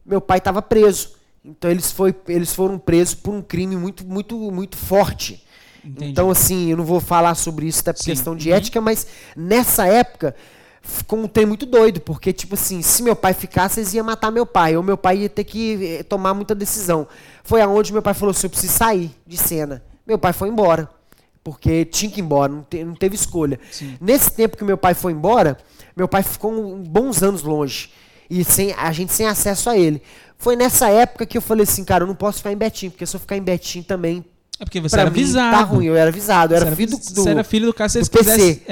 meu 0.07 0.21
pai 0.21 0.39
estava 0.39 0.63
preso. 0.63 1.11
Então 1.45 1.71
eles, 1.71 1.91
foi, 1.91 2.15
eles 2.29 2.55
foram 2.55 2.79
presos 2.79 3.15
por 3.15 3.35
um 3.35 3.43
crime 3.43 3.75
muito, 3.75 4.07
muito, 4.07 4.37
muito 4.53 4.77
forte. 4.77 5.43
Entendi. 5.85 6.11
Então, 6.11 6.31
assim, 6.31 6.71
eu 6.71 6.77
não 6.77 6.85
vou 6.85 7.01
falar 7.01 7.35
sobre 7.35 7.67
isso, 7.67 7.83
Sim. 7.97 8.11
questão 8.11 8.37
de 8.37 8.51
Uhum. 8.51 8.57
ética, 8.57 8.81
mas 8.81 9.07
nessa 9.37 9.87
época 9.87 10.35
ficou 10.83 11.19
um 11.19 11.29
trem 11.29 11.47
muito 11.47 11.67
doido, 11.67 12.01
porque, 12.01 12.33
tipo 12.33 12.55
assim, 12.55 12.83
se 12.83 13.03
meu 13.03 13.15
pai 13.17 13.35
ficasse, 13.35 13.81
eles 13.81 13.93
iam 13.95 14.05
matar 14.05 14.31
meu 14.31 14.47
pai, 14.47 14.77
ou 14.77 14.83
meu 14.83 14.97
pai 14.97 15.19
ia 15.19 15.29
ter 15.29 15.45
que 15.45 15.99
eh, 15.99 16.03
tomar 16.03 16.35
muita 16.35 16.55
decisão. 16.55 17.07
Foi 17.45 17.61
aonde 17.61 17.93
meu 17.93 18.03
pai 18.03 18.15
falou 18.15 18.31
assim: 18.31 18.47
eu 18.47 18.51
preciso 18.51 18.73
sair 18.73 19.11
de 19.27 19.37
cena. 19.37 19.83
Meu 20.07 20.19
pai 20.19 20.33
foi 20.33 20.49
embora, 20.49 20.89
porque 21.45 21.85
tinha 21.85 22.11
que 22.11 22.21
ir 22.21 22.25
embora, 22.25 22.51
não, 22.53 22.63
te- 22.63 22.83
não 22.85 22.95
teve 22.95 23.15
escolha. 23.15 23.59
Sim. 23.71 23.97
Nesse 24.01 24.31
tempo 24.33 24.57
que 24.57 24.65
meu 24.65 24.77
pai 24.79 24.95
foi 24.95 25.13
embora, 25.13 25.57
meu 25.97 26.09
pai 26.09 26.23
ficou 26.23 26.51
um- 26.53 26.83
bons 26.83 27.23
anos 27.23 27.43
longe. 27.43 27.91
E 28.29 28.45
sem, 28.45 28.73
a 28.75 28.91
gente 28.93 29.13
sem 29.13 29.27
acesso 29.27 29.69
a 29.71 29.77
ele. 29.77 30.01
Foi 30.39 30.57
nessa 30.57 30.89
época 30.89 31.27
que 31.27 31.37
eu 31.37 31.43
falei 31.43 31.65
assim, 31.65 31.85
cara, 31.85 32.05
eu 32.05 32.09
não 32.09 32.15
posso 32.15 32.39
ficar 32.39 32.53
em 32.53 32.57
Betim, 32.57 32.89
porque 32.89 33.05
se 33.05 33.15
eu 33.15 33.21
ficar 33.21 33.37
em 33.37 33.43
Betim 33.43 33.83
também, 33.83 34.25
É 34.61 34.65
porque 34.65 34.79
você 34.79 34.95
pra 34.95 35.01
era 35.03 35.11
mim, 35.11 35.21
avisado. 35.23 35.57
tá 35.57 35.63
ruim. 35.65 35.87
Eu 35.87 35.97
era 35.97 36.11
avisado, 36.11 36.53
eu 36.53 36.57
era 36.59 36.67
Você 36.71 36.77
filho 36.77 36.91
do, 36.91 36.97
do, 36.99 37.23
Você 37.23 37.31
era 37.31 37.43
filho 37.45 37.67
do 37.67 37.73
cara, 37.73 37.89
se 37.89 37.99
PC, 37.99 38.11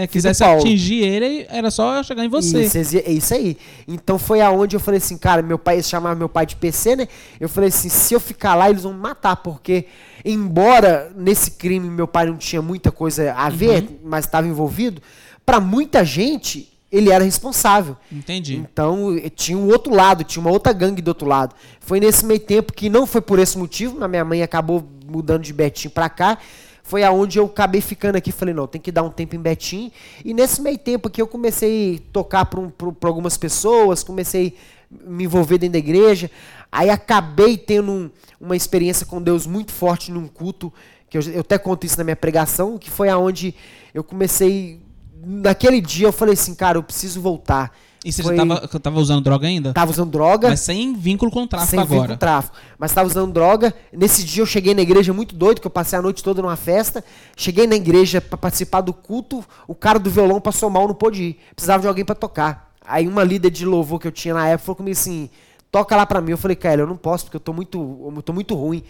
quisessem, 0.06 0.44
é, 0.44 0.48
Paulo. 0.48 0.60
atingir 0.62 1.02
ele, 1.02 1.46
era 1.48 1.70
só 1.70 2.02
chegar 2.02 2.22
em 2.24 2.28
você. 2.28 2.62
Isso, 2.64 2.96
é 2.98 3.10
isso 3.10 3.32
aí. 3.34 3.56
Então 3.88 4.18
foi 4.18 4.42
aonde 4.42 4.76
eu 4.76 4.80
falei 4.80 4.98
assim, 4.98 5.16
cara, 5.16 5.40
meu 5.40 5.58
pai 5.58 5.76
eles 5.76 5.88
chamavam 5.88 6.18
meu 6.18 6.28
pai 6.28 6.44
de 6.44 6.56
PC, 6.56 6.94
né? 6.94 7.08
Eu 7.40 7.48
falei 7.48 7.68
assim, 7.70 7.88
se 7.88 8.12
eu 8.12 8.20
ficar 8.20 8.54
lá, 8.54 8.68
eles 8.68 8.82
vão 8.82 8.92
me 8.92 9.00
matar, 9.00 9.36
porque 9.36 9.86
embora 10.24 11.10
nesse 11.16 11.52
crime 11.52 11.88
meu 11.88 12.06
pai 12.06 12.26
não 12.26 12.36
tinha 12.36 12.60
muita 12.60 12.92
coisa 12.92 13.32
a 13.32 13.48
ver, 13.48 13.82
Uhum. 13.84 13.98
mas 14.04 14.26
estava 14.26 14.46
envolvido, 14.46 15.00
pra 15.46 15.58
muita 15.58 16.04
gente 16.04 16.68
ele 16.90 17.10
era 17.10 17.22
responsável. 17.24 17.96
Entendi. 18.10 18.56
Então 18.56 19.14
eh, 19.16 19.28
tinha 19.28 19.56
um 19.58 19.68
outro 19.68 19.94
lado, 19.94 20.24
tinha 20.24 20.40
uma 20.40 20.50
outra 20.50 20.72
gangue 20.72 21.02
do 21.02 21.08
outro 21.08 21.26
lado. 21.26 21.54
Foi 21.80 22.00
nesse 22.00 22.24
meio 22.24 22.40
tempo 22.40 22.72
que 22.72 22.88
não 22.88 23.06
foi 23.06 23.20
por 23.20 23.38
esse 23.38 23.58
motivo, 23.58 23.96
mas 23.98 24.08
minha 24.08 24.24
mãe 24.24 24.42
acabou 24.42 24.82
mudando 25.06 25.42
de 25.42 25.52
Betim 25.52 25.88
pra 25.88 26.08
cá. 26.08 26.38
Foi 26.82 27.04
aonde 27.04 27.38
eu 27.38 27.44
acabei 27.44 27.82
ficando 27.82 28.16
aqui, 28.16 28.32
falei, 28.32 28.54
não, 28.54 28.66
tem 28.66 28.80
que 28.80 28.90
dar 28.90 29.02
um 29.02 29.10
tempo 29.10 29.36
em 29.36 29.38
Betim. 29.38 29.92
E 30.24 30.32
nesse 30.32 30.62
meio 30.62 30.78
tempo 30.78 31.08
aqui 31.08 31.20
eu 31.20 31.26
comecei 31.26 31.96
a 31.96 32.12
tocar 32.12 32.46
para 32.46 32.58
um, 32.60 32.72
algumas 33.02 33.36
pessoas, 33.36 34.02
comecei 34.02 34.56
a 34.90 35.10
me 35.10 35.24
envolver 35.24 35.58
dentro 35.58 35.74
da 35.74 35.78
igreja. 35.78 36.30
Aí 36.72 36.88
acabei 36.88 37.58
tendo 37.58 37.92
um- 37.92 38.10
uma 38.40 38.56
experiência 38.56 39.04
com 39.04 39.20
Deus 39.20 39.46
muito 39.46 39.70
forte 39.72 40.10
num 40.10 40.26
culto, 40.26 40.72
que 41.10 41.18
eu, 41.18 41.22
eu 41.22 41.40
até 41.40 41.58
conto 41.58 41.84
isso 41.84 41.98
na 41.98 42.04
minha 42.04 42.16
pregação, 42.16 42.78
que 42.78 42.90
foi 42.90 43.10
aonde 43.10 43.54
eu 43.92 44.02
comecei. 44.02 44.80
Naquele 45.24 45.80
dia 45.80 46.06
eu 46.06 46.12
falei 46.12 46.34
assim, 46.34 46.54
cara, 46.54 46.78
eu 46.78 46.82
preciso 46.82 47.20
voltar. 47.20 47.72
E 48.04 48.12
você 48.12 48.22
Foi- 48.22 48.36
já 48.36 48.46
tava, 48.46 48.68
tava 48.80 49.00
usando 49.00 49.24
droga 49.24 49.46
ainda? 49.46 49.72
Tava 49.72 49.90
usando 49.90 50.10
droga. 50.10 50.48
Mas 50.50 50.60
sem 50.60 50.94
vínculo 50.94 51.30
com 51.32 51.42
o 51.42 51.48
tráfico 51.48 51.70
sem 51.70 51.80
vínculo 51.80 52.00
agora. 52.00 52.12
com 52.12 52.18
tráfico. 52.18 52.56
Mas 52.78 52.92
tava 52.92 53.08
usando 53.08 53.32
droga. 53.32 53.74
Nesse 53.92 54.24
dia 54.24 54.42
eu 54.42 54.46
cheguei 54.46 54.72
na 54.72 54.82
igreja 54.82 55.12
muito 55.12 55.34
doido, 55.34 55.60
que 55.60 55.66
eu 55.66 55.70
passei 55.70 55.98
a 55.98 56.02
noite 56.02 56.22
toda 56.22 56.40
numa 56.40 56.54
festa. 56.56 57.04
Cheguei 57.36 57.66
na 57.66 57.74
igreja 57.74 58.20
pra 58.20 58.38
participar 58.38 58.82
do 58.82 58.92
culto. 58.92 59.44
O 59.66 59.74
cara 59.74 59.98
do 59.98 60.08
violão 60.08 60.40
passou 60.40 60.70
mal, 60.70 60.86
não 60.86 60.94
pôde 60.94 61.22
ir. 61.22 61.38
Precisava 61.54 61.82
de 61.82 61.88
alguém 61.88 62.04
pra 62.04 62.14
tocar. 62.14 62.72
Aí 62.86 63.06
uma 63.06 63.24
líder 63.24 63.50
de 63.50 63.66
louvor 63.66 63.98
que 63.98 64.06
eu 64.06 64.12
tinha 64.12 64.32
na 64.32 64.46
época 64.48 64.66
falou 64.66 64.76
comigo 64.76 64.96
assim: 64.96 65.28
toca 65.70 65.96
lá 65.96 66.06
pra 66.06 66.20
mim. 66.20 66.30
Eu 66.30 66.38
falei, 66.38 66.56
cara, 66.56 66.82
eu 66.82 66.86
não 66.86 66.96
posso, 66.96 67.24
porque 67.24 67.36
eu 67.36 67.40
tô 67.40 67.52
muito, 67.52 68.12
eu 68.16 68.22
tô 68.22 68.32
muito 68.32 68.54
ruim. 68.54 68.82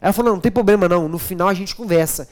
Ela 0.00 0.12
falou, 0.12 0.30
não, 0.30 0.36
não 0.36 0.40
tem 0.40 0.50
problema 0.50 0.88
não. 0.88 1.06
No 1.06 1.18
final 1.18 1.48
a 1.48 1.54
gente 1.54 1.76
conversa. 1.76 2.28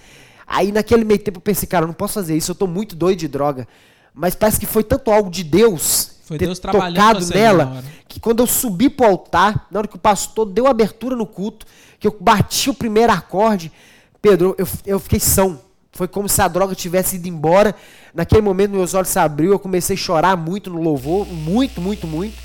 Aí 0.53 0.71
naquele 0.71 1.03
meio 1.03 1.19
tempo 1.19 1.39
eu 1.39 1.41
pensei, 1.41 1.67
cara, 1.67 1.85
eu 1.85 1.87
não 1.87 1.95
posso 1.95 2.13
fazer 2.13 2.37
isso, 2.37 2.51
eu 2.51 2.55
tô 2.55 2.67
muito 2.67 2.95
doido 2.95 3.21
de 3.21 3.27
droga. 3.27 3.67
Mas 4.15 4.35
parece 4.35 4.61
que 4.61 4.67
foi 4.67 4.85
tanto 4.85 5.11
algo 5.11 5.31
de 5.31 5.43
Deus 5.43 6.17
Foi 6.27 6.37
ter 6.37 6.45
Deus 6.45 6.59
tocado 6.59 7.27
nela 7.29 7.83
que 8.07 8.21
quando 8.21 8.41
eu 8.41 8.47
subi 8.47 8.91
pro 8.91 9.07
altar, 9.07 9.67
na 9.71 9.79
hora 9.79 9.89
que 9.89 9.97
o 9.97 9.99
pastor 9.99 10.45
deu 10.45 10.67
abertura 10.67 11.17
no 11.17 11.25
culto, 11.25 11.65
que 11.99 12.07
eu 12.07 12.15
bati 12.21 12.69
o 12.69 12.75
primeiro 12.75 13.11
acorde, 13.11 13.73
Pedro, 14.21 14.55
eu, 14.59 14.69
eu 14.85 15.01
fiquei 15.01 15.19
são. 15.19 15.59
Foi 15.91 16.07
como 16.07 16.29
se 16.29 16.43
a 16.43 16.49
droga 16.49 16.75
tivesse 16.75 17.17
ido 17.17 17.29
embora. 17.29 17.75
Naquele 18.13 18.43
momento, 18.43 18.73
meus 18.73 18.93
olhos 18.93 19.09
se 19.09 19.19
abriu, 19.19 19.53
eu 19.53 19.59
comecei 19.59 19.95
a 19.95 19.99
chorar 19.99 20.37
muito 20.37 20.69
no 20.69 20.83
louvor, 20.83 21.27
muito, 21.27 21.81
muito, 21.81 22.07
muito. 22.07 22.37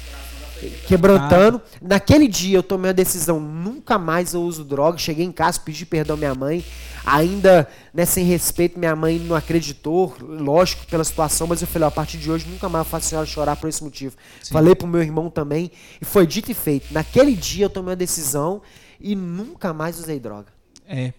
Quebrantando. 0.88 1.62
Naquele 1.82 2.28
dia 2.28 2.58
eu 2.58 2.64
tomei 2.64 2.92
a 2.92 2.94
decisão, 2.94 3.40
nunca 3.40 3.98
mais 3.98 4.34
eu 4.34 4.42
uso 4.42 4.64
droga. 4.64 4.98
Cheguei 4.98 5.26
em 5.26 5.32
casa, 5.32 5.60
pedi 5.60 5.86
perdão 5.86 6.16
à 6.16 6.18
minha 6.18 6.36
mãe. 6.36 6.64
Ainda, 7.06 7.66
né, 7.94 8.06
sem 8.06 8.26
respeito, 8.26 8.78
minha 8.78 8.94
mãe 8.94 9.18
não 9.18 9.34
acreditou, 9.34 10.14
lógico, 10.20 10.86
pela 10.88 11.06
situação, 11.06 11.48
mas 11.48 11.62
eu 11.62 11.68
falei, 11.68 11.86
ó, 11.86 11.88
a 11.88 11.92
partir 11.92 12.18
de 12.18 12.30
hoje 12.30 12.46
nunca 12.50 12.68
mais 12.68 12.86
eu 12.86 12.90
faço 12.90 13.06
a 13.06 13.10
senhora 13.10 13.26
chorar 13.26 13.56
por 13.56 13.70
esse 13.70 13.82
motivo. 13.82 14.14
Sim. 14.44 14.52
Falei 14.52 14.76
pro 14.76 14.86
meu 14.86 15.02
irmão 15.02 15.30
também, 15.30 15.72
e 16.02 16.04
foi 16.04 16.28
dito 16.28 16.52
e 16.52 16.54
feito. 16.54 16.94
Naquele 16.94 17.34
dia 17.34 17.64
eu 17.66 17.70
tomei 17.70 17.94
a 17.94 17.96
decisão 17.96 18.62
e 19.00 19.16
nunca 19.16 19.72
mais 19.72 19.98
usei 19.98 20.20
droga. 20.20 20.48
É, 20.86 21.14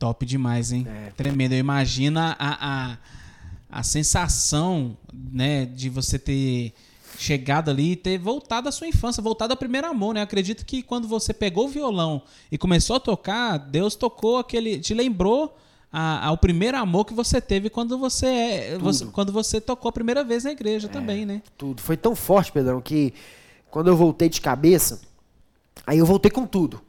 top 0.00 0.26
demais, 0.26 0.72
hein? 0.72 0.84
É. 0.88 1.12
Tremendo. 1.16 1.52
Eu 1.52 1.58
imagino 1.58 2.18
a, 2.18 2.36
a, 2.36 2.98
a 3.70 3.82
sensação, 3.84 4.96
né, 5.12 5.64
de 5.64 5.88
você 5.88 6.18
ter 6.18 6.72
chegado 7.20 7.70
ali 7.70 7.92
e 7.92 7.96
ter 7.96 8.18
voltado 8.18 8.68
à 8.68 8.72
sua 8.72 8.88
infância, 8.88 9.22
voltado 9.22 9.52
ao 9.52 9.56
primeiro 9.56 9.86
amor, 9.86 10.14
né? 10.14 10.20
Eu 10.20 10.24
acredito 10.24 10.64
que 10.64 10.82
quando 10.82 11.06
você 11.06 11.34
pegou 11.34 11.66
o 11.66 11.68
violão 11.68 12.22
e 12.50 12.56
começou 12.56 12.96
a 12.96 13.00
tocar, 13.00 13.58
Deus 13.58 13.94
tocou 13.94 14.38
aquele, 14.38 14.78
te 14.78 14.94
lembrou 14.94 15.54
a, 15.92 16.26
ao 16.26 16.38
primeiro 16.38 16.78
amor 16.78 17.04
que 17.04 17.12
você 17.12 17.38
teve 17.38 17.68
quando 17.68 17.98
você, 17.98 18.26
é, 18.26 18.78
você, 18.78 19.04
quando 19.06 19.32
você 19.32 19.60
tocou 19.60 19.90
a 19.90 19.92
primeira 19.92 20.24
vez 20.24 20.44
na 20.44 20.52
igreja 20.52 20.86
é, 20.86 20.90
também, 20.90 21.26
né? 21.26 21.42
Tudo. 21.58 21.82
Foi 21.82 21.96
tão 21.96 22.16
forte, 22.16 22.50
Pedrão, 22.50 22.80
que 22.80 23.12
quando 23.70 23.88
eu 23.88 23.96
voltei 23.96 24.30
de 24.30 24.40
cabeça, 24.40 25.02
aí 25.86 25.98
eu 25.98 26.06
voltei 26.06 26.30
com 26.30 26.46
tudo. 26.46 26.80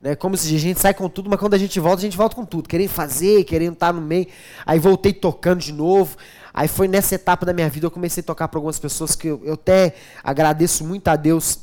Né? 0.00 0.14
Como 0.14 0.36
se 0.36 0.54
a 0.54 0.58
gente 0.58 0.80
sai 0.80 0.94
com 0.94 1.08
tudo, 1.08 1.28
mas 1.28 1.38
quando 1.38 1.54
a 1.54 1.58
gente 1.58 1.78
volta, 1.80 1.98
a 1.98 2.04
gente 2.04 2.16
volta 2.16 2.36
com 2.36 2.44
tudo. 2.44 2.68
Querendo 2.68 2.90
fazer, 2.90 3.44
querendo 3.44 3.72
estar 3.74 3.92
no 3.92 4.00
meio. 4.00 4.26
Aí 4.64 4.78
voltei 4.78 5.12
tocando 5.12 5.60
de 5.60 5.72
novo. 5.72 6.16
Aí 6.54 6.68
foi 6.68 6.88
nessa 6.88 7.14
etapa 7.14 7.44
da 7.44 7.52
minha 7.52 7.68
vida 7.68 7.86
eu 7.86 7.90
comecei 7.90 8.20
a 8.20 8.24
tocar 8.24 8.48
para 8.48 8.58
algumas 8.58 8.78
pessoas 8.78 9.14
que 9.14 9.28
eu, 9.28 9.40
eu 9.44 9.54
até 9.54 9.94
agradeço 10.22 10.84
muito 10.84 11.08
a 11.08 11.16
Deus 11.16 11.60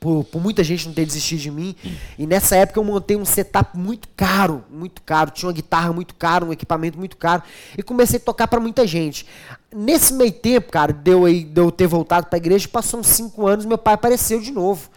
por, 0.00 0.24
por, 0.24 0.40
muita 0.40 0.64
gente 0.64 0.86
não 0.86 0.94
ter 0.94 1.04
desistido 1.04 1.40
de 1.40 1.50
mim. 1.50 1.76
E 2.18 2.26
nessa 2.26 2.56
época 2.56 2.80
eu 2.80 2.84
montei 2.84 3.16
um 3.16 3.24
setup 3.24 3.76
muito 3.76 4.08
caro, 4.16 4.64
muito 4.70 5.02
caro. 5.02 5.30
Tinha 5.30 5.48
uma 5.48 5.52
guitarra 5.52 5.92
muito 5.92 6.14
cara, 6.14 6.44
um 6.44 6.52
equipamento 6.52 6.98
muito 6.98 7.18
caro. 7.18 7.42
E 7.76 7.82
comecei 7.82 8.18
a 8.18 8.22
tocar 8.22 8.48
para 8.48 8.58
muita 8.58 8.86
gente. 8.86 9.26
Nesse 9.70 10.14
meio 10.14 10.32
tempo, 10.32 10.72
cara, 10.72 10.92
deu, 10.92 11.26
aí, 11.26 11.44
deu 11.44 11.70
ter 11.70 11.86
voltado 11.86 12.26
para 12.26 12.36
a 12.36 12.40
igreja, 12.40 12.66
passou 12.66 13.00
uns 13.00 13.08
5 13.08 13.46
anos, 13.46 13.66
meu 13.66 13.76
pai 13.76 13.94
apareceu 13.94 14.40
de 14.40 14.50
novo. 14.50 14.88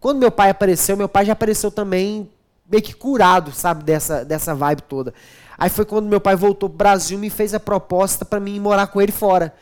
Quando 0.00 0.18
meu 0.18 0.30
pai 0.30 0.50
apareceu, 0.50 0.96
meu 0.96 1.08
pai 1.08 1.26
já 1.26 1.34
apareceu 1.34 1.70
também 1.70 2.28
meio 2.70 2.82
que 2.82 2.94
curado, 2.94 3.52
sabe, 3.52 3.84
dessa, 3.84 4.24
dessa 4.24 4.54
vibe 4.54 4.82
toda. 4.82 5.12
Aí 5.58 5.68
foi 5.68 5.84
quando 5.84 6.08
meu 6.08 6.20
pai 6.20 6.34
voltou 6.34 6.70
pro 6.70 6.78
Brasil 6.78 7.18
e 7.18 7.20
me 7.20 7.28
fez 7.28 7.52
a 7.52 7.60
proposta 7.60 8.24
para 8.24 8.40
mim 8.40 8.58
morar 8.58 8.86
com 8.86 9.00
ele 9.00 9.12
fora. 9.12 9.52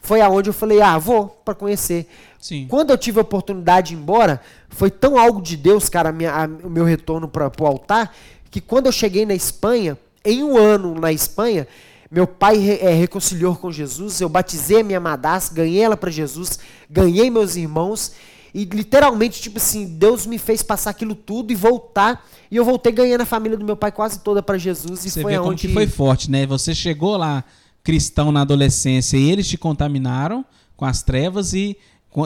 Foi 0.00 0.20
aonde 0.20 0.48
eu 0.48 0.54
falei, 0.54 0.80
ah, 0.80 0.96
vou 0.96 1.28
para 1.44 1.54
conhecer. 1.54 2.08
Sim. 2.40 2.66
Quando 2.68 2.90
eu 2.90 2.98
tive 2.98 3.18
a 3.18 3.22
oportunidade 3.22 3.88
de 3.88 3.94
ir 3.94 3.98
embora, 3.98 4.40
foi 4.70 4.90
tão 4.90 5.18
algo 5.18 5.42
de 5.42 5.56
Deus, 5.56 5.88
cara, 5.88 6.08
a 6.08 6.12
minha, 6.12 6.32
a, 6.32 6.46
o 6.46 6.70
meu 6.70 6.84
retorno 6.84 7.28
para 7.28 7.52
o 7.60 7.66
altar, 7.66 8.14
que 8.50 8.60
quando 8.60 8.86
eu 8.86 8.92
cheguei 8.92 9.26
na 9.26 9.34
Espanha, 9.34 9.98
em 10.24 10.42
um 10.42 10.56
ano 10.56 10.98
na 10.98 11.12
Espanha, 11.12 11.68
meu 12.10 12.26
pai 12.26 12.78
é, 12.80 12.92
reconciliou 12.94 13.56
com 13.56 13.70
Jesus, 13.70 14.20
eu 14.20 14.28
batizei 14.28 14.80
a 14.80 14.84
minha 14.84 15.00
madrasta, 15.00 15.54
ganhei 15.54 15.82
ela 15.82 15.96
para 15.96 16.10
Jesus, 16.10 16.58
ganhei 16.90 17.30
meus 17.30 17.56
irmãos, 17.56 18.12
e 18.54 18.64
literalmente, 18.64 19.40
tipo 19.40 19.58
assim, 19.58 19.86
Deus 19.86 20.26
me 20.26 20.38
fez 20.38 20.62
passar 20.62 20.90
aquilo 20.90 21.14
tudo 21.14 21.52
e 21.52 21.54
voltar. 21.54 22.26
E 22.50 22.56
eu 22.56 22.64
voltei 22.64 22.92
ganhando 22.92 23.22
a 23.22 23.26
família 23.26 23.56
do 23.56 23.64
meu 23.64 23.76
pai 23.76 23.90
quase 23.90 24.20
toda 24.20 24.42
para 24.42 24.58
Jesus. 24.58 25.04
E 25.06 25.10
Você 25.10 25.22
foi 25.22 25.32
vê 25.32 25.38
como 25.38 25.56
que 25.56 25.68
foi 25.68 25.86
forte, 25.86 26.30
né? 26.30 26.46
Você 26.46 26.74
chegou 26.74 27.16
lá 27.16 27.44
cristão 27.82 28.30
na 28.30 28.42
adolescência 28.42 29.16
e 29.16 29.30
eles 29.30 29.48
te 29.48 29.56
contaminaram 29.56 30.44
com 30.76 30.84
as 30.84 31.02
trevas 31.02 31.52
e 31.54 31.76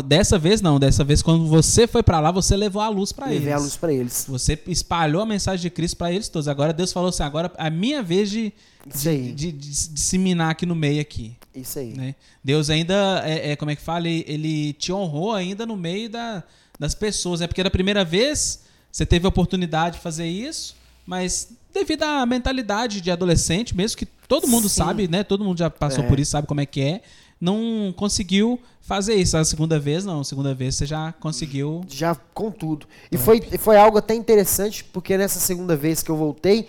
Dessa 0.04 0.36
vez 0.36 0.60
não, 0.60 0.80
dessa 0.80 1.04
vez 1.04 1.22
quando 1.22 1.46
você 1.46 1.86
foi 1.86 2.02
para 2.02 2.18
lá, 2.18 2.32
você 2.32 2.56
levou 2.56 2.82
a 2.82 2.88
luz 2.88 3.12
para 3.12 3.26
eles. 3.26 3.38
Levei 3.38 3.52
a 3.52 3.58
luz 3.58 3.76
para 3.76 3.92
eles. 3.92 4.26
Você 4.28 4.60
espalhou 4.66 5.22
a 5.22 5.26
mensagem 5.26 5.62
de 5.62 5.70
Cristo 5.70 5.96
para 5.96 6.12
eles 6.12 6.28
todos. 6.28 6.48
Agora 6.48 6.72
Deus 6.72 6.92
falou 6.92 7.10
assim, 7.10 7.22
agora 7.22 7.52
é 7.56 7.68
a 7.68 7.70
minha 7.70 8.02
vez 8.02 8.28
de, 8.28 8.52
de, 8.84 9.32
de, 9.32 9.52
de, 9.52 9.52
disseminar 9.52 10.50
aqui 10.50 10.66
no 10.66 10.74
meio 10.74 11.00
aqui. 11.00 11.36
Isso 11.56 11.78
aí. 11.78 11.92
Né? 11.92 12.14
Deus 12.44 12.70
ainda, 12.70 13.22
é, 13.24 13.52
é, 13.52 13.56
como 13.56 13.70
é 13.70 13.76
que 13.76 13.82
fala, 13.82 14.06
ele, 14.06 14.24
ele, 14.28 14.72
te 14.74 14.92
honrou 14.92 15.32
ainda 15.32 15.64
no 15.64 15.76
meio 15.76 16.08
da, 16.08 16.42
das 16.78 16.94
pessoas. 16.94 17.40
É 17.40 17.44
né? 17.44 17.48
porque 17.48 17.62
da 17.62 17.70
primeira 17.70 18.04
vez 18.04 18.64
você 18.92 19.06
teve 19.06 19.26
a 19.26 19.28
oportunidade 19.28 19.96
de 19.96 20.02
fazer 20.02 20.26
isso, 20.26 20.76
mas 21.06 21.52
devido 21.72 22.02
à 22.02 22.24
mentalidade 22.26 23.00
de 23.00 23.10
adolescente, 23.10 23.76
mesmo 23.76 23.98
que 23.98 24.06
todo 24.06 24.46
mundo 24.46 24.68
Sim. 24.68 24.76
sabe, 24.76 25.08
né? 25.08 25.24
Todo 25.24 25.44
mundo 25.44 25.58
já 25.58 25.70
passou 25.70 26.04
é. 26.04 26.06
por 26.06 26.18
isso, 26.20 26.32
sabe 26.32 26.46
como 26.46 26.60
é 26.60 26.66
que 26.66 26.80
é 26.80 27.02
não 27.40 27.92
conseguiu 27.96 28.60
fazer 28.80 29.14
isso. 29.14 29.36
A 29.36 29.44
segunda 29.44 29.78
vez, 29.78 30.04
não. 30.04 30.20
A 30.20 30.24
segunda 30.24 30.54
vez 30.54 30.74
você 30.74 30.86
já 30.86 31.12
conseguiu. 31.12 31.84
Já 31.88 32.14
com 32.14 32.50
tudo. 32.50 32.86
E 33.10 33.16
foi, 33.16 33.40
foi 33.40 33.76
algo 33.76 33.98
até 33.98 34.14
interessante, 34.14 34.84
porque 34.84 35.16
nessa 35.16 35.38
segunda 35.38 35.76
vez 35.76 36.02
que 36.02 36.10
eu 36.10 36.16
voltei, 36.16 36.68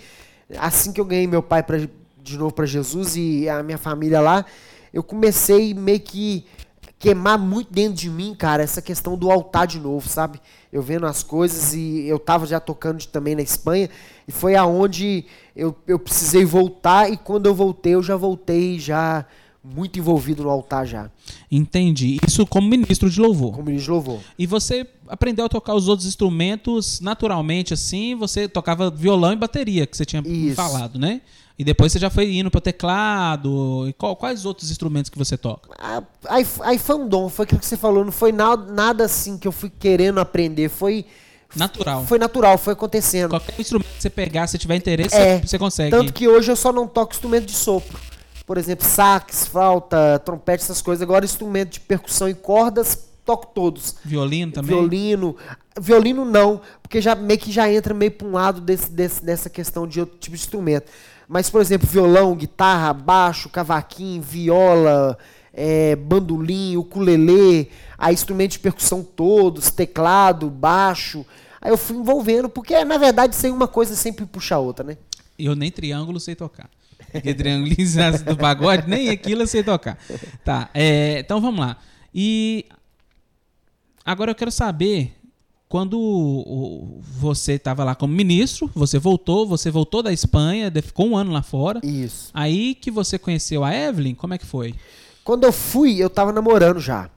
assim 0.58 0.92
que 0.92 1.00
eu 1.00 1.06
ganhei 1.06 1.28
meu 1.28 1.42
pai 1.42 1.64
pra, 1.64 1.78
de 1.78 2.38
novo 2.38 2.54
para 2.54 2.66
Jesus 2.66 3.16
e 3.16 3.48
a 3.48 3.64
minha 3.64 3.78
família 3.78 4.20
lá, 4.20 4.46
eu 4.98 5.04
comecei 5.04 5.76
meio 5.76 6.00
que 6.00 6.43
queimar 6.98 7.38
muito 7.38 7.72
dentro 7.72 7.93
de 7.93 8.10
mim, 8.10 8.34
cara, 8.34 8.64
essa 8.64 8.82
questão 8.82 9.16
do 9.16 9.30
altar 9.30 9.68
de 9.68 9.80
novo, 9.80 10.10
sabe? 10.10 10.41
Eu 10.74 10.82
vendo 10.82 11.06
as 11.06 11.22
coisas 11.22 11.76
e 11.76 12.08
eu 12.08 12.18
tava 12.18 12.48
já 12.48 12.60
tocando 12.60 13.06
também 13.06 13.36
na 13.36 13.43
Espanha, 13.43 13.91
e 14.28 14.32
foi 14.32 14.56
aonde 14.56 15.26
eu, 15.56 15.76
eu 15.86 16.00
precisei 16.00 16.43
voltar, 16.43 17.12
e 17.12 17.16
quando 17.16 17.45
eu 17.45 17.54
voltei, 17.54 17.93
eu 17.93 18.02
já 18.02 18.16
voltei 18.16 18.80
já 18.80 19.24
muito 19.64 20.00
envolvido 20.00 20.41
no 20.41 20.50
altar 20.50 20.88
já. 20.88 21.12
Entendi. 21.52 22.18
Isso 22.26 22.48
como 22.48 22.68
ministro 22.68 23.08
de 23.08 23.22
louvor. 23.22 23.52
Como 23.52 23.66
ministro 23.66 23.86
de 23.86 23.91
louvor. 23.91 24.20
E 24.39 24.48
você 24.48 24.88
aprendeu 25.08 25.45
a 25.45 25.50
tocar 25.50 25.76
os 25.76 25.88
outros 25.88 26.08
instrumentos 26.08 27.00
naturalmente, 27.02 27.72
assim? 27.72 28.16
Você 28.16 28.48
tocava 28.48 28.89
violão 28.89 29.32
e 29.32 29.36
bateria, 29.36 29.86
que 29.86 29.95
você 29.95 30.06
tinha 30.06 30.24
Isso. 30.26 30.56
falado, 30.56 30.98
né? 30.98 31.22
E 31.58 31.64
depois 31.64 31.91
você 31.91 31.99
já 31.99 32.10
foi 32.10 32.36
indo 32.36 32.51
para 32.51 32.62
teclado. 32.62 33.86
E 33.88 33.93
qual, 33.93 34.16
quais 34.16 34.45
outros 34.45 34.70
instrumentos 34.70 35.10
que 35.10 35.18
você 35.18 35.38
toca? 35.38 35.70
Aí, 36.28 36.45
aí 36.62 36.78
foi 36.78 36.95
um 36.95 37.08
dom, 37.08 37.30
foi 37.30 37.45
aquilo 37.45 37.60
que 37.60 37.66
você 37.66 37.78
falou. 37.78 38.05
Não 38.05 38.12
foi 38.12 38.32
nada, 38.32 38.72
nada 38.72 39.05
assim 39.05 39.38
que 39.38 39.47
eu 39.47 39.51
fui 39.51 39.70
querendo 39.70 40.20
aprender. 40.20 40.70
Foi. 40.70 41.05
Natural. 41.55 42.05
Foi 42.05 42.20
natural, 42.20 42.58
foi 42.58 42.74
acontecendo. 42.74 43.30
Qualquer 43.30 43.60
instrumento 43.60 43.88
que 43.88 44.01
você 44.01 44.10
pegar, 44.10 44.47
se 44.47 44.58
tiver 44.58 44.76
interesse, 44.76 45.16
é, 45.16 45.39
você 45.39 45.58
consegue. 45.58 45.89
Tanto 45.89 46.14
que 46.14 46.28
hoje 46.28 46.51
eu 46.51 46.55
só 46.55 46.74
não 46.74 46.86
toco 46.86 47.14
instrumento 47.14 47.45
de 47.45 47.53
sopro 47.53 47.97
por 48.47 48.58
exemplo, 48.58 48.88
sax, 48.88 49.45
flauta, 49.45 50.20
trompete, 50.20 50.64
essas 50.64 50.82
coisas. 50.82 51.03
Agora, 51.03 51.26
instrumento 51.26 51.72
de 51.74 51.80
percussão 51.82 52.30
e 52.30 52.34
cordas, 52.34 53.10
toco 53.26 53.47
todos. 53.47 53.97
Violino 54.05 54.53
também? 54.53 54.70
Violino. 54.70 55.36
Violino 55.78 56.24
não, 56.24 56.62
porque 56.82 57.01
já 57.01 57.14
meio 57.14 57.38
que 57.38 57.51
já 57.51 57.70
entra 57.70 57.93
meio 57.93 58.12
para 58.12 58.26
um 58.26 58.32
lado 58.32 58.62
desse, 58.62 58.89
desse, 58.89 59.24
dessa 59.24 59.49
questão 59.49 59.86
de 59.86 59.99
outro 59.99 60.18
tipo 60.18 60.36
de 60.36 60.41
instrumento. 60.41 60.89
Mas, 61.28 61.50
por 61.50 61.60
exemplo, 61.60 61.88
violão, 61.88 62.36
guitarra, 62.36 62.94
baixo, 62.94 63.50
cavaquinho, 63.50 64.22
viola, 64.22 65.18
é, 65.58 65.96
bandolim, 65.96 66.78
ukulele, 66.78 67.72
aí 67.98 68.14
instrumentos 68.14 68.54
de 68.54 68.60
percussão 68.60 69.04
todos, 69.04 69.72
teclado, 69.72 70.50
baixo. 70.52 71.26
Aí 71.60 71.72
eu 71.72 71.78
fui 71.78 71.98
envolvendo, 71.98 72.48
porque 72.48 72.86
na 72.86 73.00
verdade 73.00 73.36
sem 73.36 73.52
uma 73.52 73.68
coisa 73.68 73.96
sempre 73.96 74.26
puxa 74.26 74.56
a 74.56 74.60
outra, 74.60 74.86
né? 74.86 74.98
Eu 75.38 75.56
nem 75.56 75.72
triângulo 75.72 76.20
sei 76.20 76.36
tocar. 76.36 76.70
Porque 77.12 77.34
triangulização 77.34 78.26
do 78.26 78.38
pagode, 78.38 78.88
nem 78.88 79.10
aquilo 79.10 79.42
eu 79.42 79.48
sei 79.48 79.64
tocar. 79.64 79.98
Tá, 80.46 80.70
é, 80.74 81.20
então 81.20 81.42
vamos 81.42 81.60
lá. 81.60 81.78
E 82.14 82.66
agora 84.06 84.32
eu 84.32 84.36
quero 84.36 84.52
saber, 84.52 85.16
quando 85.70 87.01
você 87.20 87.53
estava 87.53 87.84
lá 87.84 87.93
como 87.93 88.13
ministro, 88.13 88.70
você 88.74 88.97
voltou, 88.97 89.45
você 89.45 89.70
voltou 89.70 90.01
da 90.01 90.13
Espanha, 90.13 90.72
ficou 90.82 91.07
um 91.07 91.18
ano 91.18 91.32
lá 91.32 91.41
fora. 91.41 91.82
Isso. 91.84 92.32
Aí 92.34 92.74
que 92.74 92.89
você 92.89 93.20
conheceu 93.20 93.63
a 93.63 93.76
Evelyn, 93.76 94.15
como 94.15 94.34
é 94.34 94.38
que 94.38 94.45
foi? 94.45 94.74
Quando 95.24 95.43
eu 95.43 95.51
fui, 95.51 96.01
eu 96.01 96.07
estava 96.07 96.32
namorando 96.32 96.80
já. 96.80 97.09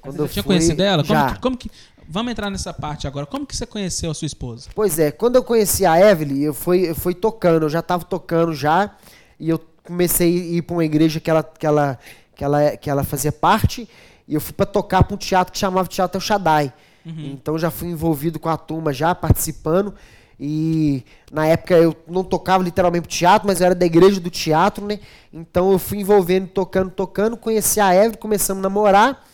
Quando 0.00 0.16
você 0.16 0.22
eu 0.22 0.28
tinha 0.28 0.42
fui, 0.42 0.54
conhecido 0.54 0.82
ela? 0.82 1.02
Como 1.02 1.18
já. 1.18 1.34
Que, 1.34 1.40
como 1.40 1.56
que, 1.56 1.70
vamos 2.08 2.30
entrar 2.30 2.48
nessa 2.48 2.72
parte 2.72 3.08
agora. 3.08 3.26
Como 3.26 3.44
que 3.44 3.56
você 3.56 3.66
conheceu 3.66 4.12
a 4.12 4.14
sua 4.14 4.26
esposa? 4.26 4.70
Pois 4.72 4.98
é, 5.00 5.10
quando 5.10 5.36
eu 5.36 5.42
conheci 5.42 5.84
a 5.84 5.98
Evelyn, 5.98 6.42
eu 6.42 6.54
fui, 6.54 6.88
eu 6.88 6.94
fui 6.94 7.14
tocando, 7.14 7.64
eu 7.64 7.68
já 7.68 7.80
estava 7.80 8.04
tocando 8.04 8.54
já 8.54 8.94
e 9.38 9.48
eu 9.48 9.60
comecei 9.82 10.28
a 10.28 10.44
ir 10.56 10.62
para 10.62 10.74
uma 10.74 10.84
igreja 10.84 11.18
que 11.18 11.28
ela, 11.28 11.42
que, 11.42 11.66
ela, 11.66 11.98
que, 12.36 12.44
ela, 12.44 12.76
que 12.76 12.88
ela 12.88 13.02
fazia 13.02 13.32
parte, 13.32 13.88
e 14.28 14.34
eu 14.34 14.40
fui 14.40 14.52
para 14.52 14.66
tocar 14.66 15.02
para 15.02 15.14
um 15.14 15.18
teatro 15.18 15.52
que 15.52 15.58
chamava 15.58 15.88
Teatro 15.88 16.18
El 16.18 16.20
Shaddai. 16.20 16.72
Uhum. 17.04 17.30
Então 17.32 17.58
já 17.58 17.70
fui 17.70 17.88
envolvido 17.88 18.38
com 18.38 18.48
a 18.48 18.56
turma, 18.56 18.92
já 18.92 19.14
participando. 19.14 19.94
E 20.38 21.04
na 21.30 21.46
época 21.46 21.76
eu 21.76 21.94
não 22.08 22.24
tocava 22.24 22.62
literalmente 22.62 23.08
teatro, 23.08 23.46
mas 23.46 23.60
eu 23.60 23.66
era 23.66 23.74
da 23.74 23.84
igreja 23.84 24.18
do 24.20 24.30
teatro, 24.30 24.86
né? 24.86 24.98
Então 25.32 25.70
eu 25.70 25.78
fui 25.78 25.98
envolvendo, 25.98 26.48
tocando, 26.48 26.90
tocando, 26.90 27.36
conheci 27.36 27.78
a 27.78 27.92
Eve, 27.92 28.16
começamos 28.16 28.60
a 28.60 28.68
namorar. 28.68 29.24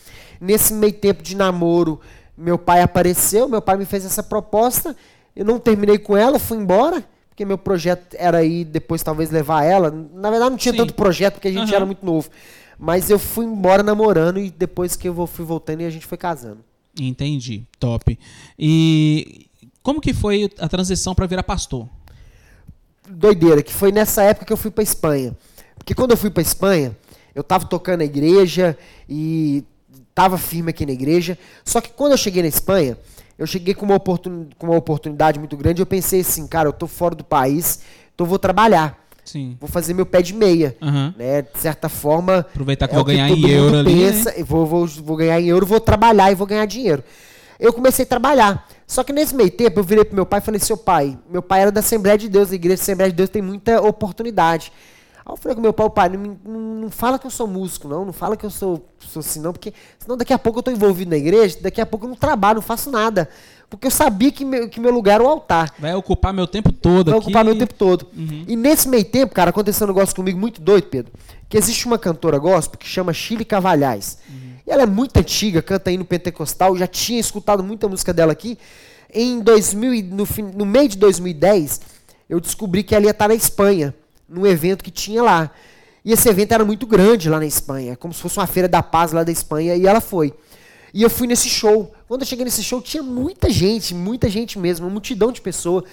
Nesse 0.41 0.75
meio 0.75 0.93
tempo 0.93 1.23
de 1.23 1.37
namoro, 1.37 2.01
meu 2.37 2.59
pai 2.59 2.83
apareceu, 2.83 3.49
meu 3.49 3.63
pai 3.63 3.77
me 3.77 3.85
fez 3.85 4.05
essa 4.05 4.23
proposta. 4.23 4.97
Eu 5.35 5.45
não 5.45 5.59
terminei 5.59 5.99
com 5.99 6.17
ela, 6.17 6.39
fui 6.39 6.59
embora 6.59 7.05
porque 7.37 7.45
meu 7.45 7.59
projeto 7.59 8.17
era 8.19 8.43
ir 8.43 8.65
depois 8.65 9.03
talvez 9.03 9.31
levar 9.31 9.63
ela. 9.63 9.91
Na 9.91 10.31
verdade 10.31 10.51
não 10.51 10.57
tinha 10.57 10.73
Sim. 10.73 10.79
tanto 10.79 10.95
projeto 10.95 11.35
porque 11.35 11.49
a 11.49 11.53
gente 11.53 11.69
uhum. 11.69 11.77
era 11.77 11.85
muito 11.85 12.05
novo. 12.05 12.31
Mas 12.79 13.11
eu 13.11 13.19
fui 13.19 13.45
embora 13.45 13.83
namorando 13.83 14.39
e 14.39 14.51
depois 14.51 14.97
que 14.97 15.07
eu 15.07 15.27
fui 15.27 15.45
voltando 15.45 15.83
e 15.83 15.85
a 15.85 15.91
gente 15.91 16.07
foi 16.07 16.17
casando. 16.17 16.65
Entendi, 16.99 17.65
top. 17.79 18.19
E 18.59 19.47
como 19.83 20.01
que 20.01 20.15
foi 20.15 20.51
a 20.59 20.69
transição 20.69 21.15
para 21.15 21.27
virar 21.27 21.43
pastor? 21.43 21.89
Doideira, 23.09 23.63
que 23.63 23.73
foi 23.73 23.93
nessa 23.93 24.23
época 24.23 24.47
que 24.47 24.53
eu 24.53 24.57
fui 24.57 24.71
para 24.71 24.83
Espanha. 24.83 25.37
Porque 25.77 25.95
quando 25.95 26.11
eu 26.11 26.17
fui 26.17 26.31
para 26.31 26.43
Espanha, 26.43 26.97
eu 27.35 27.45
tava 27.45 27.67
tocando 27.67 27.99
na 27.99 28.05
igreja 28.05 28.77
e 29.09 29.63
tava 30.15 30.39
firme 30.39 30.71
aqui 30.71 30.87
na 30.87 30.93
igreja. 30.93 31.39
Só 31.65 31.81
que 31.81 31.91
quando 31.91 32.13
eu 32.13 32.19
cheguei 32.19 32.43
na 32.43 32.49
Espanha, 32.49 32.99
eu 33.39 33.47
cheguei 33.47 33.75
com 33.75 33.85
uma, 33.85 33.97
oportun, 33.97 34.49
com 34.59 34.67
uma 34.67 34.77
oportunidade 34.77 35.39
muito 35.39 35.57
grande. 35.57 35.83
Eu 35.83 35.87
pensei 35.87 36.21
assim, 36.21 36.47
cara, 36.47 36.69
eu 36.69 36.73
tô 36.73 36.87
fora 36.87 37.15
do 37.15 37.23
país, 37.23 37.81
então 38.15 38.27
vou 38.27 38.39
trabalhar. 38.39 39.06
Sim. 39.27 39.57
Vou 39.61 39.69
fazer 39.69 39.93
meu 39.93 40.07
pé 40.07 40.23
de 40.23 40.33
meia. 40.33 40.77
Uhum. 40.81 41.13
Né? 41.19 41.43
De 41.43 41.59
certa 41.59 41.89
forma. 41.89 42.39
Aproveitar 42.39 42.89
que 42.89 42.95
é 42.95 42.97
vou 42.97 43.05
ganhar 43.05 43.29
em 43.29 43.51
euro 43.51 43.77
ali. 43.77 43.95
Pensa, 43.95 44.31
né? 44.31 44.45
vou, 44.45 44.65
vou, 44.65 44.87
vou 44.87 45.17
ganhar 45.17 45.41
em 45.41 45.49
euro, 45.49 45.67
vou 45.67 45.81
trabalhar 45.81 46.33
e 46.33 46.35
vou 46.35 46.47
ganhar 46.47 46.65
dinheiro. 46.65 47.03
Eu 47.59 47.73
comecei 47.73 48.05
a 48.05 48.09
trabalhar. 48.09 48.67
Só 48.87 49.03
que 49.03 49.13
nesse 49.13 49.35
meio 49.35 49.51
tempo 49.51 49.81
eu 49.81 49.85
virei 49.85 50.05
pro 50.05 50.15
meu 50.15 50.25
pai 50.25 50.39
e 50.39 50.43
falei, 50.43 50.61
seu 50.61 50.77
pai, 50.77 51.19
meu 51.29 51.43
pai 51.43 51.63
era 51.63 51.73
da 51.73 51.81
Assembleia 51.81 52.17
de 52.17 52.29
Deus, 52.29 52.53
a 52.53 52.55
igreja 52.55 52.77
da 52.77 52.83
Assembleia 52.83 53.11
de 53.11 53.17
Deus 53.17 53.29
tem 53.29 53.43
muita 53.43 53.83
oportunidade. 53.83 54.73
Aí 55.25 55.33
eu 55.33 55.37
falei 55.37 55.57
com 55.57 55.61
meu 55.61 55.73
pai, 55.73 55.91
pai, 55.91 56.09
não, 56.11 56.39
não, 56.45 56.61
não, 56.83 56.91
fala 56.91 57.19
que 57.19 57.27
eu 57.27 57.31
sou 57.31 57.49
músico, 57.49 57.89
não, 57.89 58.05
não 58.05 58.13
fala 58.13 58.37
que 58.37 58.47
eu 58.47 58.51
sou, 58.51 58.89
sou 59.01 59.19
assim, 59.19 59.41
não, 59.41 59.53
porque 59.53 59.75
senão 59.99 60.17
daqui 60.17 60.33
a 60.33 60.39
pouco 60.39 60.59
eu 60.59 60.61
estou 60.61 60.73
envolvido 60.73 61.11
na 61.11 61.17
igreja, 61.17 61.59
daqui 61.61 61.81
a 61.81 61.87
pouco 61.87 62.07
eu 62.07 62.11
não 62.11 62.17
trabalho, 62.17 62.57
não 62.57 62.63
faço 62.63 62.93
nada. 62.93 63.29
Porque 63.69 63.87
eu 63.87 63.91
sabia 63.91 64.31
que 64.31 64.45
meu, 64.45 64.69
que 64.69 64.79
meu 64.79 64.93
lugar 64.93 65.17
era 65.17 65.25
o 65.25 65.27
altar. 65.27 65.75
Vai 65.79 65.95
ocupar 65.95 66.33
meu 66.33 66.47
tempo 66.47 66.71
todo 66.73 67.11
Vai 67.11 67.19
aqui. 67.19 67.27
ocupar 67.29 67.45
meu 67.45 67.59
tempo 67.59 67.75
todo. 67.75 68.07
Uhum. 68.17 68.45
E 68.47 68.57
nesse 68.57 68.89
meio 68.89 69.05
tempo, 69.05 69.35
cara, 69.35 69.51
aconteceu 69.51 69.87
um 69.87 69.89
negócio 69.89 70.15
comigo 70.15 70.39
muito 70.39 70.61
doido, 70.61 70.85
Pedro. 70.85 71.13
Que 71.49 71.59
existe 71.59 71.87
uma 71.87 71.99
cantora 71.99 72.39
gospel 72.39 72.79
que 72.79 72.87
chama 72.87 73.13
Chile 73.13 73.45
Cavalhais. 73.45 74.19
Uhum. 74.29 74.53
E 74.67 74.71
ela 74.71 74.83
é 74.83 74.87
muito 74.87 75.17
antiga, 75.19 75.63
canta 75.63 75.91
aí 75.91 75.97
no 75.97 76.05
Pentecostal, 76.05 76.77
já 76.77 76.87
tinha 76.87 77.21
escutado 77.21 77.63
muita 77.63 77.89
música 77.89 78.13
dela 78.13 78.33
aqui. 78.33 78.59
Em 79.13 79.41
2000, 79.41 80.05
no, 80.05 80.27
no 80.55 80.67
meio 80.67 80.89
de 80.89 80.97
2010, 80.99 81.81
eu 82.29 82.41
descobri 82.41 82.83
que 82.83 82.95
ela 82.95 83.05
ia 83.05 83.11
estar 83.11 83.29
na 83.29 83.35
Espanha, 83.35 83.95
num 84.29 84.47
evento 84.47 84.83
que 84.83 84.91
tinha 84.91 85.23
lá. 85.23 85.51
E 86.05 86.13
esse 86.13 86.29
evento 86.29 86.53
era 86.53 86.65
muito 86.65 86.87
grande 86.87 87.29
lá 87.29 87.39
na 87.39 87.47
Espanha, 87.47 87.97
como 87.97 88.15
se 88.15 88.21
fosse 88.21 88.39
uma 88.39 88.47
feira 88.47 88.69
da 88.69 88.83
paz 88.83 89.13
lá 89.13 89.25
da 89.25 89.33
Espanha, 89.33 89.75
e 89.75 89.87
ela 89.87 90.01
foi. 90.01 90.33
E 90.95 91.03
eu 91.03 91.11
fui 91.11 91.27
nesse 91.27 91.49
show. 91.49 91.93
Quando 92.09 92.23
eu 92.23 92.27
cheguei 92.27 92.45
nesse 92.45 92.63
show, 92.63 92.81
tinha 92.81 93.03
muita 93.03 93.51
gente, 93.51 93.93
muita 93.93 94.29
gente 94.29 94.59
mesmo, 94.59 94.87
uma 94.87 94.93
multidão 94.93 95.33
de 95.33 95.41
pessoas. 95.41 95.85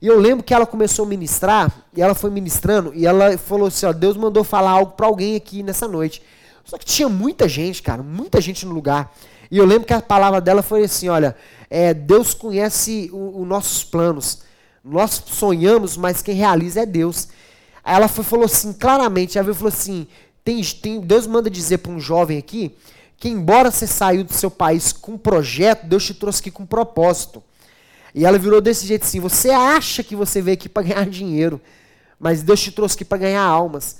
E 0.00 0.06
eu 0.06 0.18
lembro 0.18 0.42
que 0.42 0.54
ela 0.54 0.64
começou 0.64 1.04
a 1.04 1.08
ministrar, 1.08 1.84
e 1.94 2.00
ela 2.00 2.14
foi 2.14 2.30
ministrando, 2.30 2.92
e 2.94 3.06
ela 3.06 3.36
falou 3.36 3.68
assim: 3.68 3.84
ó, 3.84 3.92
Deus 3.92 4.16
mandou 4.16 4.42
falar 4.42 4.70
algo 4.70 4.92
para 4.92 5.06
alguém 5.06 5.36
aqui 5.36 5.62
nessa 5.62 5.86
noite. 5.86 6.22
Só 6.64 6.78
que 6.78 6.84
tinha 6.86 7.08
muita 7.10 7.46
gente, 7.46 7.82
cara, 7.82 8.02
muita 8.02 8.40
gente 8.40 8.64
no 8.64 8.72
lugar. 8.72 9.14
E 9.50 9.58
eu 9.58 9.66
lembro 9.66 9.86
que 9.86 9.92
a 9.92 10.00
palavra 10.00 10.40
dela 10.40 10.62
foi 10.62 10.84
assim: 10.84 11.10
olha, 11.10 11.36
é, 11.68 11.92
Deus 11.92 12.32
conhece 12.32 13.10
os 13.12 13.46
nossos 13.46 13.84
planos. 13.84 14.42
Nós 14.82 15.22
sonhamos, 15.26 15.94
mas 15.94 16.22
quem 16.22 16.34
realiza 16.34 16.80
é 16.80 16.86
Deus. 16.86 17.28
Aí 17.84 17.94
ela 17.94 18.08
foi, 18.08 18.24
falou 18.24 18.46
assim, 18.46 18.72
claramente, 18.72 19.36
ela 19.36 19.52
falou 19.52 19.68
assim: 19.68 20.06
tem, 20.42 20.62
tem, 20.64 21.00
Deus 21.00 21.26
manda 21.26 21.50
dizer 21.50 21.78
para 21.78 21.92
um 21.92 22.00
jovem 22.00 22.38
aqui 22.38 22.74
que 23.20 23.28
embora 23.28 23.70
você 23.70 23.86
saiu 23.86 24.24
do 24.24 24.32
seu 24.32 24.50
país 24.50 24.92
com 24.92 25.12
um 25.12 25.18
projeto, 25.18 25.86
Deus 25.86 26.06
te 26.06 26.14
trouxe 26.14 26.40
aqui 26.40 26.50
com 26.50 26.62
um 26.62 26.66
propósito. 26.66 27.42
E 28.14 28.24
ela 28.24 28.38
virou 28.38 28.62
desse 28.62 28.86
jeito 28.86 29.04
assim: 29.04 29.20
você 29.20 29.50
acha 29.50 30.02
que 30.02 30.16
você 30.16 30.40
veio 30.40 30.54
aqui 30.54 30.70
para 30.70 30.82
ganhar 30.82 31.04
dinheiro, 31.06 31.60
mas 32.18 32.42
Deus 32.42 32.60
te 32.60 32.72
trouxe 32.72 32.94
aqui 32.96 33.04
para 33.04 33.18
ganhar 33.18 33.42
almas. 33.42 33.98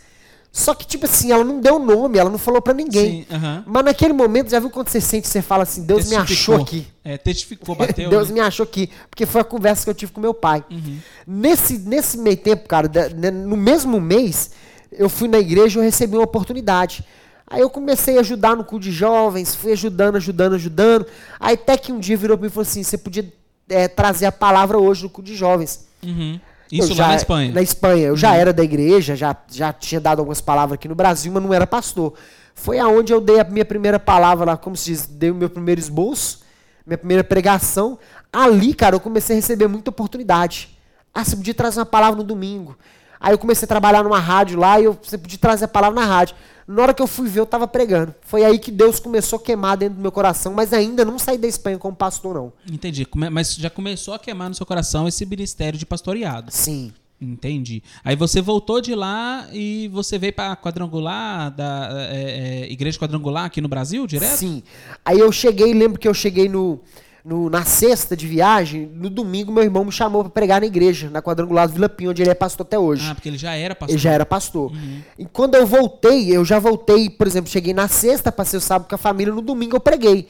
Só 0.53 0.75
que, 0.75 0.85
tipo 0.85 1.05
assim, 1.05 1.31
ela 1.31 1.45
não 1.45 1.61
deu 1.61 1.79
nome, 1.79 2.19
ela 2.19 2.29
não 2.29 2.39
falou 2.39 2.61
para 2.61 2.75
ninguém. 2.75 3.25
Sim, 3.29 3.37
uh 3.37 3.39
-huh. 3.39 3.63
Mas 3.67 3.85
naquele 3.85 4.13
momento, 4.13 4.51
já 4.51 4.59
viu 4.59 4.69
quando 4.69 4.89
você 4.89 5.01
sente, 5.01 5.29
você 5.29 5.41
fala 5.41 5.63
assim, 5.63 5.85
Deus 5.85 6.09
me 6.09 6.17
achou 6.17 6.57
aqui. 6.57 6.89
É, 7.05 7.17
testificou, 7.17 7.77
bateu. 7.77 8.11
Deus 8.11 8.29
né? 8.29 8.35
me 8.35 8.41
achou 8.41 8.65
aqui. 8.65 8.91
Porque 9.09 9.27
foi 9.27 9.43
a 9.43 9.45
conversa 9.45 9.85
que 9.85 9.91
eu 9.91 9.95
tive 9.95 10.11
com 10.11 10.21
meu 10.21 10.35
pai. 10.35 10.65
Uhum. 10.69 10.99
Nesse, 11.25 11.79
nesse 11.79 12.19
meio 12.19 12.37
tempo, 12.37 12.67
cara, 12.67 12.91
né, 13.15 13.31
no 13.31 13.57
mesmo 13.57 14.01
mês, 14.01 14.51
eu 14.91 15.09
fui 15.09 15.29
na 15.29 15.39
igreja 15.39 15.79
e 15.79 15.83
eu 15.83 15.85
recebi 15.85 16.17
uma 16.17 16.25
oportunidade. 16.25 17.05
Aí 17.51 17.61
eu 17.61 17.69
comecei 17.69 18.17
a 18.17 18.21
ajudar 18.21 18.57
no 18.57 18.63
culto 18.63 18.85
de 18.85 18.93
jovens, 18.93 19.57
fui 19.57 19.73
ajudando, 19.73 20.15
ajudando, 20.15 20.55
ajudando. 20.55 21.05
Aí 21.41 21.55
até 21.55 21.77
que 21.77 21.91
um 21.91 21.99
dia 21.99 22.17
virou 22.17 22.39
para 22.39 22.45
mim 22.45 22.49
e 22.49 22.53
falou 22.53 22.63
assim: 22.63 22.85
você 22.85 22.97
podia 22.97 23.31
é, 23.69 23.89
trazer 23.89 24.27
a 24.27 24.33
palavra 24.33 24.79
hoje 24.79 25.03
no 25.03 25.11
culto 25.11 25.29
de 25.29 25.37
jovens. 25.37 25.85
Uhum. 26.01 26.39
Isso 26.71 26.95
lá 26.95 27.09
na 27.09 27.17
Espanha? 27.17 27.53
Na 27.53 27.61
Espanha. 27.61 28.07
Eu 28.07 28.11
uhum. 28.13 28.17
já 28.17 28.37
era 28.37 28.53
da 28.53 28.63
igreja, 28.63 29.17
já, 29.17 29.37
já 29.51 29.73
tinha 29.73 30.01
dado 30.01 30.21
algumas 30.21 30.41
palavras 30.41 30.75
aqui 30.75 30.87
no 30.87 30.95
Brasil, 30.95 31.33
mas 31.33 31.43
não 31.43 31.53
era 31.53 31.67
pastor. 31.67 32.15
Foi 32.55 32.79
aonde 32.79 33.13
eu 33.13 33.21
dei 33.21 33.41
a 33.41 33.45
minha 33.45 33.65
primeira 33.65 33.99
palavra 33.99 34.45
lá, 34.45 34.57
como 34.57 34.77
se 34.77 34.93
diz, 34.93 35.07
dei 35.07 35.33
o 35.33 35.35
meu 35.35 35.51
primeiro 35.51 35.81
esboço, 35.81 36.43
minha 36.87 36.99
primeira 36.99 37.25
pregação. 37.25 37.99
Ali, 38.33 38.75
cara, 38.75 38.95
eu 38.95 39.01
comecei 39.01 39.35
a 39.35 39.41
receber 39.41 39.67
muita 39.67 39.91
oportunidade. 39.91 40.79
Ah, 41.13 41.25
você 41.25 41.35
podia 41.35 41.55
trazer 41.55 41.81
uma 41.81 41.87
palavra 41.87 42.17
no 42.17 42.23
domingo. 42.23 42.79
Aí 43.19 43.35
eu 43.35 43.39
comecei 43.39 43.67
a 43.67 43.69
trabalhar 43.69 44.05
numa 44.05 44.21
rádio 44.21 44.59
lá 44.59 44.81
e 44.81 44.85
eu, 44.85 44.97
você 45.03 45.19
podia 45.19 45.39
trazer 45.39 45.65
a 45.65 45.69
palavra 45.69 46.01
na 46.01 46.07
rádio. 46.07 46.37
Na 46.71 46.83
hora 46.83 46.95
que 46.95 47.03
eu 47.03 47.07
fui 47.09 47.29
ver, 47.29 47.41
eu 47.41 47.45
estava 47.45 47.67
pregando. 47.67 48.15
Foi 48.23 48.45
aí 48.45 48.57
que 48.57 48.71
Deus 48.71 49.01
começou 49.01 49.41
a 49.41 49.43
queimar 49.43 49.77
dentro 49.77 49.97
do 49.97 50.01
meu 50.01 50.13
coração, 50.13 50.55
mas 50.55 50.73
ainda 50.73 51.05
não 51.05 51.19
saí 51.19 51.37
da 51.37 51.49
Espanha 51.49 51.77
como 51.79 51.97
pastor, 51.97 52.37
não. 52.37 52.53
Entendi. 52.71 53.05
Mas 53.33 53.57
já 53.57 53.69
começou 53.69 54.15
a 54.15 54.21
queimar 54.21 54.49
no 54.49 54.55
seu 54.55 54.65
coração 54.65 55.09
esse 55.09 55.27
ministério 55.27 55.77
de 55.77 55.85
pastoreado. 55.85 56.53
Sim. 56.53 56.93
Entendi. 57.21 57.83
Aí 58.05 58.15
você 58.15 58.41
voltou 58.41 58.81
de 58.81 58.95
lá 58.95 59.49
e 59.53 59.89
você 59.89 60.17
veio 60.17 60.33
para 60.33 60.57
quadrangular 60.57 61.51
da 61.51 61.89
é, 62.13 62.63
é, 62.69 62.73
igreja 62.73 62.97
quadrangular 62.97 63.47
aqui 63.47 63.61
no 63.61 63.69
Brasil, 63.69 64.07
direto? 64.07 64.37
Sim. 64.37 64.63
Aí 65.05 65.19
eu 65.19 65.33
cheguei, 65.33 65.75
lembro 65.75 65.99
que 65.99 66.07
eu 66.07 66.15
cheguei 66.15 66.49
no 66.49 66.81
no, 67.25 67.51
na 67.51 67.65
sexta 67.65 68.17
de 68.17 68.27
viagem, 68.27 68.91
no 68.95 69.11
domingo 69.11 69.53
meu 69.53 69.63
irmão 69.63 69.85
me 69.85 69.93
chamou 69.93 70.23
para 70.23 70.31
pregar 70.31 70.61
na 70.61 70.67
igreja, 70.67 71.11
na 71.11 71.21
quadrangular 71.21 71.69
do 71.69 71.75
Vila 71.75 71.89
Pinho, 71.89 72.11
onde 72.11 72.23
ele 72.23 72.31
é 72.31 72.35
pastor 72.35 72.67
até 72.67 72.79
hoje. 72.79 73.07
Ah, 73.11 73.15
porque 73.15 73.29
ele 73.29 73.39
já 73.39 73.55
era 73.55 73.75
pastor. 73.75 73.95
Ele 73.95 74.03
já 74.03 74.11
era 74.11 74.27
pastor. 74.27 74.73
Uhum. 74.73 75.01
E 75.19 75.27
quando 75.27 75.55
eu 75.55 75.67
voltei, 75.67 76.35
eu 76.35 76.45
já 76.45 76.59
voltei, 76.59 77.11
por 77.11 77.27
exemplo, 77.27 77.51
cheguei 77.51 77.75
na 77.75 77.89
sexta, 77.89 78.33
passei 78.33 78.57
o 78.57 78.61
sábado 78.61 78.89
com 78.89 78.95
a 78.95 78.99
família, 78.99 79.33
no 79.33 79.43
domingo 79.43 79.77
eu 79.77 79.81
preguei. 79.81 80.29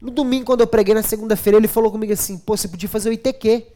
No 0.00 0.10
domingo, 0.10 0.46
quando 0.46 0.62
eu 0.62 0.66
preguei 0.66 0.94
na 0.94 1.02
segunda-feira, 1.02 1.58
ele 1.58 1.68
falou 1.68 1.90
comigo 1.90 2.12
assim: 2.12 2.38
pô, 2.38 2.56
você 2.56 2.66
podia 2.66 2.88
fazer 2.88 3.10
o 3.10 3.12
ITQ. 3.12 3.66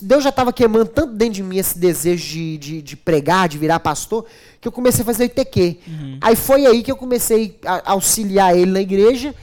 Deus 0.00 0.22
já 0.22 0.30
estava 0.30 0.50
queimando 0.52 0.86
tanto 0.86 1.12
dentro 1.12 1.34
de 1.34 1.42
mim 1.42 1.58
esse 1.58 1.78
desejo 1.78 2.26
de, 2.26 2.56
de, 2.56 2.82
de, 2.82 2.96
pregar, 2.96 3.48
de 3.48 3.58
virar 3.58 3.80
pastor, 3.80 4.24
que 4.58 4.66
eu 4.66 4.72
comecei 4.72 5.02
a 5.02 5.04
fazer 5.04 5.24
o 5.24 5.26
ITQ. 5.26 5.78
Uhum. 5.86 6.18
Aí 6.22 6.36
foi 6.36 6.64
aí 6.64 6.82
que 6.82 6.90
eu 6.90 6.96
comecei 6.96 7.58
a 7.66 7.92
auxiliar 7.92 8.56
ele 8.56 8.70
na 8.70 8.80
igreja 8.80 9.34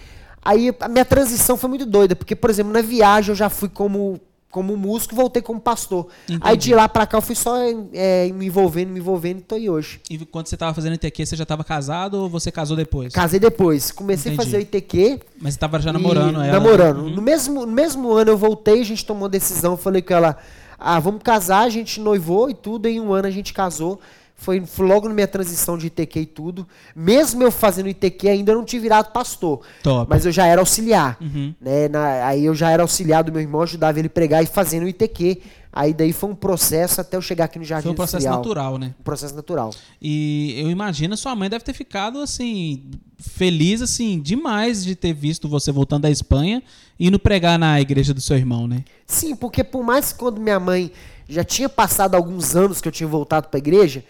Aí 0.44 0.74
a 0.80 0.88
minha 0.88 1.06
transição 1.06 1.56
foi 1.56 1.70
muito 1.70 1.86
doida, 1.86 2.16
porque, 2.16 2.36
por 2.36 2.50
exemplo, 2.50 2.74
na 2.74 2.82
viagem 2.82 3.30
eu 3.30 3.36
já 3.36 3.48
fui 3.48 3.70
como, 3.70 4.20
como 4.50 4.76
músico 4.76 5.16
voltei 5.16 5.42
como 5.42 5.60
pastor. 5.60 6.08
Entendi. 6.24 6.42
Aí 6.44 6.58
de 6.58 6.74
lá 6.74 6.90
pra 6.90 7.06
cá 7.06 7.18
eu 7.18 7.22
fui 7.22 7.36
só 7.36 7.56
é, 7.94 8.28
me 8.34 8.48
envolvendo, 8.48 8.90
me 8.90 9.00
envolvendo 9.00 9.40
e 9.40 9.42
tô 9.42 9.56
aí 9.56 9.70
hoje. 9.70 10.02
E 10.10 10.18
quando 10.18 10.48
você 10.48 10.58
tava 10.58 10.74
fazendo 10.74 10.96
ITQ, 10.96 11.26
você 11.26 11.36
já 11.36 11.46
tava 11.46 11.64
casado 11.64 12.16
ou 12.16 12.30
você 12.30 12.52
casou 12.52 12.76
depois? 12.76 13.14
Casei 13.14 13.40
depois. 13.40 13.92
Comecei 13.92 14.34
Entendi. 14.34 14.42
a 14.42 14.46
fazer 14.46 14.58
o 14.58 14.62
ITQ. 14.62 15.20
Mas 15.40 15.54
você 15.54 15.60
tava 15.60 15.80
já 15.80 15.94
namorando 15.94 16.42
ela? 16.42 16.54
Namorando. 16.54 16.98
Uhum. 17.04 17.10
No, 17.12 17.22
mesmo, 17.22 17.66
no 17.66 17.72
mesmo 17.72 18.12
ano 18.12 18.32
eu 18.32 18.38
voltei, 18.38 18.82
a 18.82 18.86
gente 18.86 19.06
tomou 19.06 19.24
uma 19.24 19.30
decisão, 19.30 19.78
falei 19.78 20.02
com 20.02 20.14
ela, 20.14 20.38
ah, 20.80 21.00
vamos 21.00 21.22
casar, 21.22 21.62
a 21.62 21.70
gente 21.70 22.00
noivou 22.00 22.50
e 22.50 22.56
tudo, 22.56 22.88
em 22.88 23.00
um 23.00 23.14
ano 23.14 23.28
a 23.28 23.32
gente 23.32 23.54
casou. 23.54 24.00
Foi, 24.42 24.60
logo 24.80 25.08
na 25.08 25.14
minha 25.14 25.28
transição 25.28 25.78
de 25.78 25.86
ITQ 25.86 26.20
e 26.20 26.26
tudo. 26.26 26.68
Mesmo 26.96 27.44
eu 27.44 27.52
fazendo 27.52 27.88
ITQ, 27.90 28.28
ainda 28.28 28.56
não 28.56 28.66
tinha 28.66 28.82
virado 28.82 29.12
pastor. 29.12 29.62
Top. 29.84 30.10
Mas 30.10 30.26
eu 30.26 30.32
já 30.32 30.48
era 30.48 30.60
auxiliar. 30.60 31.16
Uhum. 31.22 31.54
Né? 31.62 31.88
Na, 31.88 32.26
aí 32.26 32.46
eu 32.46 32.56
já 32.56 32.72
era 32.72 32.82
auxiliar 32.82 33.24
do 33.24 33.32
meu 33.32 33.40
irmão, 33.40 33.62
ajudava 33.62 34.00
ele 34.00 34.08
a 34.08 34.10
pregar 34.10 34.44
e 34.44 34.48
fazendo 34.48 34.86
o 34.86 34.88
ITQ. 34.88 35.40
Aí 35.72 35.94
daí 35.94 36.12
foi 36.12 36.32
um 36.32 36.36
processo 36.36 37.00
até 37.00 37.18
eu 37.18 37.22
chegar 37.22 37.46
aqui 37.46 37.60
no 37.60 37.64
Jardim 37.64 37.84
Foi 37.84 37.92
um 37.92 37.96
processo 37.96 38.26
Industrial. 38.26 38.38
natural, 38.44 38.78
né? 38.80 38.96
Um 39.00 39.04
processo 39.04 39.36
natural. 39.36 39.70
E 40.02 40.56
eu 40.58 40.72
imagino 40.72 41.16
sua 41.16 41.36
mãe 41.36 41.48
deve 41.48 41.64
ter 41.64 41.74
ficado 41.74 42.20
assim 42.20 42.90
feliz 43.20 43.80
assim 43.80 44.20
demais 44.20 44.84
de 44.84 44.96
ter 44.96 45.14
visto 45.14 45.48
você 45.48 45.72
voltando 45.72 46.02
da 46.02 46.10
Espanha 46.10 46.64
e 47.00 47.08
indo 47.10 47.20
pregar 47.20 47.60
na 47.60 47.80
igreja 47.80 48.12
do 48.12 48.20
seu 48.20 48.36
irmão, 48.36 48.68
né? 48.68 48.84
Sim, 49.06 49.36
porque 49.36 49.64
por 49.64 49.84
mais 49.84 50.12
que 50.12 50.18
quando 50.18 50.42
minha 50.42 50.60
mãe 50.60 50.92
já 51.30 51.44
tinha 51.44 51.70
passado 51.70 52.16
alguns 52.16 52.56
anos 52.56 52.82
que 52.82 52.88
eu 52.88 52.92
tinha 52.92 53.08
voltado 53.08 53.48
para 53.48 53.60
a 53.60 53.62
igreja, 53.62 54.04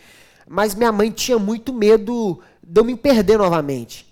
mas 0.52 0.76
minha 0.76 0.92
mãe 0.92 1.10
tinha 1.10 1.40
muito 1.40 1.72
medo 1.72 2.40
de 2.62 2.82
eu 2.82 2.84
me 2.84 2.96
perder 2.98 3.38
novamente. 3.38 4.06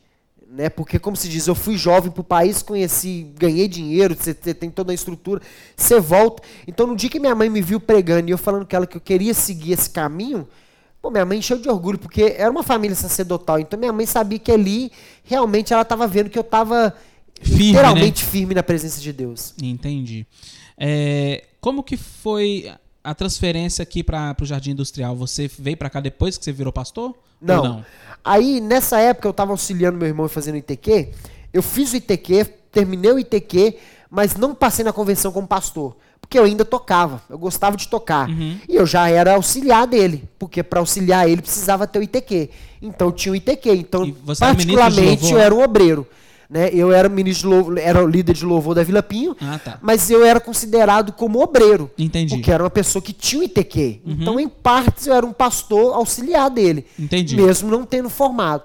Né? 0.49 0.69
Porque, 0.69 0.97
como 0.97 1.15
se 1.15 1.27
diz, 1.27 1.45
eu 1.47 1.53
fui 1.53 1.77
jovem 1.77 2.09
para 2.09 2.21
o 2.21 2.23
país, 2.23 2.63
conheci, 2.63 3.27
ganhei 3.37 3.67
dinheiro, 3.67 4.15
você 4.17 4.33
tem 4.33 4.71
toda 4.71 4.93
a 4.93 4.95
estrutura, 4.95 5.41
você 5.75 5.99
volta. 5.99 6.41
Então, 6.65 6.87
no 6.87 6.95
dia 6.95 7.09
que 7.09 7.19
minha 7.19 7.35
mãe 7.35 7.49
me 7.49 7.61
viu 7.61 7.77
pregando 7.77 8.29
e 8.29 8.31
eu 8.31 8.37
falando 8.37 8.65
com 8.65 8.73
ela 8.73 8.87
que 8.87 8.95
eu 8.95 9.01
queria 9.01 9.33
seguir 9.33 9.73
esse 9.73 9.89
caminho, 9.89 10.47
pô, 11.01 11.11
minha 11.11 11.25
mãe 11.25 11.39
encheu 11.39 11.59
de 11.59 11.69
orgulho, 11.69 11.99
porque 11.99 12.35
era 12.37 12.49
uma 12.49 12.63
família 12.63 12.95
sacerdotal. 12.95 13.59
Então, 13.59 13.77
minha 13.77 13.91
mãe 13.91 14.05
sabia 14.05 14.39
que 14.39 14.51
ali, 14.51 14.93
realmente, 15.25 15.73
ela 15.73 15.81
estava 15.81 16.07
vendo 16.07 16.29
que 16.29 16.39
eu 16.39 16.41
estava 16.41 16.95
literalmente 17.45 18.23
né? 18.23 18.31
firme 18.31 18.55
na 18.55 18.63
presença 18.63 19.01
de 19.01 19.11
Deus. 19.11 19.53
Entendi. 19.61 20.25
É, 20.77 21.43
como 21.59 21.83
que 21.83 21.97
foi 21.97 22.71
a 23.09 23.15
transferência 23.15 23.81
aqui 23.81 24.03
para 24.03 24.35
o 24.39 24.45
Jardim 24.45 24.71
Industrial, 24.71 25.15
você 25.15 25.49
veio 25.59 25.75
para 25.75 25.89
cá 25.89 25.99
depois 25.99 26.37
que 26.37 26.45
você 26.45 26.51
virou 26.51 26.71
pastor? 26.71 27.15
Não. 27.41 27.63
não. 27.63 27.85
Aí, 28.23 28.61
nessa 28.61 28.99
época, 28.99 29.27
eu 29.27 29.31
estava 29.31 29.51
auxiliando 29.51 29.97
meu 29.97 30.07
irmão 30.07 30.29
fazendo 30.29 30.55
o 30.55 30.57
ITQ. 30.57 31.09
Eu 31.51 31.63
fiz 31.63 31.91
o 31.91 31.95
ITQ, 31.95 32.45
terminei 32.71 33.11
o 33.11 33.17
ITQ, 33.17 33.77
mas 34.11 34.35
não 34.35 34.53
passei 34.53 34.85
na 34.85 34.93
convenção 34.93 35.31
como 35.31 35.47
pastor. 35.47 35.97
Porque 36.21 36.37
eu 36.37 36.43
ainda 36.43 36.63
tocava, 36.63 37.23
eu 37.27 37.39
gostava 37.39 37.75
de 37.75 37.87
tocar. 37.87 38.29
Uhum. 38.29 38.59
E 38.67 38.75
eu 38.75 38.85
já 38.85 39.09
era 39.09 39.33
auxiliar 39.33 39.87
dele, 39.87 40.29
porque 40.37 40.61
para 40.61 40.79
auxiliar 40.79 41.27
ele 41.27 41.41
precisava 41.41 41.87
ter 41.87 41.97
o 41.97 42.03
ITQ. 42.03 42.51
Então 42.79 43.07
eu 43.07 43.11
tinha 43.11 43.33
o 43.33 43.35
ITQ. 43.35 43.71
Então, 43.71 44.15
particularmente, 44.37 45.31
eu 45.31 45.39
era 45.39 45.55
um 45.55 45.63
obreiro. 45.63 46.05
Né? 46.49 46.69
Eu 46.73 46.91
era 46.91 47.07
ministro 47.07 47.47
louvor, 47.47 47.77
era 47.77 48.03
o 48.03 48.07
líder 48.07 48.33
de 48.33 48.43
louvor 48.43 48.73
da 48.73 48.81
Vila 48.83 49.03
Pinho, 49.03 49.37
ah, 49.39 49.59
tá. 49.63 49.77
mas 49.83 50.09
eu 50.09 50.25
era 50.25 50.39
considerado 50.39 51.13
como 51.13 51.39
obreiro. 51.39 51.91
Entendi. 51.95 52.33
Porque 52.33 52.51
era 52.51 52.63
uma 52.63 52.71
pessoa 52.71 53.03
que 53.03 53.13
tinha 53.13 53.41
o 53.41 53.43
ITQ. 53.43 54.01
Uhum. 54.03 54.17
Então, 54.19 54.39
em 54.39 54.49
partes, 54.49 55.05
eu 55.05 55.13
era 55.13 55.23
um 55.23 55.31
pastor 55.31 55.93
auxiliar 55.93 56.49
dele. 56.49 56.87
Entendi. 56.97 57.35
Mesmo 57.35 57.69
não 57.69 57.85
tendo 57.85 58.09
formado. 58.09 58.63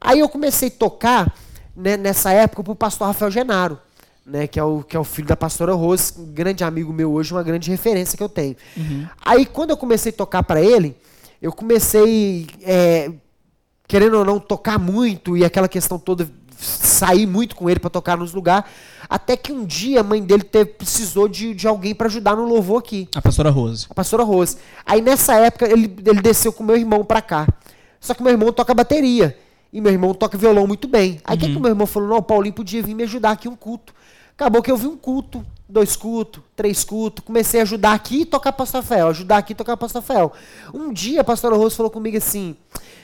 Aí 0.00 0.18
eu 0.18 0.28
comecei 0.28 0.68
a 0.68 0.72
tocar 0.72 1.32
né, 1.76 1.96
nessa 1.96 2.32
época 2.32 2.64
para 2.64 2.72
o 2.72 2.76
pastor 2.76 3.06
Rafael 3.06 3.30
Genaro. 3.30 3.78
né, 4.26 4.46
que 4.46 4.58
é 4.58 4.64
o 4.64 4.82
que 4.82 4.96
é 4.96 5.00
o 5.00 5.04
filho 5.04 5.28
da 5.28 5.36
pastora 5.36 5.72
Rose, 5.72 6.12
um 6.18 6.26
grande 6.26 6.64
amigo 6.64 6.92
meu 6.92 7.12
hoje, 7.12 7.32
uma 7.32 7.42
grande 7.42 7.70
referência 7.70 8.16
que 8.16 8.22
eu 8.22 8.28
tenho. 8.28 8.56
Uhum. 8.76 9.06
Aí 9.24 9.46
quando 9.46 9.70
eu 9.70 9.76
comecei 9.76 10.10
a 10.10 10.14
tocar 10.14 10.42
para 10.42 10.60
ele, 10.60 10.96
eu 11.40 11.52
comecei 11.52 12.48
é, 12.62 13.10
querendo 13.90 14.18
ou 14.18 14.24
não 14.24 14.38
tocar 14.38 14.78
muito 14.78 15.36
e 15.36 15.44
aquela 15.44 15.68
questão 15.68 15.98
toda 15.98 16.30
sair 16.60 17.26
muito 17.26 17.56
com 17.56 17.68
ele 17.68 17.80
para 17.80 17.90
tocar 17.90 18.16
nos 18.16 18.32
lugares, 18.32 18.70
até 19.08 19.36
que 19.36 19.52
um 19.52 19.64
dia 19.64 20.00
a 20.00 20.02
mãe 20.02 20.22
dele 20.22 20.42
teve, 20.42 20.70
precisou 20.70 21.28
de, 21.28 21.54
de 21.54 21.66
alguém 21.66 21.94
para 21.94 22.06
ajudar 22.06 22.36
no 22.36 22.44
louvor 22.44 22.78
aqui. 22.78 23.08
A 23.14 23.22
pastora 23.22 23.50
Rose. 23.50 23.86
A 23.88 23.94
pastora 23.94 24.22
Rose. 24.22 24.56
Aí 24.84 25.00
nessa 25.00 25.34
época 25.34 25.70
ele, 25.70 25.94
ele 26.04 26.20
desceu 26.20 26.52
com 26.52 26.62
meu 26.62 26.76
irmão 26.76 27.04
para 27.04 27.22
cá. 27.22 27.46
Só 28.00 28.14
que 28.14 28.22
meu 28.22 28.32
irmão 28.32 28.52
toca 28.52 28.72
bateria. 28.74 29.36
E 29.72 29.80
meu 29.80 29.92
irmão 29.92 30.12
toca 30.14 30.36
violão 30.36 30.66
muito 30.66 30.88
bem. 30.88 31.20
Aí 31.24 31.36
o 31.36 31.40
uhum. 31.40 31.46
que, 31.46 31.54
que 31.54 31.60
meu 31.60 31.70
irmão 31.70 31.86
falou? 31.86 32.08
Não, 32.08 32.16
o 32.16 32.22
Paulinho 32.22 32.54
podia 32.54 32.82
vir 32.82 32.94
me 32.94 33.04
ajudar 33.04 33.32
aqui 33.32 33.48
um 33.48 33.54
culto. 33.54 33.94
Acabou 34.34 34.62
que 34.62 34.70
eu 34.70 34.76
vi 34.76 34.86
um 34.86 34.96
culto, 34.96 35.44
dois 35.68 35.94
cultos, 35.96 36.42
três 36.56 36.82
cultos. 36.82 37.24
Comecei 37.24 37.60
a 37.60 37.62
ajudar 37.62 37.92
aqui 37.92 38.22
e 38.22 38.24
tocar 38.24 38.52
pastor 38.52 38.80
Rafael. 38.80 39.08
Ajudar 39.08 39.36
aqui 39.36 39.52
e 39.52 39.54
tocar 39.54 39.76
pastor 39.76 40.00
Rafael. 40.00 40.32
Um 40.74 40.92
dia 40.92 41.20
a 41.20 41.24
pastora 41.24 41.54
Rose 41.56 41.76
falou 41.76 41.90
comigo 41.90 42.16
assim: 42.16 42.56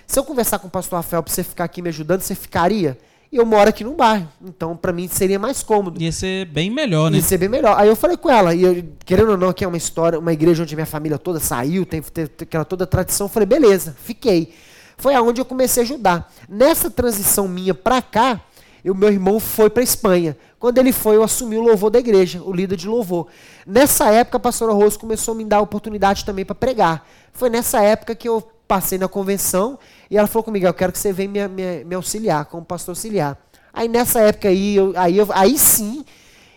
se 0.07 0.19
eu 0.19 0.25
conversar 0.25 0.59
com 0.59 0.67
o 0.67 0.71
pastor 0.71 0.97
Rafael 0.97 1.23
pra 1.23 1.33
você 1.33 1.45
ficar 1.45 1.65
aqui 1.65 1.83
me 1.83 1.89
ajudando, 1.89 2.23
você 2.23 2.35
ficaria? 2.35 2.99
E 3.31 3.37
eu 3.37 3.45
moro 3.45 3.69
aqui 3.69 3.83
no 3.83 3.93
bairro. 3.93 4.29
Então, 4.45 4.77
para 4.77 4.93
mim, 4.93 5.09
seria 5.09 5.39
mais 5.39 5.63
cômodo. 5.63 6.01
Ia 6.01 6.13
ser 6.13 6.47
bem 6.47 6.71
melhor, 6.71 7.11
né? 7.11 7.19
Ia 7.19 7.23
ser 7.23 7.39
bem 7.39 7.49
melhor. 7.49 7.79
Aí 7.79 7.89
eu 7.89 7.97
falei 7.97 8.17
com 8.17 8.31
ela, 8.31 8.55
e 8.55 8.63
eu, 8.63 8.85
querendo 9.05 9.33
ou 9.33 9.37
não, 9.37 9.49
aqui 9.49 9.65
é 9.65 9.69
uma 9.69 9.77
história, 9.77 10.19
uma 10.19 10.33
igreja 10.33 10.63
onde 10.63 10.75
minha 10.75 10.87
família 10.87 11.19
toda 11.19 11.41
saiu, 11.41 11.85
tem, 11.85 12.01
tem, 12.01 12.25
aquela 12.25 12.65
toda 12.65 12.87
tradição. 12.87 13.27
Eu 13.27 13.31
falei, 13.31 13.47
beleza, 13.47 13.97
fiquei. 14.03 14.53
Foi 14.97 15.15
aonde 15.15 15.41
eu 15.41 15.45
comecei 15.45 15.83
a 15.83 15.85
ajudar. 15.85 16.33
Nessa 16.49 16.89
transição 16.89 17.47
minha 17.47 17.75
pra 17.75 18.01
cá, 18.01 18.41
o 18.85 18.95
meu 18.95 19.11
irmão 19.11 19.41
foi 19.41 19.69
para 19.69 19.83
Espanha. 19.83 20.37
Quando 20.59 20.79
ele 20.79 20.93
foi, 20.93 21.17
eu 21.17 21.23
assumi 21.23 21.57
o 21.57 21.63
louvor 21.63 21.91
da 21.91 21.99
igreja, 21.99 22.41
o 22.43 22.53
líder 22.53 22.77
de 22.77 22.89
louvor. 22.89 23.27
Nessa 23.67 24.11
época, 24.11 24.39
a 24.39 24.41
pastora 24.41 24.73
Rose 24.73 24.99
começou 24.99 25.35
a 25.35 25.37
me 25.37 25.45
dar 25.45 25.61
oportunidade 25.61 26.25
também 26.25 26.45
para 26.45 26.55
pregar. 26.55 27.07
Foi 27.33 27.51
nessa 27.51 27.83
época 27.83 28.15
que 28.15 28.29
eu 28.29 28.43
passei 28.67 28.99
na 28.99 29.09
convenção 29.09 29.79
e 30.11 30.17
ela 30.17 30.27
falou 30.27 30.45
comigo: 30.45 30.67
Eu 30.67 30.75
quero 30.75 30.93
que 30.93 30.99
você 30.99 31.13
venha 31.13 31.49
me, 31.49 31.49
me, 31.49 31.85
me 31.85 31.95
auxiliar, 31.95 32.45
como 32.47 32.65
pastor 32.65 32.93
auxiliar. 32.93 33.39
Aí 33.73 33.89
nessa 33.89 34.21
época 34.21 34.49
aí, 34.49 34.77
eu, 34.77 34.93
aí, 34.97 35.19
eu, 35.19 35.29
aí 35.33 35.59
sim, 35.59 36.05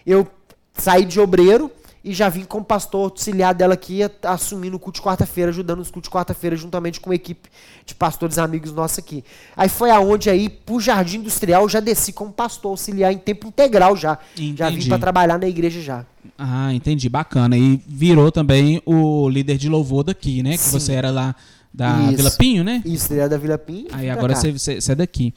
eu 0.06 0.26
saí 0.74 1.04
de 1.04 1.20
obreiro 1.20 1.70
e 2.04 2.14
já 2.14 2.30
vim 2.30 2.46
como 2.46 2.64
pastor 2.64 3.12
auxiliar 3.12 3.54
dela 3.54 3.74
aqui, 3.74 4.00
assumindo 4.24 4.78
o 4.78 4.80
culto 4.80 5.00
de 5.00 5.06
quarta-feira, 5.06 5.52
ajudando 5.52 5.82
os 5.82 5.92
cultos 5.92 6.10
de 6.10 6.14
quarta-feira, 6.16 6.56
juntamente 6.56 7.00
com 7.00 7.10
uma 7.10 7.16
equipe 7.16 7.50
de 7.86 7.94
pastores 7.94 8.38
amigos 8.38 8.72
nossos 8.72 9.00
aqui. 9.00 9.24
Aí 9.56 9.68
foi 9.68 9.92
aonde 9.92 10.30
aí, 10.30 10.48
pro 10.48 10.80
Jardim 10.80 11.18
Industrial, 11.18 11.62
eu 11.64 11.70
já 11.70 11.82
desci 11.82 12.14
como 12.14 12.32
pastor 12.32 12.72
auxiliar 12.72 13.12
em 13.12 13.18
tempo 13.18 13.48
integral 13.48 13.98
já. 13.98 14.18
Entendi. 14.34 14.58
Já 14.58 14.70
vim 14.70 14.88
para 14.88 14.98
trabalhar 14.98 15.38
na 15.38 15.48
igreja 15.48 15.82
já. 15.82 16.06
Ah, 16.38 16.74
entendi, 16.74 17.10
bacana. 17.10 17.58
E 17.58 17.82
virou 17.86 18.32
também 18.32 18.82
o 18.86 19.28
líder 19.28 19.58
de 19.58 19.68
louvor 19.68 20.04
daqui, 20.06 20.42
né? 20.42 20.52
Que 20.52 20.60
Sim. 20.60 20.72
você 20.72 20.94
era 20.94 21.12
lá 21.12 21.36
da 21.74 22.00
Isso. 22.04 22.18
Vila 22.18 22.32
Pinho, 22.32 22.64
né? 22.64 22.82
Isso, 22.86 23.14
ele 23.14 23.20
era 23.20 23.30
da 23.30 23.38
Vila 23.38 23.58
Pinho. 23.58 23.88
Aí 23.92 24.10
agora 24.10 24.36
você, 24.36 24.52
você, 24.52 24.82
você 24.82 24.92
é 24.92 24.96
daqui. 24.96 25.34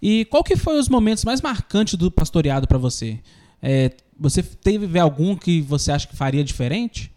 E 0.00 0.24
qual 0.26 0.42
que 0.44 0.56
foi 0.56 0.78
os 0.78 0.88
momentos 0.88 1.24
mais 1.24 1.40
marcantes 1.40 1.94
do 1.94 2.10
pastoreado 2.10 2.66
para 2.66 2.78
você? 2.78 3.20
É, 3.62 3.90
você 4.18 4.42
teve 4.42 4.98
algum 4.98 5.36
que 5.36 5.62
você 5.62 5.90
acha 5.90 6.06
que 6.06 6.16
faria 6.16 6.44
diferente? 6.44 7.12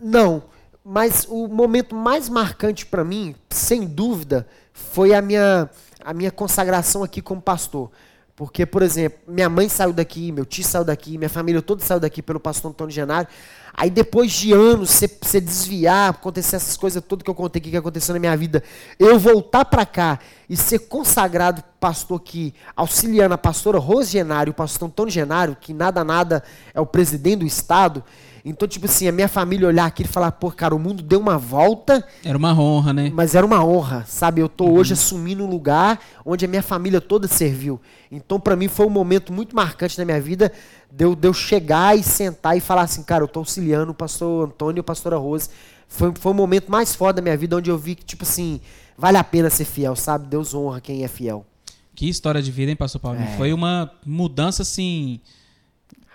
Não, 0.00 0.42
mas 0.84 1.26
o 1.28 1.48
momento 1.48 1.94
mais 1.94 2.28
marcante 2.28 2.86
para 2.86 3.04
mim, 3.04 3.34
sem 3.50 3.86
dúvida, 3.86 4.46
foi 4.72 5.12
a 5.12 5.20
minha, 5.20 5.68
a 6.04 6.14
minha 6.14 6.30
consagração 6.30 7.02
aqui 7.02 7.20
como 7.20 7.40
pastor. 7.40 7.90
Porque, 8.38 8.64
por 8.64 8.82
exemplo, 8.82 9.18
minha 9.26 9.48
mãe 9.48 9.68
saiu 9.68 9.92
daqui, 9.92 10.30
meu 10.30 10.46
tio 10.46 10.62
saiu 10.62 10.84
daqui, 10.84 11.18
minha 11.18 11.28
família 11.28 11.60
toda 11.60 11.82
saiu 11.82 11.98
daqui 11.98 12.22
pelo 12.22 12.38
pastor 12.38 12.70
Antônio 12.70 12.94
Genário. 12.94 13.28
Aí 13.74 13.90
depois 13.90 14.30
de 14.30 14.52
anos, 14.52 14.90
você 14.90 15.40
desviar, 15.40 16.10
acontecer 16.10 16.54
essas 16.54 16.76
coisas 16.76 17.02
todas 17.02 17.24
que 17.24 17.30
eu 17.30 17.34
contei 17.34 17.58
aqui 17.58 17.72
que 17.72 17.76
aconteceu 17.76 18.12
na 18.12 18.20
minha 18.20 18.36
vida, 18.36 18.62
eu 18.96 19.18
voltar 19.18 19.64
para 19.64 19.84
cá 19.84 20.20
e 20.48 20.56
ser 20.56 20.78
consagrado 20.78 21.64
pastor 21.80 22.20
aqui, 22.20 22.54
auxiliando 22.76 23.34
a 23.34 23.38
pastora 23.38 23.80
Rose 23.80 24.12
Genário, 24.12 24.52
o 24.52 24.54
pastor 24.54 24.86
Antônio 24.86 25.10
Genário, 25.10 25.56
que 25.60 25.72
nada 25.74 26.04
nada 26.04 26.44
é 26.72 26.80
o 26.80 26.86
presidente 26.86 27.40
do 27.40 27.46
estado, 27.46 28.04
então, 28.44 28.66
tipo 28.68 28.86
assim, 28.86 29.08
a 29.08 29.12
minha 29.12 29.28
família 29.28 29.66
olhar 29.66 29.86
aqui 29.86 30.02
e 30.02 30.06
falar, 30.06 30.32
pô, 30.32 30.50
cara, 30.50 30.74
o 30.74 30.78
mundo 30.78 31.02
deu 31.02 31.18
uma 31.18 31.36
volta. 31.36 32.04
Era 32.24 32.36
uma 32.36 32.58
honra, 32.58 32.92
né? 32.92 33.10
Mas 33.12 33.34
era 33.34 33.44
uma 33.44 33.64
honra, 33.64 34.04
sabe? 34.06 34.40
Eu 34.40 34.48
tô 34.48 34.64
uhum. 34.64 34.74
hoje 34.74 34.92
assumindo 34.92 35.44
um 35.44 35.48
lugar 35.48 36.00
onde 36.24 36.44
a 36.44 36.48
minha 36.48 36.62
família 36.62 37.00
toda 37.00 37.26
serviu. 37.28 37.80
Então, 38.10 38.38
para 38.40 38.56
mim, 38.56 38.68
foi 38.68 38.86
um 38.86 38.90
momento 38.90 39.32
muito 39.32 39.54
marcante 39.54 39.98
na 39.98 40.04
minha 40.04 40.20
vida 40.20 40.52
de 40.90 41.04
eu, 41.04 41.14
de 41.14 41.28
eu 41.28 41.32
chegar 41.32 41.96
e 41.96 42.02
sentar 42.02 42.56
e 42.56 42.60
falar 42.60 42.82
assim, 42.82 43.02
cara, 43.02 43.24
eu 43.24 43.28
tô 43.28 43.40
auxiliando 43.40 43.92
o 43.92 43.94
pastor 43.94 44.48
Antônio 44.48 44.78
e 44.78 44.80
a 44.80 44.84
pastora 44.84 45.16
Rose. 45.16 45.48
Foi, 45.86 46.12
foi 46.18 46.32
o 46.32 46.34
momento 46.34 46.70
mais 46.70 46.94
foda 46.94 47.14
da 47.14 47.22
minha 47.22 47.36
vida 47.36 47.56
onde 47.56 47.70
eu 47.70 47.78
vi 47.78 47.94
que, 47.94 48.04
tipo 48.04 48.24
assim, 48.24 48.60
vale 48.96 49.16
a 49.16 49.24
pena 49.24 49.50
ser 49.50 49.64
fiel, 49.64 49.96
sabe? 49.96 50.26
Deus 50.26 50.54
honra 50.54 50.80
quem 50.80 51.04
é 51.04 51.08
fiel. 51.08 51.46
Que 51.94 52.08
história 52.08 52.40
de 52.40 52.52
vida, 52.52 52.70
hein, 52.70 52.76
pastor 52.76 53.00
Paulo? 53.00 53.18
É. 53.18 53.36
Foi 53.36 53.52
uma 53.52 53.90
mudança, 54.06 54.62
assim. 54.62 55.20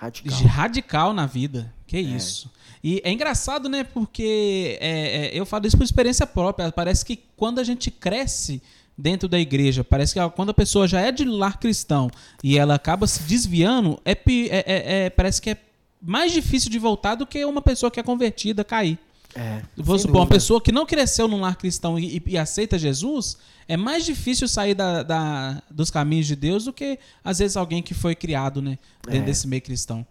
Radical. 0.04 0.42
Radical 0.48 1.14
na 1.14 1.26
vida. 1.26 1.74
Que 1.88 1.98
é. 1.98 2.02
isso. 2.02 2.52
E 2.84 3.02
é 3.04 3.12
engraçado, 3.12 3.70
né? 3.70 3.84
Porque 3.84 4.78
é, 4.82 5.28
é, 5.28 5.32
eu 5.34 5.46
falo 5.46 5.66
isso 5.66 5.78
por 5.78 5.84
experiência 5.84 6.28
própria. 6.28 6.72
Parece 6.72 7.06
que 7.06 7.18
quando 7.38 7.60
a 7.60 7.64
gente 7.64 7.90
cresce 7.90 8.62
dentro 8.98 9.30
da 9.30 9.40
igreja, 9.40 9.84
parece 9.84 10.14
que 10.14 10.30
quando 10.32 10.50
a 10.50 10.54
pessoa 10.54 10.88
já 10.88 11.00
é 11.00 11.12
de 11.12 11.24
lar 11.24 11.58
cristão 11.58 12.12
e 12.44 12.58
ela 12.58 12.76
acaba 12.76 13.08
se 13.08 13.24
desviando, 13.24 14.00
é, 14.04 14.12
é, 14.12 14.18
é, 14.52 15.06
é 15.06 15.10
parece 15.10 15.42
que 15.42 15.52
é 15.52 15.58
mais 16.02 16.34
difícil 16.34 16.70
de 16.70 16.78
voltar 16.78 17.16
do 17.16 17.26
que 17.26 17.44
uma 17.46 17.62
pessoa 17.62 17.90
que 17.90 18.00
é 18.00 18.04
convertida 18.04 18.64
cair. 18.64 19.00
É, 19.36 19.62
Vou 19.76 19.98
supor, 19.98 20.22
uma 20.22 20.28
pessoa 20.28 20.62
que 20.62 20.72
não 20.72 20.86
cresceu 20.86 21.28
num 21.28 21.42
lar 21.42 21.56
cristão 21.56 21.98
e, 21.98 22.18
e, 22.18 22.24
e 22.28 22.38
aceita 22.38 22.78
Jesus, 22.78 23.38
é 23.68 23.76
mais 23.76 24.06
difícil 24.06 24.48
sair 24.48 24.76
da, 24.76 25.02
da, 25.02 25.64
dos 25.72 25.90
caminhos 25.90 26.28
de 26.28 26.36
Deus 26.36 26.66
do 26.66 26.74
que, 26.74 27.00
às 27.24 27.40
vezes, 27.40 27.58
alguém 27.58 27.82
que 27.82 27.94
foi 27.94 28.16
criado 28.16 28.62
né, 28.62 28.78
dentro 29.06 29.22
é. 29.22 29.26
desse 29.26 29.48
meio 29.48 29.62
cristão. 29.62 30.06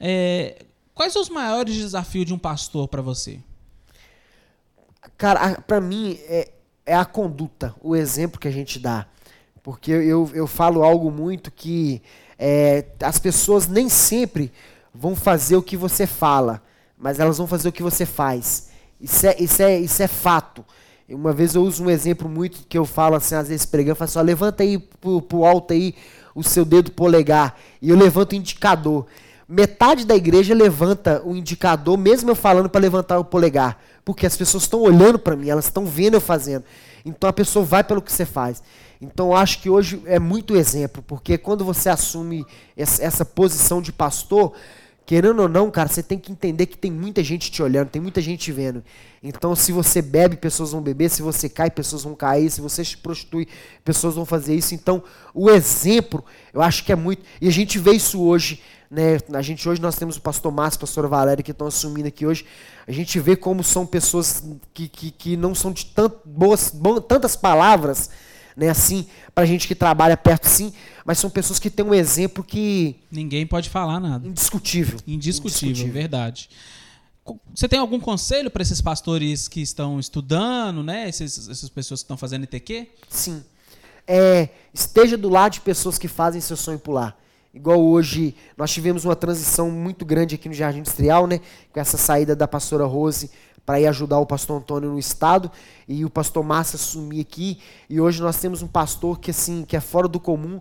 É, 0.00 0.64
Quais 0.96 1.14
os 1.14 1.28
maiores 1.28 1.76
desafios 1.76 2.24
de 2.24 2.32
um 2.32 2.38
pastor 2.38 2.88
para 2.88 3.02
você? 3.02 3.38
Cara, 5.18 5.60
para 5.60 5.78
mim 5.78 6.18
é, 6.22 6.50
é 6.86 6.96
a 6.96 7.04
conduta, 7.04 7.74
o 7.82 7.94
exemplo 7.94 8.40
que 8.40 8.48
a 8.48 8.50
gente 8.50 8.78
dá. 8.78 9.06
Porque 9.62 9.90
eu, 9.90 10.30
eu 10.32 10.46
falo 10.46 10.82
algo 10.82 11.10
muito 11.10 11.50
que 11.50 12.00
é, 12.38 12.86
as 13.02 13.18
pessoas 13.18 13.68
nem 13.68 13.90
sempre 13.90 14.50
vão 14.94 15.14
fazer 15.14 15.56
o 15.56 15.62
que 15.62 15.76
você 15.76 16.06
fala, 16.06 16.62
mas 16.98 17.18
elas 17.18 17.38
vão 17.38 17.46
fazer 17.46 17.68
o 17.68 17.72
que 17.72 17.82
você 17.82 18.06
faz. 18.06 18.68
Isso 19.00 19.26
é, 19.26 19.36
isso 19.38 19.62
é, 19.62 19.78
isso 19.78 20.02
é 20.02 20.08
fato. 20.08 20.64
Uma 21.08 21.32
vez 21.32 21.54
eu 21.54 21.62
uso 21.62 21.84
um 21.84 21.90
exemplo 21.90 22.28
muito 22.28 22.66
que 22.68 22.76
eu 22.76 22.84
falo 22.84 23.14
assim, 23.14 23.34
às 23.34 23.48
vezes 23.48 23.64
pregando, 23.66 23.92
eu 23.92 23.96
falo 23.96 24.08
assim, 24.08 24.18
ó, 24.18 24.22
levanta 24.22 24.62
aí 24.62 24.78
pro, 24.78 25.22
pro 25.22 25.44
alto 25.44 25.72
aí 25.72 25.94
o 26.34 26.42
seu 26.42 26.64
dedo 26.64 26.90
polegar. 26.90 27.56
E 27.80 27.90
eu 27.90 27.96
levanto 27.96 28.32
o 28.32 28.36
indicador 28.36 29.06
metade 29.48 30.04
da 30.04 30.16
igreja 30.16 30.54
levanta 30.54 31.22
o 31.24 31.36
indicador, 31.36 31.96
mesmo 31.96 32.30
eu 32.30 32.34
falando 32.34 32.68
para 32.68 32.80
levantar 32.80 33.18
o 33.18 33.24
polegar, 33.24 33.80
porque 34.04 34.26
as 34.26 34.36
pessoas 34.36 34.64
estão 34.64 34.80
olhando 34.80 35.18
para 35.18 35.36
mim, 35.36 35.48
elas 35.48 35.66
estão 35.66 35.86
vendo 35.86 36.14
eu 36.14 36.20
fazendo. 36.20 36.64
Então 37.04 37.30
a 37.30 37.32
pessoa 37.32 37.64
vai 37.64 37.84
pelo 37.84 38.02
que 38.02 38.12
você 38.12 38.24
faz. 38.24 38.62
Então 39.00 39.28
eu 39.28 39.36
acho 39.36 39.60
que 39.60 39.70
hoje 39.70 40.02
é 40.06 40.18
muito 40.18 40.56
exemplo, 40.56 41.02
porque 41.06 41.38
quando 41.38 41.64
você 41.64 41.88
assume 41.88 42.44
essa 42.76 43.24
posição 43.24 43.80
de 43.80 43.92
pastor, 43.92 44.52
querendo 45.06 45.40
ou 45.40 45.48
não, 45.48 45.70
cara, 45.70 45.88
você 45.88 46.02
tem 46.02 46.18
que 46.18 46.32
entender 46.32 46.66
que 46.66 46.76
tem 46.76 46.90
muita 46.90 47.22
gente 47.22 47.50
te 47.50 47.62
olhando, 47.62 47.88
tem 47.88 48.02
muita 48.02 48.20
gente 48.20 48.40
te 48.40 48.52
vendo. 48.52 48.82
Então, 49.22 49.54
se 49.54 49.72
você 49.72 50.02
bebe, 50.02 50.36
pessoas 50.36 50.72
vão 50.72 50.82
beber, 50.82 51.08
se 51.08 51.22
você 51.22 51.48
cai, 51.48 51.70
pessoas 51.70 52.02
vão 52.02 52.14
cair, 52.14 52.50
se 52.50 52.60
você 52.60 52.84
se 52.84 52.96
prostitui, 52.96 53.46
pessoas 53.84 54.16
vão 54.16 54.26
fazer 54.26 54.54
isso. 54.54 54.74
Então, 54.74 55.02
o 55.32 55.48
exemplo, 55.48 56.24
eu 56.52 56.60
acho 56.60 56.84
que 56.84 56.92
é 56.92 56.96
muito. 56.96 57.22
E 57.40 57.48
a 57.48 57.52
gente 57.52 57.78
vê 57.78 57.92
isso 57.92 58.20
hoje 58.20 58.60
né? 58.90 59.18
A 59.32 59.42
gente 59.42 59.68
hoje 59.68 59.80
nós 59.80 59.96
temos 59.96 60.16
o 60.16 60.20
pastor 60.20 60.52
Márcio, 60.52 60.78
a 60.78 60.80
pastora 60.80 61.08
Valéria 61.08 61.42
que 61.42 61.50
estão 61.50 61.66
assumindo 61.66 62.08
aqui 62.08 62.26
hoje. 62.26 62.46
A 62.86 62.92
gente 62.92 63.18
vê 63.18 63.34
como 63.34 63.62
são 63.64 63.84
pessoas 63.84 64.44
que, 64.72 64.88
que, 64.88 65.10
que 65.10 65.36
não 65.36 65.54
são 65.54 65.72
de 65.72 65.86
tant, 65.86 66.12
boas, 66.24 66.70
bom, 66.70 67.00
tantas 67.00 67.34
palavras, 67.34 68.10
né, 68.56 68.70
assim, 68.70 69.06
pra 69.34 69.44
gente 69.44 69.68
que 69.68 69.74
trabalha 69.74 70.16
perto 70.16 70.48
sim, 70.48 70.72
mas 71.04 71.18
são 71.18 71.28
pessoas 71.28 71.58
que 71.58 71.68
têm 71.68 71.84
um 71.84 71.94
exemplo 71.94 72.42
que 72.42 72.96
ninguém 73.10 73.46
pode 73.46 73.68
falar 73.68 74.00
nada. 74.00 74.26
Indiscutível. 74.26 74.98
Indiscutível, 75.06 75.68
Indiscutível. 75.68 75.92
verdade. 75.92 76.48
Você 77.54 77.68
tem 77.68 77.78
algum 77.78 77.98
conselho 78.00 78.50
para 78.50 78.62
esses 78.62 78.80
pastores 78.80 79.48
que 79.48 79.60
estão 79.60 79.98
estudando, 79.98 80.82
né? 80.82 81.08
Esses, 81.08 81.48
essas 81.48 81.68
pessoas 81.68 82.00
que 82.00 82.04
estão 82.04 82.16
fazendo 82.16 82.44
ITQ? 82.44 82.88
Sim. 83.08 83.44
É, 84.06 84.48
esteja 84.72 85.16
do 85.16 85.28
lado 85.28 85.54
de 85.54 85.60
pessoas 85.60 85.98
que 85.98 86.06
fazem 86.06 86.40
seu 86.40 86.56
sonho 86.56 86.78
pular. 86.78 87.18
Igual 87.52 87.82
hoje, 87.82 88.36
nós 88.56 88.70
tivemos 88.70 89.04
uma 89.04 89.16
transição 89.16 89.70
muito 89.70 90.04
grande 90.04 90.34
aqui 90.34 90.48
no 90.48 90.54
Jardim 90.54 90.80
Industrial, 90.80 91.26
né? 91.26 91.40
Com 91.72 91.80
essa 91.80 91.96
saída 91.96 92.36
da 92.36 92.46
pastora 92.46 92.84
Rose 92.84 93.30
para 93.66 93.80
ir 93.80 93.88
ajudar 93.88 94.20
o 94.20 94.24
pastor 94.24 94.58
Antônio 94.58 94.92
no 94.92 94.98
estado 94.98 95.50
e 95.88 96.04
o 96.04 96.08
pastor 96.08 96.44
Massa 96.44 96.76
assumir 96.76 97.20
aqui. 97.20 97.58
E 97.90 98.00
hoje 98.00 98.22
nós 98.22 98.38
temos 98.38 98.62
um 98.62 98.68
pastor 98.68 99.18
que 99.18 99.32
assim, 99.32 99.64
que 99.64 99.76
é 99.76 99.80
fora 99.80 100.06
do 100.06 100.20
comum, 100.20 100.60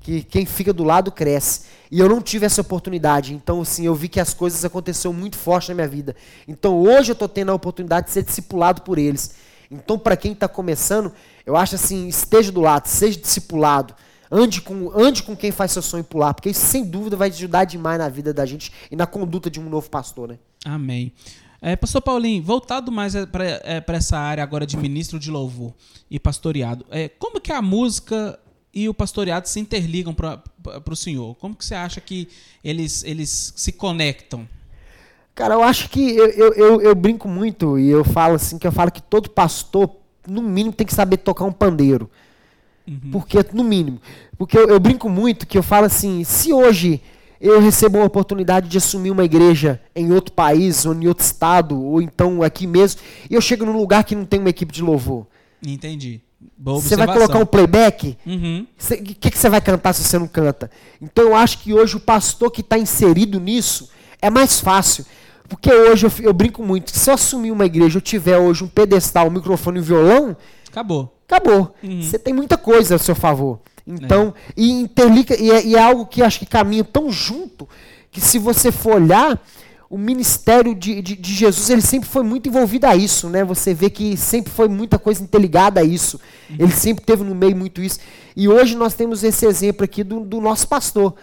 que 0.00 0.22
quem 0.22 0.44
fica 0.44 0.72
do 0.72 0.84
lado 0.84 1.10
cresce. 1.10 1.62
E 1.90 1.98
eu 1.98 2.08
não 2.08 2.20
tive 2.20 2.44
essa 2.44 2.60
oportunidade. 2.60 3.34
Então, 3.34 3.62
assim, 3.62 3.86
eu 3.86 3.94
vi 3.94 4.08
que 4.08 4.20
as 4.20 4.34
coisas 4.34 4.64
aconteceram 4.64 5.14
muito 5.14 5.36
forte 5.36 5.70
na 5.70 5.74
minha 5.74 5.88
vida. 5.88 6.14
Então, 6.46 6.78
hoje 6.78 7.10
eu 7.10 7.14
estou 7.14 7.28
tendo 7.28 7.50
a 7.50 7.54
oportunidade 7.54 8.08
de 8.08 8.12
ser 8.12 8.22
discipulado 8.22 8.82
por 8.82 8.98
eles. 8.98 9.34
Então, 9.70 9.98
para 9.98 10.16
quem 10.16 10.32
está 10.32 10.46
começando, 10.46 11.10
eu 11.46 11.56
acho 11.56 11.76
assim, 11.76 12.06
esteja 12.06 12.52
do 12.52 12.60
lado, 12.60 12.86
seja 12.86 13.18
discipulado. 13.18 13.94
Ande 14.30 14.60
com, 14.60 14.90
ande 14.94 15.22
com 15.22 15.36
quem 15.36 15.50
faz 15.50 15.72
seu 15.72 15.82
sonho 15.82 16.04
pular, 16.04 16.32
porque 16.32 16.50
isso 16.50 16.64
sem 16.64 16.84
dúvida 16.84 17.16
vai 17.16 17.28
ajudar 17.28 17.64
demais 17.64 17.98
na 17.98 18.08
vida 18.08 18.32
da 18.32 18.46
gente 18.46 18.72
e 18.90 18.96
na 18.96 19.06
conduta 19.06 19.50
de 19.50 19.60
um 19.60 19.68
novo 19.68 19.90
pastor, 19.90 20.28
né? 20.28 20.38
Amém. 20.64 21.12
É, 21.64 21.76
Pastor 21.76 22.02
Paulinho, 22.02 22.42
voltado 22.42 22.90
mais 22.90 23.14
para 23.26 23.44
é, 23.44 23.84
essa 23.86 24.18
área 24.18 24.42
agora 24.42 24.66
de 24.66 24.76
ministro 24.76 25.16
de 25.16 25.30
louvor 25.30 25.72
e 26.10 26.18
pastoreado, 26.18 26.84
é, 26.90 27.08
como 27.08 27.40
que 27.40 27.52
a 27.52 27.62
música 27.62 28.36
e 28.74 28.88
o 28.88 28.94
pastoreado 28.94 29.48
se 29.48 29.60
interligam 29.60 30.12
para 30.12 30.42
o 30.90 30.96
senhor? 30.96 31.36
Como 31.36 31.54
que 31.54 31.64
você 31.64 31.76
acha 31.76 32.00
que 32.00 32.28
eles, 32.64 33.04
eles 33.04 33.52
se 33.54 33.70
conectam? 33.70 34.48
Cara, 35.36 35.54
eu 35.54 35.62
acho 35.62 35.88
que 35.88 36.16
eu, 36.16 36.26
eu, 36.30 36.52
eu, 36.54 36.80
eu, 36.80 36.94
brinco 36.96 37.28
muito 37.28 37.78
e 37.78 37.88
eu 37.88 38.04
falo 38.04 38.34
assim 38.34 38.58
que 38.58 38.66
eu 38.66 38.72
falo 38.72 38.90
que 38.90 39.00
todo 39.00 39.30
pastor, 39.30 39.88
no 40.26 40.42
mínimo, 40.42 40.74
tem 40.74 40.86
que 40.86 40.94
saber 40.94 41.18
tocar 41.18 41.44
um 41.44 41.52
pandeiro. 41.52 42.10
Uhum. 42.88 43.12
Porque, 43.12 43.38
no 43.52 43.62
mínimo. 43.62 44.00
Porque 44.36 44.58
eu, 44.58 44.68
eu 44.68 44.80
brinco 44.80 45.08
muito 45.08 45.46
que 45.46 45.56
eu 45.56 45.62
falo 45.62 45.86
assim, 45.86 46.24
se 46.24 46.52
hoje 46.52 47.00
eu 47.42 47.60
recebo 47.60 47.98
uma 47.98 48.06
oportunidade 48.06 48.68
de 48.68 48.78
assumir 48.78 49.10
uma 49.10 49.24
igreja 49.24 49.80
em 49.96 50.12
outro 50.12 50.32
país, 50.32 50.86
ou 50.86 50.94
em 50.94 51.08
outro 51.08 51.24
estado, 51.24 51.82
ou 51.82 52.00
então 52.00 52.40
aqui 52.40 52.68
mesmo, 52.68 53.00
e 53.28 53.34
eu 53.34 53.40
chego 53.40 53.64
num 53.64 53.76
lugar 53.76 54.04
que 54.04 54.14
não 54.14 54.24
tem 54.24 54.38
uma 54.38 54.48
equipe 54.48 54.72
de 54.72 54.80
louvor. 54.80 55.26
Entendi. 55.60 56.20
Você 56.56 56.96
vai 56.96 57.06
colocar 57.06 57.38
um 57.38 57.46
playback? 57.46 58.16
O 58.24 58.30
uhum. 58.30 58.66
que, 58.78 59.30
que 59.30 59.38
você 59.38 59.48
vai 59.48 59.60
cantar 59.60 59.92
se 59.92 60.04
você 60.04 60.18
não 60.18 60.28
canta? 60.28 60.70
Então 61.00 61.24
eu 61.24 61.34
acho 61.34 61.58
que 61.58 61.74
hoje 61.74 61.96
o 61.96 62.00
pastor 62.00 62.50
que 62.50 62.60
está 62.60 62.78
inserido 62.78 63.40
nisso 63.40 63.90
é 64.20 64.30
mais 64.30 64.60
fácil. 64.60 65.04
Porque 65.48 65.72
hoje 65.72 66.06
eu, 66.06 66.12
eu, 66.20 66.32
brinco 66.32 66.62
muito. 66.62 66.96
Se 66.96 67.10
eu 67.10 67.14
assumir 67.14 67.50
uma 67.50 67.66
igreja, 67.66 67.98
eu 67.98 68.02
tiver 68.02 68.38
hoje 68.38 68.64
um 68.64 68.68
pedestal, 68.68 69.26
um 69.26 69.30
microfone 69.30 69.78
e 69.78 69.82
um 69.82 69.84
violão. 69.84 70.36
Acabou. 70.68 71.14
Acabou. 71.26 71.74
Uhum. 71.82 72.02
Você 72.02 72.18
tem 72.18 72.32
muita 72.32 72.56
coisa 72.56 72.94
a 72.94 72.98
seu 72.98 73.14
favor. 73.14 73.60
Então, 73.86 74.34
é. 74.36 74.52
e 74.56 74.70
interliga, 74.70 75.34
e 75.40 75.50
é, 75.50 75.66
e 75.66 75.74
é, 75.76 75.82
algo 75.82 76.06
que 76.06 76.22
acho 76.22 76.38
que 76.38 76.46
caminha 76.46 76.84
tão 76.84 77.10
junto, 77.10 77.68
que 78.10 78.20
se 78.20 78.38
você 78.38 78.70
for 78.70 78.94
olhar, 78.94 79.40
o 79.90 79.98
ministério 79.98 80.74
de, 80.74 81.02
de, 81.02 81.16
de, 81.16 81.34
Jesus 81.34 81.68
ele 81.68 81.82
sempre 81.82 82.08
foi 82.08 82.22
muito 82.22 82.48
envolvido 82.48 82.86
a 82.86 82.96
isso, 82.96 83.28
né? 83.28 83.44
Você 83.44 83.74
vê 83.74 83.90
que 83.90 84.16
sempre 84.16 84.50
foi 84.50 84.66
muita 84.66 84.98
coisa 84.98 85.22
interligada 85.22 85.80
a 85.80 85.84
isso. 85.84 86.18
Uhum. 86.48 86.56
Ele 86.60 86.72
sempre 86.72 87.04
teve 87.04 87.22
no 87.22 87.34
meio 87.34 87.54
muito 87.54 87.82
isso. 87.82 87.98
E 88.34 88.48
hoje 88.48 88.74
nós 88.74 88.94
temos 88.94 89.22
esse 89.22 89.44
exemplo 89.44 89.84
aqui 89.84 90.02
do, 90.02 90.20
do 90.20 90.40
nosso 90.40 90.66
pastor. 90.66 91.14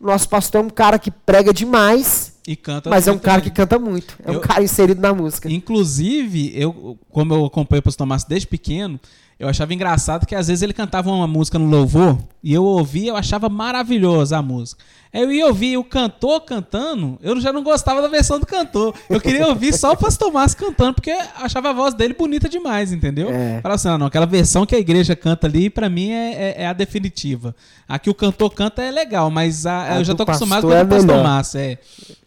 Nosso 0.00 0.28
pastor 0.28 0.60
é 0.60 0.64
um 0.64 0.70
cara 0.70 0.98
que 0.98 1.10
prega 1.10 1.52
demais, 1.52 2.32
e 2.50 2.56
canta 2.56 2.90
Mas 2.90 3.06
é 3.06 3.12
um 3.12 3.18
cara 3.18 3.40
que 3.40 3.48
canta 3.48 3.78
muito. 3.78 4.16
É 4.24 4.30
eu, 4.30 4.38
um 4.38 4.40
cara 4.40 4.60
inserido 4.60 5.00
na 5.00 5.14
música. 5.14 5.48
Inclusive, 5.48 6.52
eu, 6.52 6.98
como 7.08 7.32
eu 7.32 7.44
acompanho 7.44 7.78
o 7.78 7.82
Pastor 7.84 8.04
Márcio 8.08 8.28
desde 8.28 8.48
pequeno, 8.48 8.98
eu 9.38 9.48
achava 9.48 9.72
engraçado 9.72 10.26
que 10.26 10.34
às 10.34 10.48
vezes 10.48 10.60
ele 10.60 10.72
cantava 10.72 11.10
uma 11.10 11.28
música 11.28 11.60
no 11.60 11.66
louvor 11.66 12.18
e 12.42 12.52
eu 12.52 12.64
ouvia, 12.64 13.10
eu 13.10 13.16
achava 13.16 13.48
maravilhosa 13.48 14.36
a 14.36 14.42
música. 14.42 14.82
Eu 15.12 15.32
ia 15.32 15.46
ouvir 15.46 15.76
o 15.76 15.82
cantor 15.82 16.42
cantando, 16.42 17.18
eu 17.22 17.40
já 17.40 17.52
não 17.52 17.64
gostava 17.64 18.00
da 18.02 18.06
versão 18.06 18.38
do 18.38 18.46
cantor. 18.46 18.94
Eu 19.08 19.20
queria 19.20 19.46
ouvir 19.48 19.72
só 19.72 19.92
o 19.92 19.96
Pastor 19.96 20.32
Márcio 20.32 20.58
cantando, 20.58 20.94
porque 20.94 21.10
achava 21.36 21.70
a 21.70 21.72
voz 21.72 21.94
dele 21.94 22.14
bonita 22.14 22.48
demais, 22.48 22.92
entendeu? 22.92 23.28
É. 23.30 23.60
Falava 23.60 23.74
assim, 23.74 23.88
ah, 23.88 23.98
não, 23.98 24.06
aquela 24.06 24.26
versão 24.26 24.64
que 24.64 24.74
a 24.74 24.78
igreja 24.78 25.16
canta 25.16 25.46
ali, 25.46 25.68
para 25.68 25.88
mim 25.88 26.10
é, 26.10 26.32
é, 26.32 26.62
é, 26.62 26.66
a 26.66 26.72
definitiva. 26.72 27.56
A 27.88 27.98
que 27.98 28.08
o 28.08 28.14
cantor 28.14 28.54
canta 28.54 28.82
é 28.82 28.90
legal, 28.90 29.30
mas 29.30 29.66
a, 29.66 29.94
a 29.94 29.98
eu 29.98 30.04
já 30.04 30.14
tô 30.14 30.22
acostumado 30.22 30.62
com 30.62 30.68
o 30.68 30.72
é 30.72 30.84
Pastor 30.84 31.22
Márcio. 31.22 31.58
É, 31.58 31.78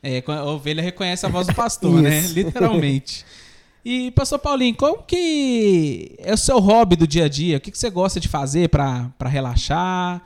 é, 0.02 0.13
a 0.28 0.44
ovelha 0.46 0.84
reconhece 0.84 1.26
a 1.26 1.30
voz 1.30 1.48
do 1.48 1.56
pastor, 1.56 2.02
né? 2.02 2.22
Literalmente. 2.34 3.26
E, 3.86 4.12
pastor 4.12 4.40
Paulinho, 4.40 4.76
como 4.76 5.04
que 5.04 6.16
é 6.20 6.34
o 6.34 6.38
seu 6.38 6.60
hobby 6.60 6.96
do 6.96 7.06
dia 7.06 7.26
a 7.26 7.30
dia? 7.30 7.58
O 7.58 7.60
que, 7.60 7.70
que 7.70 7.78
você 7.78 7.90
gosta 7.90 8.20
de 8.20 8.30
fazer 8.30 8.70
para 8.70 9.12
relaxar? 9.26 10.22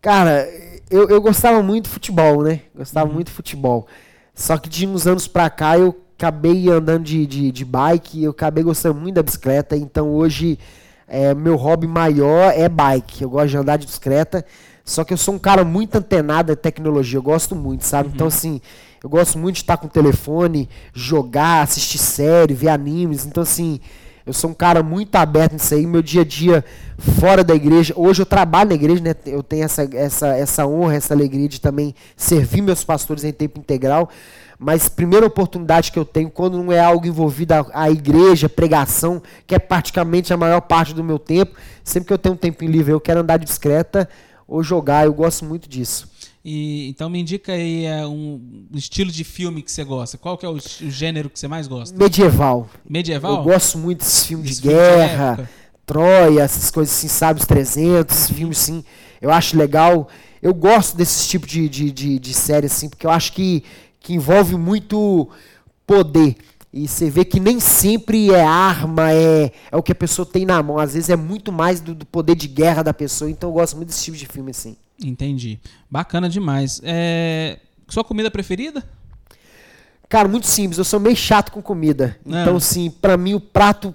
Cara, 0.00 0.48
eu, 0.88 1.08
eu 1.08 1.20
gostava 1.20 1.62
muito 1.62 1.84
de 1.84 1.90
futebol, 1.90 2.42
né? 2.42 2.60
Gostava 2.74 3.08
uhum. 3.08 3.14
muito 3.14 3.26
de 3.26 3.32
futebol. 3.32 3.88
Só 4.34 4.56
que 4.56 4.68
de 4.68 4.86
uns 4.86 5.06
anos 5.06 5.26
pra 5.26 5.50
cá 5.50 5.78
eu 5.78 6.00
acabei 6.16 6.68
andando 6.68 7.04
de, 7.04 7.26
de, 7.26 7.50
de 7.50 7.64
bike, 7.64 8.22
eu 8.22 8.30
acabei 8.30 8.62
gostando 8.62 9.00
muito 9.00 9.16
da 9.16 9.22
bicicleta, 9.22 9.76
então 9.76 10.08
hoje 10.08 10.58
é, 11.08 11.34
meu 11.34 11.56
hobby 11.56 11.86
maior 11.86 12.52
é 12.54 12.68
bike. 12.68 13.22
Eu 13.22 13.30
gosto 13.30 13.48
de 13.48 13.56
andar 13.56 13.76
de 13.78 13.86
bicicleta, 13.86 14.44
só 14.84 15.02
que 15.02 15.12
eu 15.12 15.16
sou 15.16 15.34
um 15.34 15.38
cara 15.38 15.64
muito 15.64 15.96
antenado 15.96 16.52
em 16.52 16.56
tecnologia, 16.56 17.18
eu 17.18 17.22
gosto 17.22 17.56
muito, 17.56 17.84
sabe? 17.84 18.08
Uhum. 18.08 18.14
Então, 18.14 18.26
assim, 18.28 18.60
eu 19.02 19.08
gosto 19.08 19.38
muito 19.38 19.56
de 19.56 19.62
estar 19.62 19.76
com 19.78 19.86
o 19.86 19.90
telefone, 19.90 20.68
jogar, 20.92 21.62
assistir 21.62 21.98
série, 21.98 22.52
ver 22.52 22.68
animes. 22.68 23.24
Então, 23.24 23.42
assim, 23.42 23.80
eu 24.26 24.32
sou 24.34 24.50
um 24.50 24.54
cara 24.54 24.82
muito 24.82 25.16
aberto 25.16 25.54
nisso 25.54 25.74
aí. 25.74 25.86
Meu 25.86 26.02
dia 26.02 26.20
a 26.20 26.24
dia 26.24 26.64
fora 26.98 27.42
da 27.42 27.54
igreja. 27.54 27.94
Hoje 27.96 28.20
eu 28.20 28.26
trabalho 28.26 28.68
na 28.68 28.74
igreja, 28.74 29.02
né? 29.02 29.14
Eu 29.24 29.42
tenho 29.42 29.64
essa, 29.64 29.88
essa, 29.94 30.28
essa 30.36 30.66
honra, 30.66 30.96
essa 30.96 31.14
alegria 31.14 31.48
de 31.48 31.60
também 31.60 31.94
servir 32.14 32.60
meus 32.60 32.84
pastores 32.84 33.24
em 33.24 33.32
tempo 33.32 33.58
integral. 33.58 34.10
Mas 34.58 34.90
primeira 34.90 35.24
oportunidade 35.24 35.90
que 35.90 35.98
eu 35.98 36.04
tenho, 36.04 36.28
quando 36.28 36.62
não 36.62 36.70
é 36.70 36.78
algo 36.78 37.06
envolvido 37.06 37.54
a 37.72 37.90
igreja, 37.90 38.46
pregação, 38.46 39.22
que 39.46 39.54
é 39.54 39.58
praticamente 39.58 40.34
a 40.34 40.36
maior 40.36 40.60
parte 40.60 40.92
do 40.92 41.02
meu 41.02 41.18
tempo, 41.18 41.56
sempre 41.82 42.08
que 42.08 42.12
eu 42.12 42.18
tenho 42.18 42.34
um 42.34 42.38
tempo 42.38 42.62
livre, 42.66 42.92
eu 42.92 43.00
quero 43.00 43.20
andar 43.20 43.38
de 43.38 43.46
ou 44.46 44.62
jogar. 44.62 45.06
Eu 45.06 45.14
gosto 45.14 45.46
muito 45.46 45.66
disso. 45.66 46.09
E, 46.44 46.88
então 46.88 47.10
me 47.10 47.20
indica 47.20 47.52
aí 47.52 47.84
é, 47.84 48.06
um 48.06 48.40
estilo 48.74 49.10
de 49.10 49.24
filme 49.24 49.62
que 49.62 49.70
você 49.70 49.84
gosta. 49.84 50.16
Qual 50.16 50.38
que 50.38 50.46
é 50.46 50.48
o, 50.48 50.54
o, 50.54 50.90
gênero 50.90 51.28
que 51.28 51.38
você 51.38 51.46
mais 51.46 51.68
gosta? 51.68 51.96
Medieval. 51.96 52.68
Medieval? 52.88 53.36
Eu 53.36 53.42
gosto 53.42 53.76
muito 53.76 53.98
desses 53.98 54.24
filmes 54.24 54.52
Esse 54.52 54.62
de 54.62 54.68
guerra, 54.68 55.36
de 55.36 55.48
Troia, 55.84 56.40
essas 56.40 56.70
coisas 56.70 56.94
assim, 56.96 57.08
sabe, 57.08 57.40
os 57.40 57.46
300, 57.46 58.16
esses 58.16 58.30
filmes 58.30 58.58
sim. 58.58 58.82
Eu 59.20 59.30
acho 59.30 59.56
legal. 59.56 60.08
Eu 60.40 60.54
gosto 60.54 60.96
desses 60.96 61.28
tipos 61.28 61.50
de, 61.50 61.68
de, 61.68 61.90
de, 61.90 62.18
de 62.18 62.34
série 62.34 62.66
assim, 62.66 62.88
porque 62.88 63.06
eu 63.06 63.10
acho 63.10 63.32
que, 63.32 63.62
que 63.98 64.14
envolve 64.14 64.56
muito 64.56 65.28
poder. 65.86 66.36
E 66.72 66.86
você 66.88 67.10
vê 67.10 67.24
que 67.24 67.40
nem 67.40 67.60
sempre 67.60 68.30
é 68.32 68.42
arma, 68.42 69.12
é, 69.12 69.52
é 69.70 69.76
o 69.76 69.82
que 69.82 69.92
a 69.92 69.94
pessoa 69.94 70.24
tem 70.24 70.46
na 70.46 70.62
mão. 70.62 70.78
Às 70.78 70.94
vezes 70.94 71.10
é 71.10 71.16
muito 71.16 71.52
mais 71.52 71.80
do, 71.80 71.94
do 71.94 72.06
poder 72.06 72.34
de 72.34 72.48
guerra 72.48 72.82
da 72.82 72.94
pessoa. 72.94 73.30
Então 73.30 73.50
eu 73.50 73.54
gosto 73.54 73.76
muito 73.76 73.88
desse 73.88 74.04
tipo 74.04 74.16
de 74.16 74.26
filme 74.26 74.52
assim. 74.52 74.76
Entendi. 75.02 75.58
Bacana 75.90 76.28
demais. 76.28 76.80
É... 76.84 77.58
Sua 77.88 78.04
comida 78.04 78.30
preferida? 78.30 78.84
Cara, 80.08 80.28
muito 80.28 80.46
simples. 80.46 80.78
Eu 80.78 80.84
sou 80.84 80.98
meio 80.98 81.16
chato 81.16 81.52
com 81.52 81.62
comida. 81.62 82.18
É. 82.26 82.42
Então, 82.42 82.58
sim, 82.58 82.90
para 82.90 83.16
mim 83.16 83.34
o 83.34 83.40
prato 83.40 83.94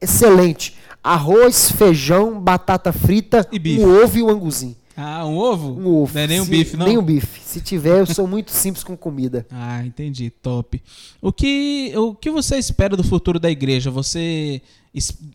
excelente. 0.00 0.74
Arroz, 1.02 1.70
feijão, 1.72 2.40
batata 2.40 2.92
frita, 2.92 3.46
e 3.52 3.78
um 3.78 4.02
ovo 4.02 4.18
e 4.18 4.22
um 4.22 4.28
anguzinho. 4.28 4.76
Ah, 4.96 5.24
um 5.26 5.36
ovo? 5.36 5.80
Um 5.80 5.86
ovo. 5.86 6.14
Não 6.14 6.20
é 6.20 6.26
nem 6.26 6.40
um 6.40 6.46
bife, 6.46 6.76
não? 6.76 6.86
Nem 6.86 6.98
um 6.98 7.02
bife. 7.02 7.40
Se 7.42 7.60
tiver, 7.60 8.00
eu 8.00 8.06
sou 8.06 8.26
muito 8.26 8.50
simples 8.50 8.84
com 8.84 8.94
comida. 8.96 9.46
Ah, 9.50 9.84
entendi. 9.84 10.28
Top. 10.28 10.82
O 11.22 11.32
que, 11.32 11.92
o 11.96 12.14
que 12.14 12.30
você 12.30 12.58
espera 12.58 12.96
do 12.96 13.04
futuro 13.04 13.38
da 13.38 13.50
igreja? 13.50 13.90
Você 13.90 14.60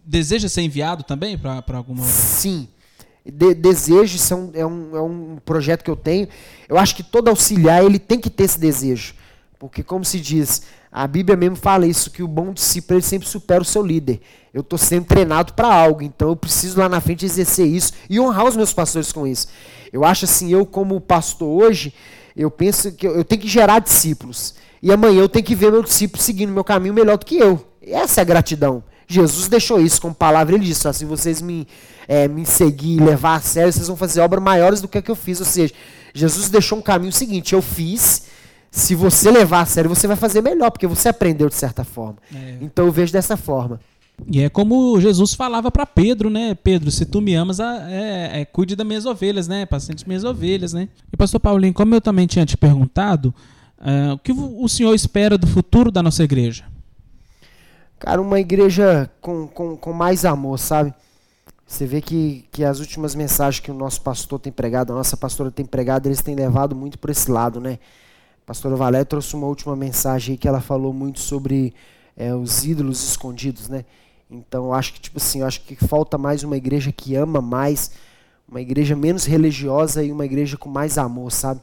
deseja 0.05 0.47
ser 0.49 0.61
enviado 0.61 1.03
também 1.03 1.35
para 1.35 1.63
alguma? 1.77 2.03
Sim 2.03 2.67
de, 3.25 3.53
desejo, 3.55 4.15
isso 4.15 4.33
é 4.33 4.37
um, 4.37 4.51
é, 4.53 4.65
um, 4.65 4.97
é 4.97 5.01
um 5.01 5.37
projeto 5.43 5.83
que 5.83 5.89
eu 5.89 5.95
tenho. 5.95 6.27
Eu 6.69 6.77
acho 6.77 6.95
que 6.95 7.03
todo 7.03 7.27
auxiliar 7.27 7.83
ele 7.83 7.97
tem 7.97 8.19
que 8.19 8.29
ter 8.29 8.43
esse 8.43 8.59
desejo. 8.59 9.15
Porque, 9.57 9.81
como 9.81 10.05
se 10.05 10.19
diz, 10.19 10.63
a 10.91 11.07
Bíblia 11.07 11.35
mesmo 11.35 11.55
fala 11.55 11.87
isso, 11.87 12.11
que 12.11 12.21
o 12.21 12.27
bom 12.27 12.53
discípulo 12.53 12.97
ele 12.97 13.05
sempre 13.05 13.27
supera 13.27 13.61
o 13.61 13.65
seu 13.65 13.83
líder. 13.83 14.21
Eu 14.53 14.61
estou 14.61 14.77
sendo 14.77 15.05
treinado 15.05 15.53
para 15.53 15.73
algo, 15.73 16.01
então 16.01 16.29
eu 16.29 16.35
preciso 16.35 16.79
lá 16.79 16.87
na 16.87 17.01
frente 17.01 17.25
exercer 17.25 17.65
isso 17.67 17.93
e 18.09 18.19
honrar 18.19 18.45
os 18.45 18.55
meus 18.55 18.71
pastores 18.71 19.11
com 19.11 19.25
isso. 19.25 19.47
Eu 19.91 20.05
acho 20.05 20.25
assim, 20.25 20.51
eu 20.51 20.65
como 20.65 21.01
pastor 21.01 21.47
hoje, 21.47 21.93
eu 22.35 22.51
penso 22.51 22.91
que 22.91 23.07
eu, 23.07 23.23
tenho 23.23 23.41
que 23.41 23.47
gerar 23.47 23.79
discípulos. 23.79 24.55
E 24.81 24.91
amanhã 24.91 25.21
eu 25.21 25.29
tenho 25.29 25.43
que 25.43 25.55
ver 25.55 25.71
meu 25.71 25.83
discípulo 25.83 26.21
seguindo 26.21 26.53
meu 26.53 26.63
caminho 26.63 26.93
melhor 26.93 27.17
do 27.17 27.25
que 27.25 27.37
eu. 27.37 27.65
Essa 27.81 28.21
é 28.21 28.23
a 28.23 28.25
gratidão. 28.25 28.83
Jesus 29.07 29.47
deixou 29.47 29.79
isso 29.79 30.01
como 30.01 30.13
palavra, 30.13 30.55
ele 30.55 30.65
disse: 30.65 30.91
se 30.93 31.05
vocês 31.05 31.41
me, 31.41 31.67
é, 32.07 32.27
me 32.27 32.45
seguir 32.45 32.97
e 32.97 32.99
levar 32.99 33.35
a 33.35 33.39
sério, 33.39 33.71
vocês 33.71 33.87
vão 33.87 33.97
fazer 33.97 34.21
obras 34.21 34.43
maiores 34.43 34.81
do 34.81 34.87
que 34.87 34.97
a 34.97 35.01
que 35.01 35.11
eu 35.11 35.15
fiz. 35.15 35.39
Ou 35.39 35.45
seja, 35.45 35.73
Jesus 36.13 36.49
deixou 36.49 36.77
um 36.77 36.81
caminho 36.81 37.11
seguinte: 37.11 37.53
eu 37.53 37.61
fiz, 37.61 38.23
se 38.71 38.95
você 38.95 39.29
levar 39.29 39.61
a 39.61 39.65
sério, 39.65 39.89
você 39.89 40.07
vai 40.07 40.17
fazer 40.17 40.41
melhor, 40.41 40.71
porque 40.71 40.87
você 40.87 41.09
aprendeu 41.09 41.49
de 41.49 41.55
certa 41.55 41.83
forma. 41.83 42.17
É. 42.33 42.57
Então 42.61 42.85
eu 42.85 42.91
vejo 42.91 43.13
dessa 43.13 43.37
forma. 43.37 43.79
E 44.31 44.41
é 44.41 44.49
como 44.49 44.99
Jesus 44.99 45.33
falava 45.33 45.69
para 45.69 45.85
Pedro, 45.85 46.29
né? 46.29 46.55
Pedro, 46.55 46.89
se 46.89 47.05
tu 47.05 47.21
me 47.21 47.35
amas, 47.35 47.59
é, 47.59 48.41
é, 48.41 48.45
cuide 48.45 48.75
das 48.75 48.87
minhas 48.87 49.05
ovelhas, 49.05 49.47
né? 49.47 49.65
Paciente 49.65 50.07
minhas 50.07 50.23
ovelhas, 50.23 50.73
né? 50.73 50.87
E 51.11 51.17
pastor 51.17 51.39
Paulinho, 51.39 51.73
como 51.73 51.93
eu 51.93 52.01
também 52.01 52.25
tinha 52.25 52.45
te 52.45 52.55
perguntado, 52.55 53.33
uh, 53.79 54.13
o 54.13 54.17
que 54.17 54.31
o 54.31 54.67
senhor 54.69 54.93
espera 54.93 55.37
do 55.37 55.45
futuro 55.45 55.91
da 55.91 56.01
nossa 56.01 56.23
igreja? 56.23 56.63
Cara, 57.97 58.21
uma 58.21 58.39
igreja 58.39 59.09
com, 59.21 59.47
com, 59.47 59.77
com 59.77 59.93
mais 59.93 60.25
amor, 60.25 60.59
sabe? 60.59 60.93
Você 61.65 61.85
vê 61.85 62.01
que, 62.01 62.45
que 62.51 62.63
as 62.63 62.79
últimas 62.79 63.15
mensagens 63.15 63.61
que 63.61 63.71
o 63.71 63.73
nosso 63.73 64.01
pastor 64.01 64.39
tem 64.39 64.51
pregado, 64.51 64.91
a 64.91 64.95
nossa 64.95 65.15
pastora 65.15 65.49
tem 65.49 65.65
pregado, 65.65 66.07
eles 66.07 66.21
têm 66.21 66.35
levado 66.35 66.75
muito 66.75 66.99
por 66.99 67.09
esse 67.09 67.31
lado, 67.31 67.59
né? 67.59 67.79
A 68.43 68.45
pastora 68.45 68.75
Valéria 68.75 69.05
trouxe 69.05 69.33
uma 69.35 69.47
última 69.47 69.75
mensagem 69.75 70.33
aí 70.33 70.37
que 70.37 70.47
ela 70.47 70.59
falou 70.59 70.93
muito 70.93 71.19
sobre 71.21 71.73
é, 72.17 72.35
os 72.35 72.65
ídolos 72.65 73.01
escondidos, 73.01 73.69
né? 73.69 73.85
Então, 74.29 74.65
eu 74.65 74.73
acho 74.73 74.93
que, 74.93 74.99
tipo 74.99 75.17
assim, 75.17 75.39
eu 75.39 75.47
acho 75.47 75.61
que 75.61 75.75
falta 75.75 76.17
mais 76.17 76.43
uma 76.43 76.57
igreja 76.57 76.91
que 76.91 77.15
ama 77.15 77.41
mais, 77.41 77.91
uma 78.47 78.59
igreja 78.59 78.95
menos 78.95 79.25
religiosa 79.25 80.03
e 80.03 80.11
uma 80.11 80.25
igreja 80.25 80.57
com 80.57 80.69
mais 80.69 80.97
amor, 80.97 81.31
sabe? 81.31 81.61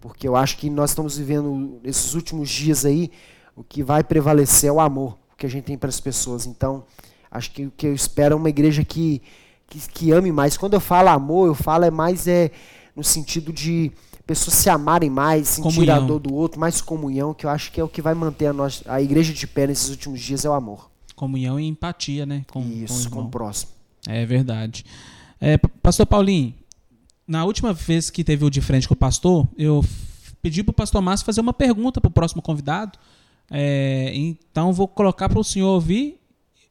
Porque 0.00 0.28
eu 0.28 0.36
acho 0.36 0.58
que 0.58 0.68
nós 0.68 0.90
estamos 0.90 1.16
vivendo 1.16 1.80
esses 1.82 2.14
últimos 2.14 2.50
dias 2.50 2.84
aí, 2.84 3.10
o 3.56 3.64
que 3.64 3.82
vai 3.82 4.04
prevalecer 4.04 4.68
é 4.68 4.72
o 4.72 4.78
amor 4.80 5.21
que 5.36 5.46
a 5.46 5.48
gente 5.48 5.64
tem 5.64 5.78
para 5.78 5.88
as 5.88 6.00
pessoas. 6.00 6.46
Então, 6.46 6.84
acho 7.30 7.50
que 7.50 7.66
o 7.66 7.72
que 7.76 7.86
eu 7.86 7.94
espero 7.94 8.34
é 8.34 8.36
uma 8.36 8.48
igreja 8.48 8.84
que, 8.84 9.22
que, 9.68 9.78
que, 9.88 10.12
ame 10.12 10.32
mais. 10.32 10.56
Quando 10.56 10.74
eu 10.74 10.80
falo 10.80 11.08
amor, 11.08 11.46
eu 11.48 11.54
falo 11.54 11.84
é 11.84 11.90
mais 11.90 12.26
é 12.26 12.50
no 12.94 13.02
sentido 13.02 13.52
de 13.52 13.90
pessoas 14.26 14.54
se 14.54 14.70
amarem 14.70 15.10
mais, 15.10 15.48
sentir 15.48 15.74
comunhão. 15.74 15.96
a 15.96 16.00
dor 16.00 16.18
do 16.20 16.34
outro, 16.34 16.60
mais 16.60 16.80
comunhão, 16.80 17.34
que 17.34 17.46
eu 17.46 17.50
acho 17.50 17.72
que 17.72 17.80
é 17.80 17.84
o 17.84 17.88
que 17.88 18.00
vai 18.00 18.14
manter 18.14 18.46
a, 18.46 18.52
nossa, 18.52 18.82
a 18.90 19.00
igreja 19.00 19.32
de 19.32 19.46
pé 19.46 19.66
nesses 19.66 19.88
últimos 19.88 20.20
dias 20.20 20.44
é 20.44 20.48
o 20.48 20.52
amor. 20.52 20.90
Comunhão 21.16 21.58
e 21.58 21.66
empatia, 21.66 22.24
né? 22.24 22.44
Com, 22.50 22.62
Isso, 22.62 23.10
com 23.10 23.20
o, 23.20 23.22
com 23.22 23.28
o 23.28 23.30
próximo. 23.30 23.72
É 24.06 24.24
verdade. 24.26 24.84
É, 25.40 25.58
pastor 25.58 26.06
Paulinho, 26.06 26.54
na 27.26 27.44
última 27.44 27.72
vez 27.72 28.10
que 28.10 28.22
teve 28.22 28.44
o 28.44 28.50
de 28.50 28.60
frente 28.60 28.86
com 28.86 28.94
o 28.94 28.96
pastor, 28.96 29.46
eu 29.56 29.84
pedi 30.40 30.62
para 30.62 30.70
o 30.70 30.74
pastor 30.74 31.00
Márcio 31.00 31.24
fazer 31.24 31.40
uma 31.40 31.52
pergunta 31.52 32.00
para 32.00 32.08
o 32.08 32.12
próximo 32.12 32.42
convidado. 32.42 32.98
É, 33.50 34.10
então 34.14 34.72
vou 34.72 34.88
colocar 34.88 35.28
para 35.28 35.38
o 35.38 35.44
senhor 35.44 35.68
ouvir 35.68 36.18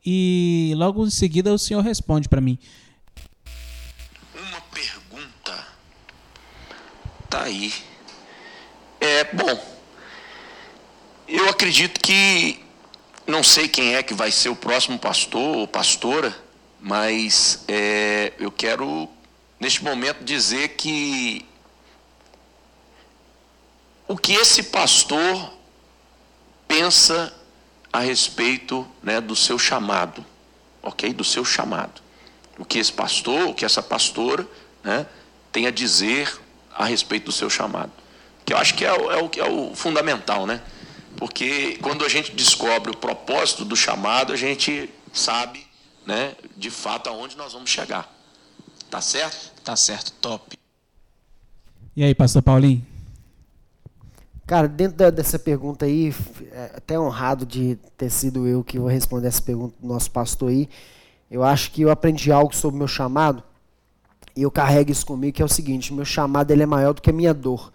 e 0.06 0.74
logo 0.76 1.06
em 1.06 1.12
seguida 1.12 1.54
o 1.54 1.60
senhor 1.60 1.82
responde 1.82 2.28
para 2.28 2.42
mim. 2.42 2.58
Uma 4.36 4.62
pergunta. 4.62 5.68
Tá 7.30 7.44
aí. 7.44 7.74
É, 9.00 9.24
bom. 9.34 9.72
Eu 11.28 11.48
acredito 11.50 12.00
que 12.00 12.60
não 13.26 13.44
sei 13.44 13.68
quem 13.68 13.96
é 13.96 14.04
que 14.04 14.14
vai 14.14 14.32
ser 14.32 14.50
o 14.50 14.56
próximo 14.56 15.00
pastor 15.00 15.58
ou 15.58 15.68
pastora, 15.68 16.36
mas 16.80 17.64
é, 17.68 18.34
eu 18.40 18.52
quero 18.52 19.08
neste 19.60 19.84
momento 19.84 20.24
dizer 20.24 20.70
que 20.70 21.46
o 24.08 24.18
que 24.18 24.34
esse 24.34 24.64
pastor 24.64 25.54
pensa 26.72 27.34
a 27.92 28.00
respeito 28.00 28.88
né, 29.04 29.20
do 29.20 29.36
seu 29.36 29.60
chamado, 29.60 30.26
ok? 30.82 31.14
Do 31.14 31.24
seu 31.24 31.44
chamado. 31.44 32.02
O 32.58 32.64
que 32.64 32.80
esse 32.80 32.94
pastor, 32.94 33.50
o 33.50 33.54
que 33.54 33.66
essa 33.66 33.84
pastora 33.84 34.48
né, 34.82 35.06
tem 35.52 35.68
a 35.68 35.72
dizer 35.72 36.34
a 36.74 36.86
respeito 36.86 37.26
do 37.26 37.32
seu 37.34 37.50
chamado. 37.50 37.92
Que 38.46 38.54
eu 38.54 38.58
acho 38.58 38.74
que 38.76 38.86
é, 38.86 38.94
o, 38.94 39.12
é 39.12 39.22
o, 39.22 39.30
é 39.36 39.50
o 39.50 39.76
fundamental, 39.76 40.46
né? 40.48 40.62
Porque 41.18 41.78
quando 41.82 42.06
a 42.06 42.10
gente 42.10 42.32
descobre 42.32 42.90
o 42.90 42.96
propósito 42.96 43.66
do 43.66 43.76
chamado, 43.76 44.32
a 44.32 44.38
gente 44.38 44.90
sabe, 45.12 45.68
né, 46.06 46.36
de 46.56 46.72
fato, 46.72 47.10
aonde 47.10 47.36
nós 47.36 47.52
vamos 47.52 47.70
chegar. 47.70 48.10
Tá 48.90 49.02
certo? 49.02 49.52
Tá 49.62 49.76
certo, 49.76 50.14
top. 50.14 50.58
E 51.96 52.04
aí, 52.04 52.16
pastor 52.16 52.42
Paulinho? 52.42 52.91
Cara, 54.52 54.68
dentro 54.68 54.98
da, 54.98 55.10
dessa 55.10 55.40
pergunta 55.40 55.86
aí, 55.86 56.14
é 56.52 56.72
até 56.76 57.00
honrado 57.00 57.46
de 57.46 57.80
ter 57.98 58.10
sido 58.10 58.46
eu 58.46 58.66
que 58.66 58.78
vou 58.78 58.90
responder 58.90 59.30
essa 59.30 59.42
pergunta 59.42 59.74
do 59.80 59.88
nosso 59.88 60.12
pastor 60.12 60.50
aí. 60.50 60.68
Eu 61.32 61.42
acho 61.42 61.72
que 61.72 61.84
eu 61.84 61.90
aprendi 61.90 62.34
algo 62.34 62.54
sobre 62.54 62.76
o 62.76 62.80
meu 62.80 62.88
chamado 62.90 63.42
e 64.36 64.42
eu 64.42 64.52
carrego 64.52 64.92
isso 64.92 65.06
comigo, 65.06 65.38
que 65.38 65.42
é 65.42 65.46
o 65.46 65.48
seguinte, 65.48 65.94
meu 65.94 66.04
chamado 66.04 66.52
ele 66.52 66.64
é 66.64 66.66
maior 66.66 66.94
do 66.94 67.02
que 67.02 67.10
a 67.10 67.14
minha 67.14 67.34
dor. 67.34 67.72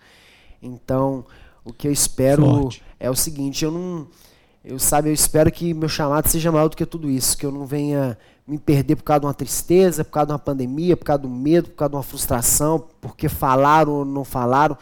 Então, 0.61 1.25
o 1.65 1.73
que 1.73 1.89
eu 1.89 1.93
espero 1.93 2.45
Forte. 2.45 2.83
é 3.01 3.09
o 3.09 3.17
seguinte, 3.17 3.65
eu 3.65 3.71
não 3.71 4.07
eu 4.63 4.79
sabe, 4.79 5.09
eu 5.09 5.15
espero 5.15 5.51
que 5.51 5.73
meu 5.73 5.89
chamado 5.89 6.29
seja 6.29 6.53
maior 6.53 6.69
do 6.69 6.77
que 6.77 6.85
tudo 6.85 7.11
isso, 7.11 7.39
que 7.39 7.47
eu 7.47 7.53
não 7.53 7.65
venha 7.65 8.19
me 8.47 8.59
perder 8.59 8.97
por 8.97 9.05
causa 9.05 9.21
de 9.21 9.27
uma 9.27 9.33
tristeza, 9.33 10.05
por 10.05 10.11
causa 10.11 10.27
de 10.27 10.33
uma 10.35 10.39
pandemia, 10.39 10.95
por 10.95 11.07
causa 11.07 11.23
do 11.23 11.31
medo, 11.31 11.71
por 11.71 11.77
causa 11.77 11.91
de 11.93 11.97
uma 11.97 12.03
frustração, 12.03 12.85
porque 13.01 13.31
falaram 13.31 13.93
ou 13.93 14.05
não 14.05 14.25
falaram. 14.25 14.77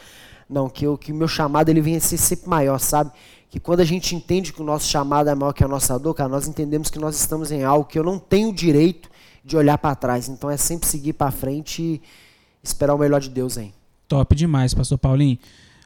Não, 0.49 0.69
que 0.69 0.87
o 0.87 0.97
que 0.99 1.13
o 1.13 1.15
meu 1.15 1.29
chamado 1.29 1.69
ele 1.69 1.81
venha 1.81 1.99
a 1.99 2.01
ser 2.01 2.19
sempre 2.19 2.49
maior, 2.49 2.79
sabe? 2.79 3.11
Que 3.51 3.61
quando 3.61 3.81
a 3.81 3.85
gente 3.85 4.15
entende 4.15 4.53
que 4.53 4.61
o 4.61 4.65
nosso 4.65 4.87
chamado 4.89 5.29
é 5.29 5.35
maior 5.35 5.53
que 5.53 5.65
a 5.65 5.69
nossa 5.69 5.99
dor, 5.99 6.15
cara, 6.15 6.29
nós 6.29 6.47
entendemos 6.49 6.91
que 6.91 6.99
nós 6.99 7.19
estamos 7.19 7.51
em 7.51 7.65
algo 7.65 7.85
que 7.85 7.99
eu 7.99 8.05
não 8.05 8.19
tenho 8.19 8.53
direito 8.53 9.09
de 9.45 9.57
olhar 9.57 9.79
para 9.79 9.95
trás. 9.95 10.29
Então 10.29 10.51
é 10.51 10.57
sempre 10.57 10.89
seguir 10.89 11.13
para 11.13 11.31
frente 11.31 11.83
e 11.83 12.03
esperar 12.63 12.95
o 12.95 12.99
melhor 12.99 13.21
de 13.21 13.31
Deus 13.31 13.57
aí. 13.59 13.73
Top 14.09 14.35
demais, 14.35 14.75
pastor 14.75 14.99
Paulinho. 14.99 15.39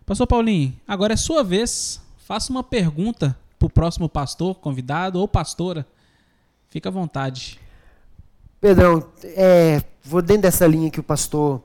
Pastor 0.06 0.26
Paulinho, 0.26 0.74
agora 0.86 1.12
é 1.12 1.16
sua 1.16 1.44
vez. 1.44 2.00
Faça 2.26 2.50
uma 2.50 2.62
pergunta 2.62 3.36
para 3.59 3.66
o 3.66 3.70
próximo 3.70 4.09
pastor, 4.09 4.54
convidado 4.54 5.18
ou 5.18 5.28
pastora. 5.28 5.86
Fica 6.70 6.88
à 6.88 6.92
vontade. 6.92 7.59
Pedrão, 8.61 9.06
é, 9.22 9.82
vou 10.04 10.20
dentro 10.20 10.42
dessa 10.42 10.66
linha 10.66 10.90
que 10.90 11.00
o 11.00 11.02
pastor 11.02 11.62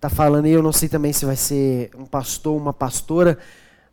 está 0.00 0.08
falando 0.08 0.46
e 0.46 0.50
eu 0.50 0.62
não 0.62 0.72
sei 0.72 0.88
também 0.88 1.12
se 1.12 1.26
vai 1.26 1.36
ser 1.36 1.90
um 1.94 2.06
pastor 2.06 2.54
ou 2.54 2.58
uma 2.58 2.72
pastora, 2.72 3.38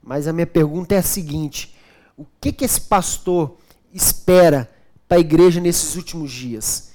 mas 0.01 0.26
a 0.26 0.32
minha 0.32 0.47
pergunta 0.47 0.95
é 0.95 0.99
a 0.99 1.03
seguinte: 1.03 1.76
o 2.16 2.26
que, 2.39 2.53
que 2.53 2.64
esse 2.64 2.80
pastor 2.80 3.58
espera 3.93 4.70
para 5.05 5.18
a 5.18 5.20
igreja 5.20 5.60
nesses 5.60 5.97
últimos 5.97 6.32
dias? 6.32 6.91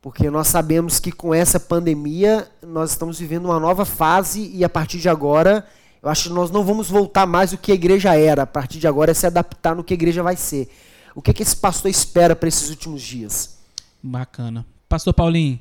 Porque 0.00 0.30
nós 0.30 0.46
sabemos 0.46 1.00
que 1.00 1.10
com 1.10 1.34
essa 1.34 1.58
pandemia 1.58 2.48
nós 2.62 2.92
estamos 2.92 3.18
vivendo 3.18 3.46
uma 3.46 3.58
nova 3.58 3.84
fase 3.84 4.48
e 4.54 4.64
a 4.64 4.68
partir 4.68 4.98
de 4.98 5.08
agora 5.08 5.66
eu 6.00 6.08
acho 6.08 6.28
que 6.28 6.34
nós 6.34 6.52
não 6.52 6.64
vamos 6.64 6.88
voltar 6.88 7.26
mais 7.26 7.52
o 7.52 7.58
que 7.58 7.72
a 7.72 7.74
igreja 7.74 8.14
era. 8.14 8.42
A 8.42 8.46
partir 8.46 8.78
de 8.78 8.86
agora 8.86 9.10
é 9.10 9.14
se 9.14 9.26
adaptar 9.26 9.74
no 9.74 9.82
que 9.82 9.92
a 9.92 9.96
igreja 9.96 10.22
vai 10.22 10.36
ser. 10.36 10.70
O 11.16 11.20
que, 11.20 11.32
que 11.32 11.42
esse 11.42 11.56
pastor 11.56 11.90
espera 11.90 12.36
para 12.36 12.48
esses 12.48 12.70
últimos 12.70 13.02
dias? 13.02 13.58
Bacana. 14.00 14.64
Pastor 14.88 15.12
Paulinho, 15.12 15.58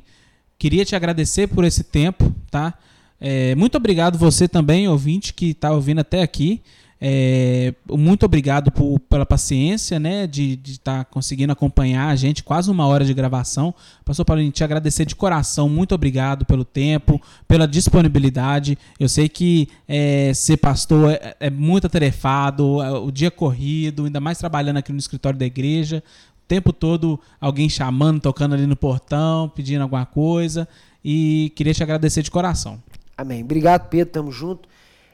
Queria 0.57 0.85
te 0.85 0.95
agradecer 0.95 1.47
por 1.47 1.63
esse 1.63 1.83
tempo, 1.83 2.33
tá? 2.49 2.73
É, 3.19 3.55
muito 3.55 3.75
obrigado 3.75 4.17
você 4.17 4.47
também, 4.47 4.87
ouvinte, 4.87 5.33
que 5.33 5.47
está 5.47 5.71
ouvindo 5.71 5.99
até 5.99 6.21
aqui. 6.21 6.61
É, 6.99 7.73
muito 7.91 8.25
obrigado 8.25 8.71
por, 8.71 8.99
pela 9.01 9.25
paciência, 9.25 9.99
né, 9.99 10.25
de 10.25 10.59
estar 10.65 10.99
tá 10.99 11.05
conseguindo 11.05 11.51
acompanhar 11.51 12.07
a 12.07 12.15
gente, 12.15 12.41
quase 12.41 12.71
uma 12.71 12.87
hora 12.87 13.03
de 13.03 13.13
gravação. 13.13 13.75
Pastor 14.03 14.25
Paulinho, 14.25 14.51
te 14.51 14.63
agradecer 14.63 15.05
de 15.05 15.13
coração, 15.13 15.67
muito 15.67 15.93
obrigado 15.93 16.45
pelo 16.45 16.63
tempo, 16.63 17.21
pela 17.47 17.67
disponibilidade. 17.67 18.77
Eu 18.99 19.09
sei 19.09 19.27
que 19.27 19.67
é, 19.87 20.31
ser 20.33 20.57
pastor 20.57 21.11
é, 21.11 21.35
é 21.39 21.49
muito 21.49 21.85
atarefado, 21.85 22.81
é, 22.81 22.91
o 22.91 23.11
dia 23.11 23.29
corrido, 23.29 24.05
ainda 24.05 24.21
mais 24.21 24.37
trabalhando 24.37 24.77
aqui 24.77 24.91
no 24.91 24.99
escritório 24.99 25.37
da 25.37 25.45
igreja 25.45 26.01
tempo 26.47 26.71
todo 26.71 27.19
alguém 27.39 27.69
chamando, 27.69 28.19
tocando 28.19 28.55
ali 28.55 28.67
no 28.67 28.75
portão, 28.75 29.49
pedindo 29.49 29.81
alguma 29.81 30.05
coisa. 30.05 30.67
E 31.03 31.51
queria 31.55 31.73
te 31.73 31.83
agradecer 31.83 32.21
de 32.21 32.31
coração. 32.31 32.81
Amém. 33.17 33.43
Obrigado, 33.43 33.89
Pedro. 33.89 34.13
Tamo 34.13 34.31
junto. 34.31 34.67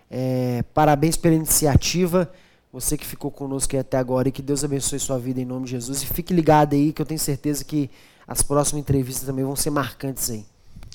É, 0.10 0.64
parabéns 0.74 1.18
pela 1.18 1.36
iniciativa. 1.36 2.32
Você 2.74 2.98
que 2.98 3.06
ficou 3.06 3.30
conosco 3.30 3.78
até 3.78 3.98
agora 3.98 4.30
e 4.30 4.32
que 4.32 4.42
Deus 4.42 4.64
abençoe 4.64 5.00
sua 5.00 5.20
vida 5.20 5.42
em 5.42 5.46
nome 5.46 5.66
de 5.66 5.72
Jesus. 5.72 6.04
E 6.04 6.06
fique 6.06 6.34
ligado 6.34 6.74
aí 6.74 6.94
que 6.94 7.02
eu 7.02 7.06
tenho 7.06 7.20
certeza 7.20 7.66
que 7.66 7.90
as 8.26 8.42
próximas 8.42 8.82
entrevistas 8.82 9.26
também 9.26 9.44
vão 9.44 9.56
ser 9.56 9.70
marcantes 9.72 10.30
aí. 10.30 10.46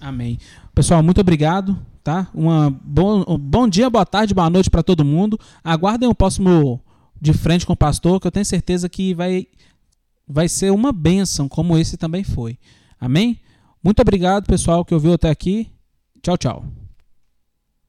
Amém. 0.01 0.39
Pessoal, 0.75 1.03
muito 1.03 1.21
obrigado, 1.21 1.79
tá? 2.03 2.29
Uma 2.35 2.71
bom, 2.83 3.25
um 3.29 3.39
bom 3.39 3.69
dia, 3.69 3.91
boa 3.91 4.07
tarde, 4.07 4.35
boa 4.35 4.49
noite 4.49 4.71
para 4.71 4.83
todo 4.83 5.05
mundo. 5.05 5.39
Aguardem 5.63 6.09
o 6.09 6.15
próximo 6.15 6.81
de 7.21 7.33
frente 7.33 7.67
com 7.67 7.73
o 7.73 7.77
pastor, 7.77 8.21
que 8.21 8.27
eu 8.27 8.31
tenho 8.31 8.45
certeza 8.45 8.89
que 8.89 9.15
vai 9.15 9.47
vai 10.27 10.49
ser 10.49 10.73
uma 10.73 10.93
bênção, 10.93 11.49
como 11.49 11.79
esse 11.79 11.97
também 11.97 12.25
foi. 12.25 12.59
Amém? 12.99 13.41
Muito 13.83 14.01
obrigado, 14.01 14.47
pessoal, 14.47 14.85
que 14.85 14.95
ouviu 14.95 15.13
até 15.13 15.31
aqui. 15.31 15.71
Tchau, 16.23 16.37
tchau. 16.37 16.65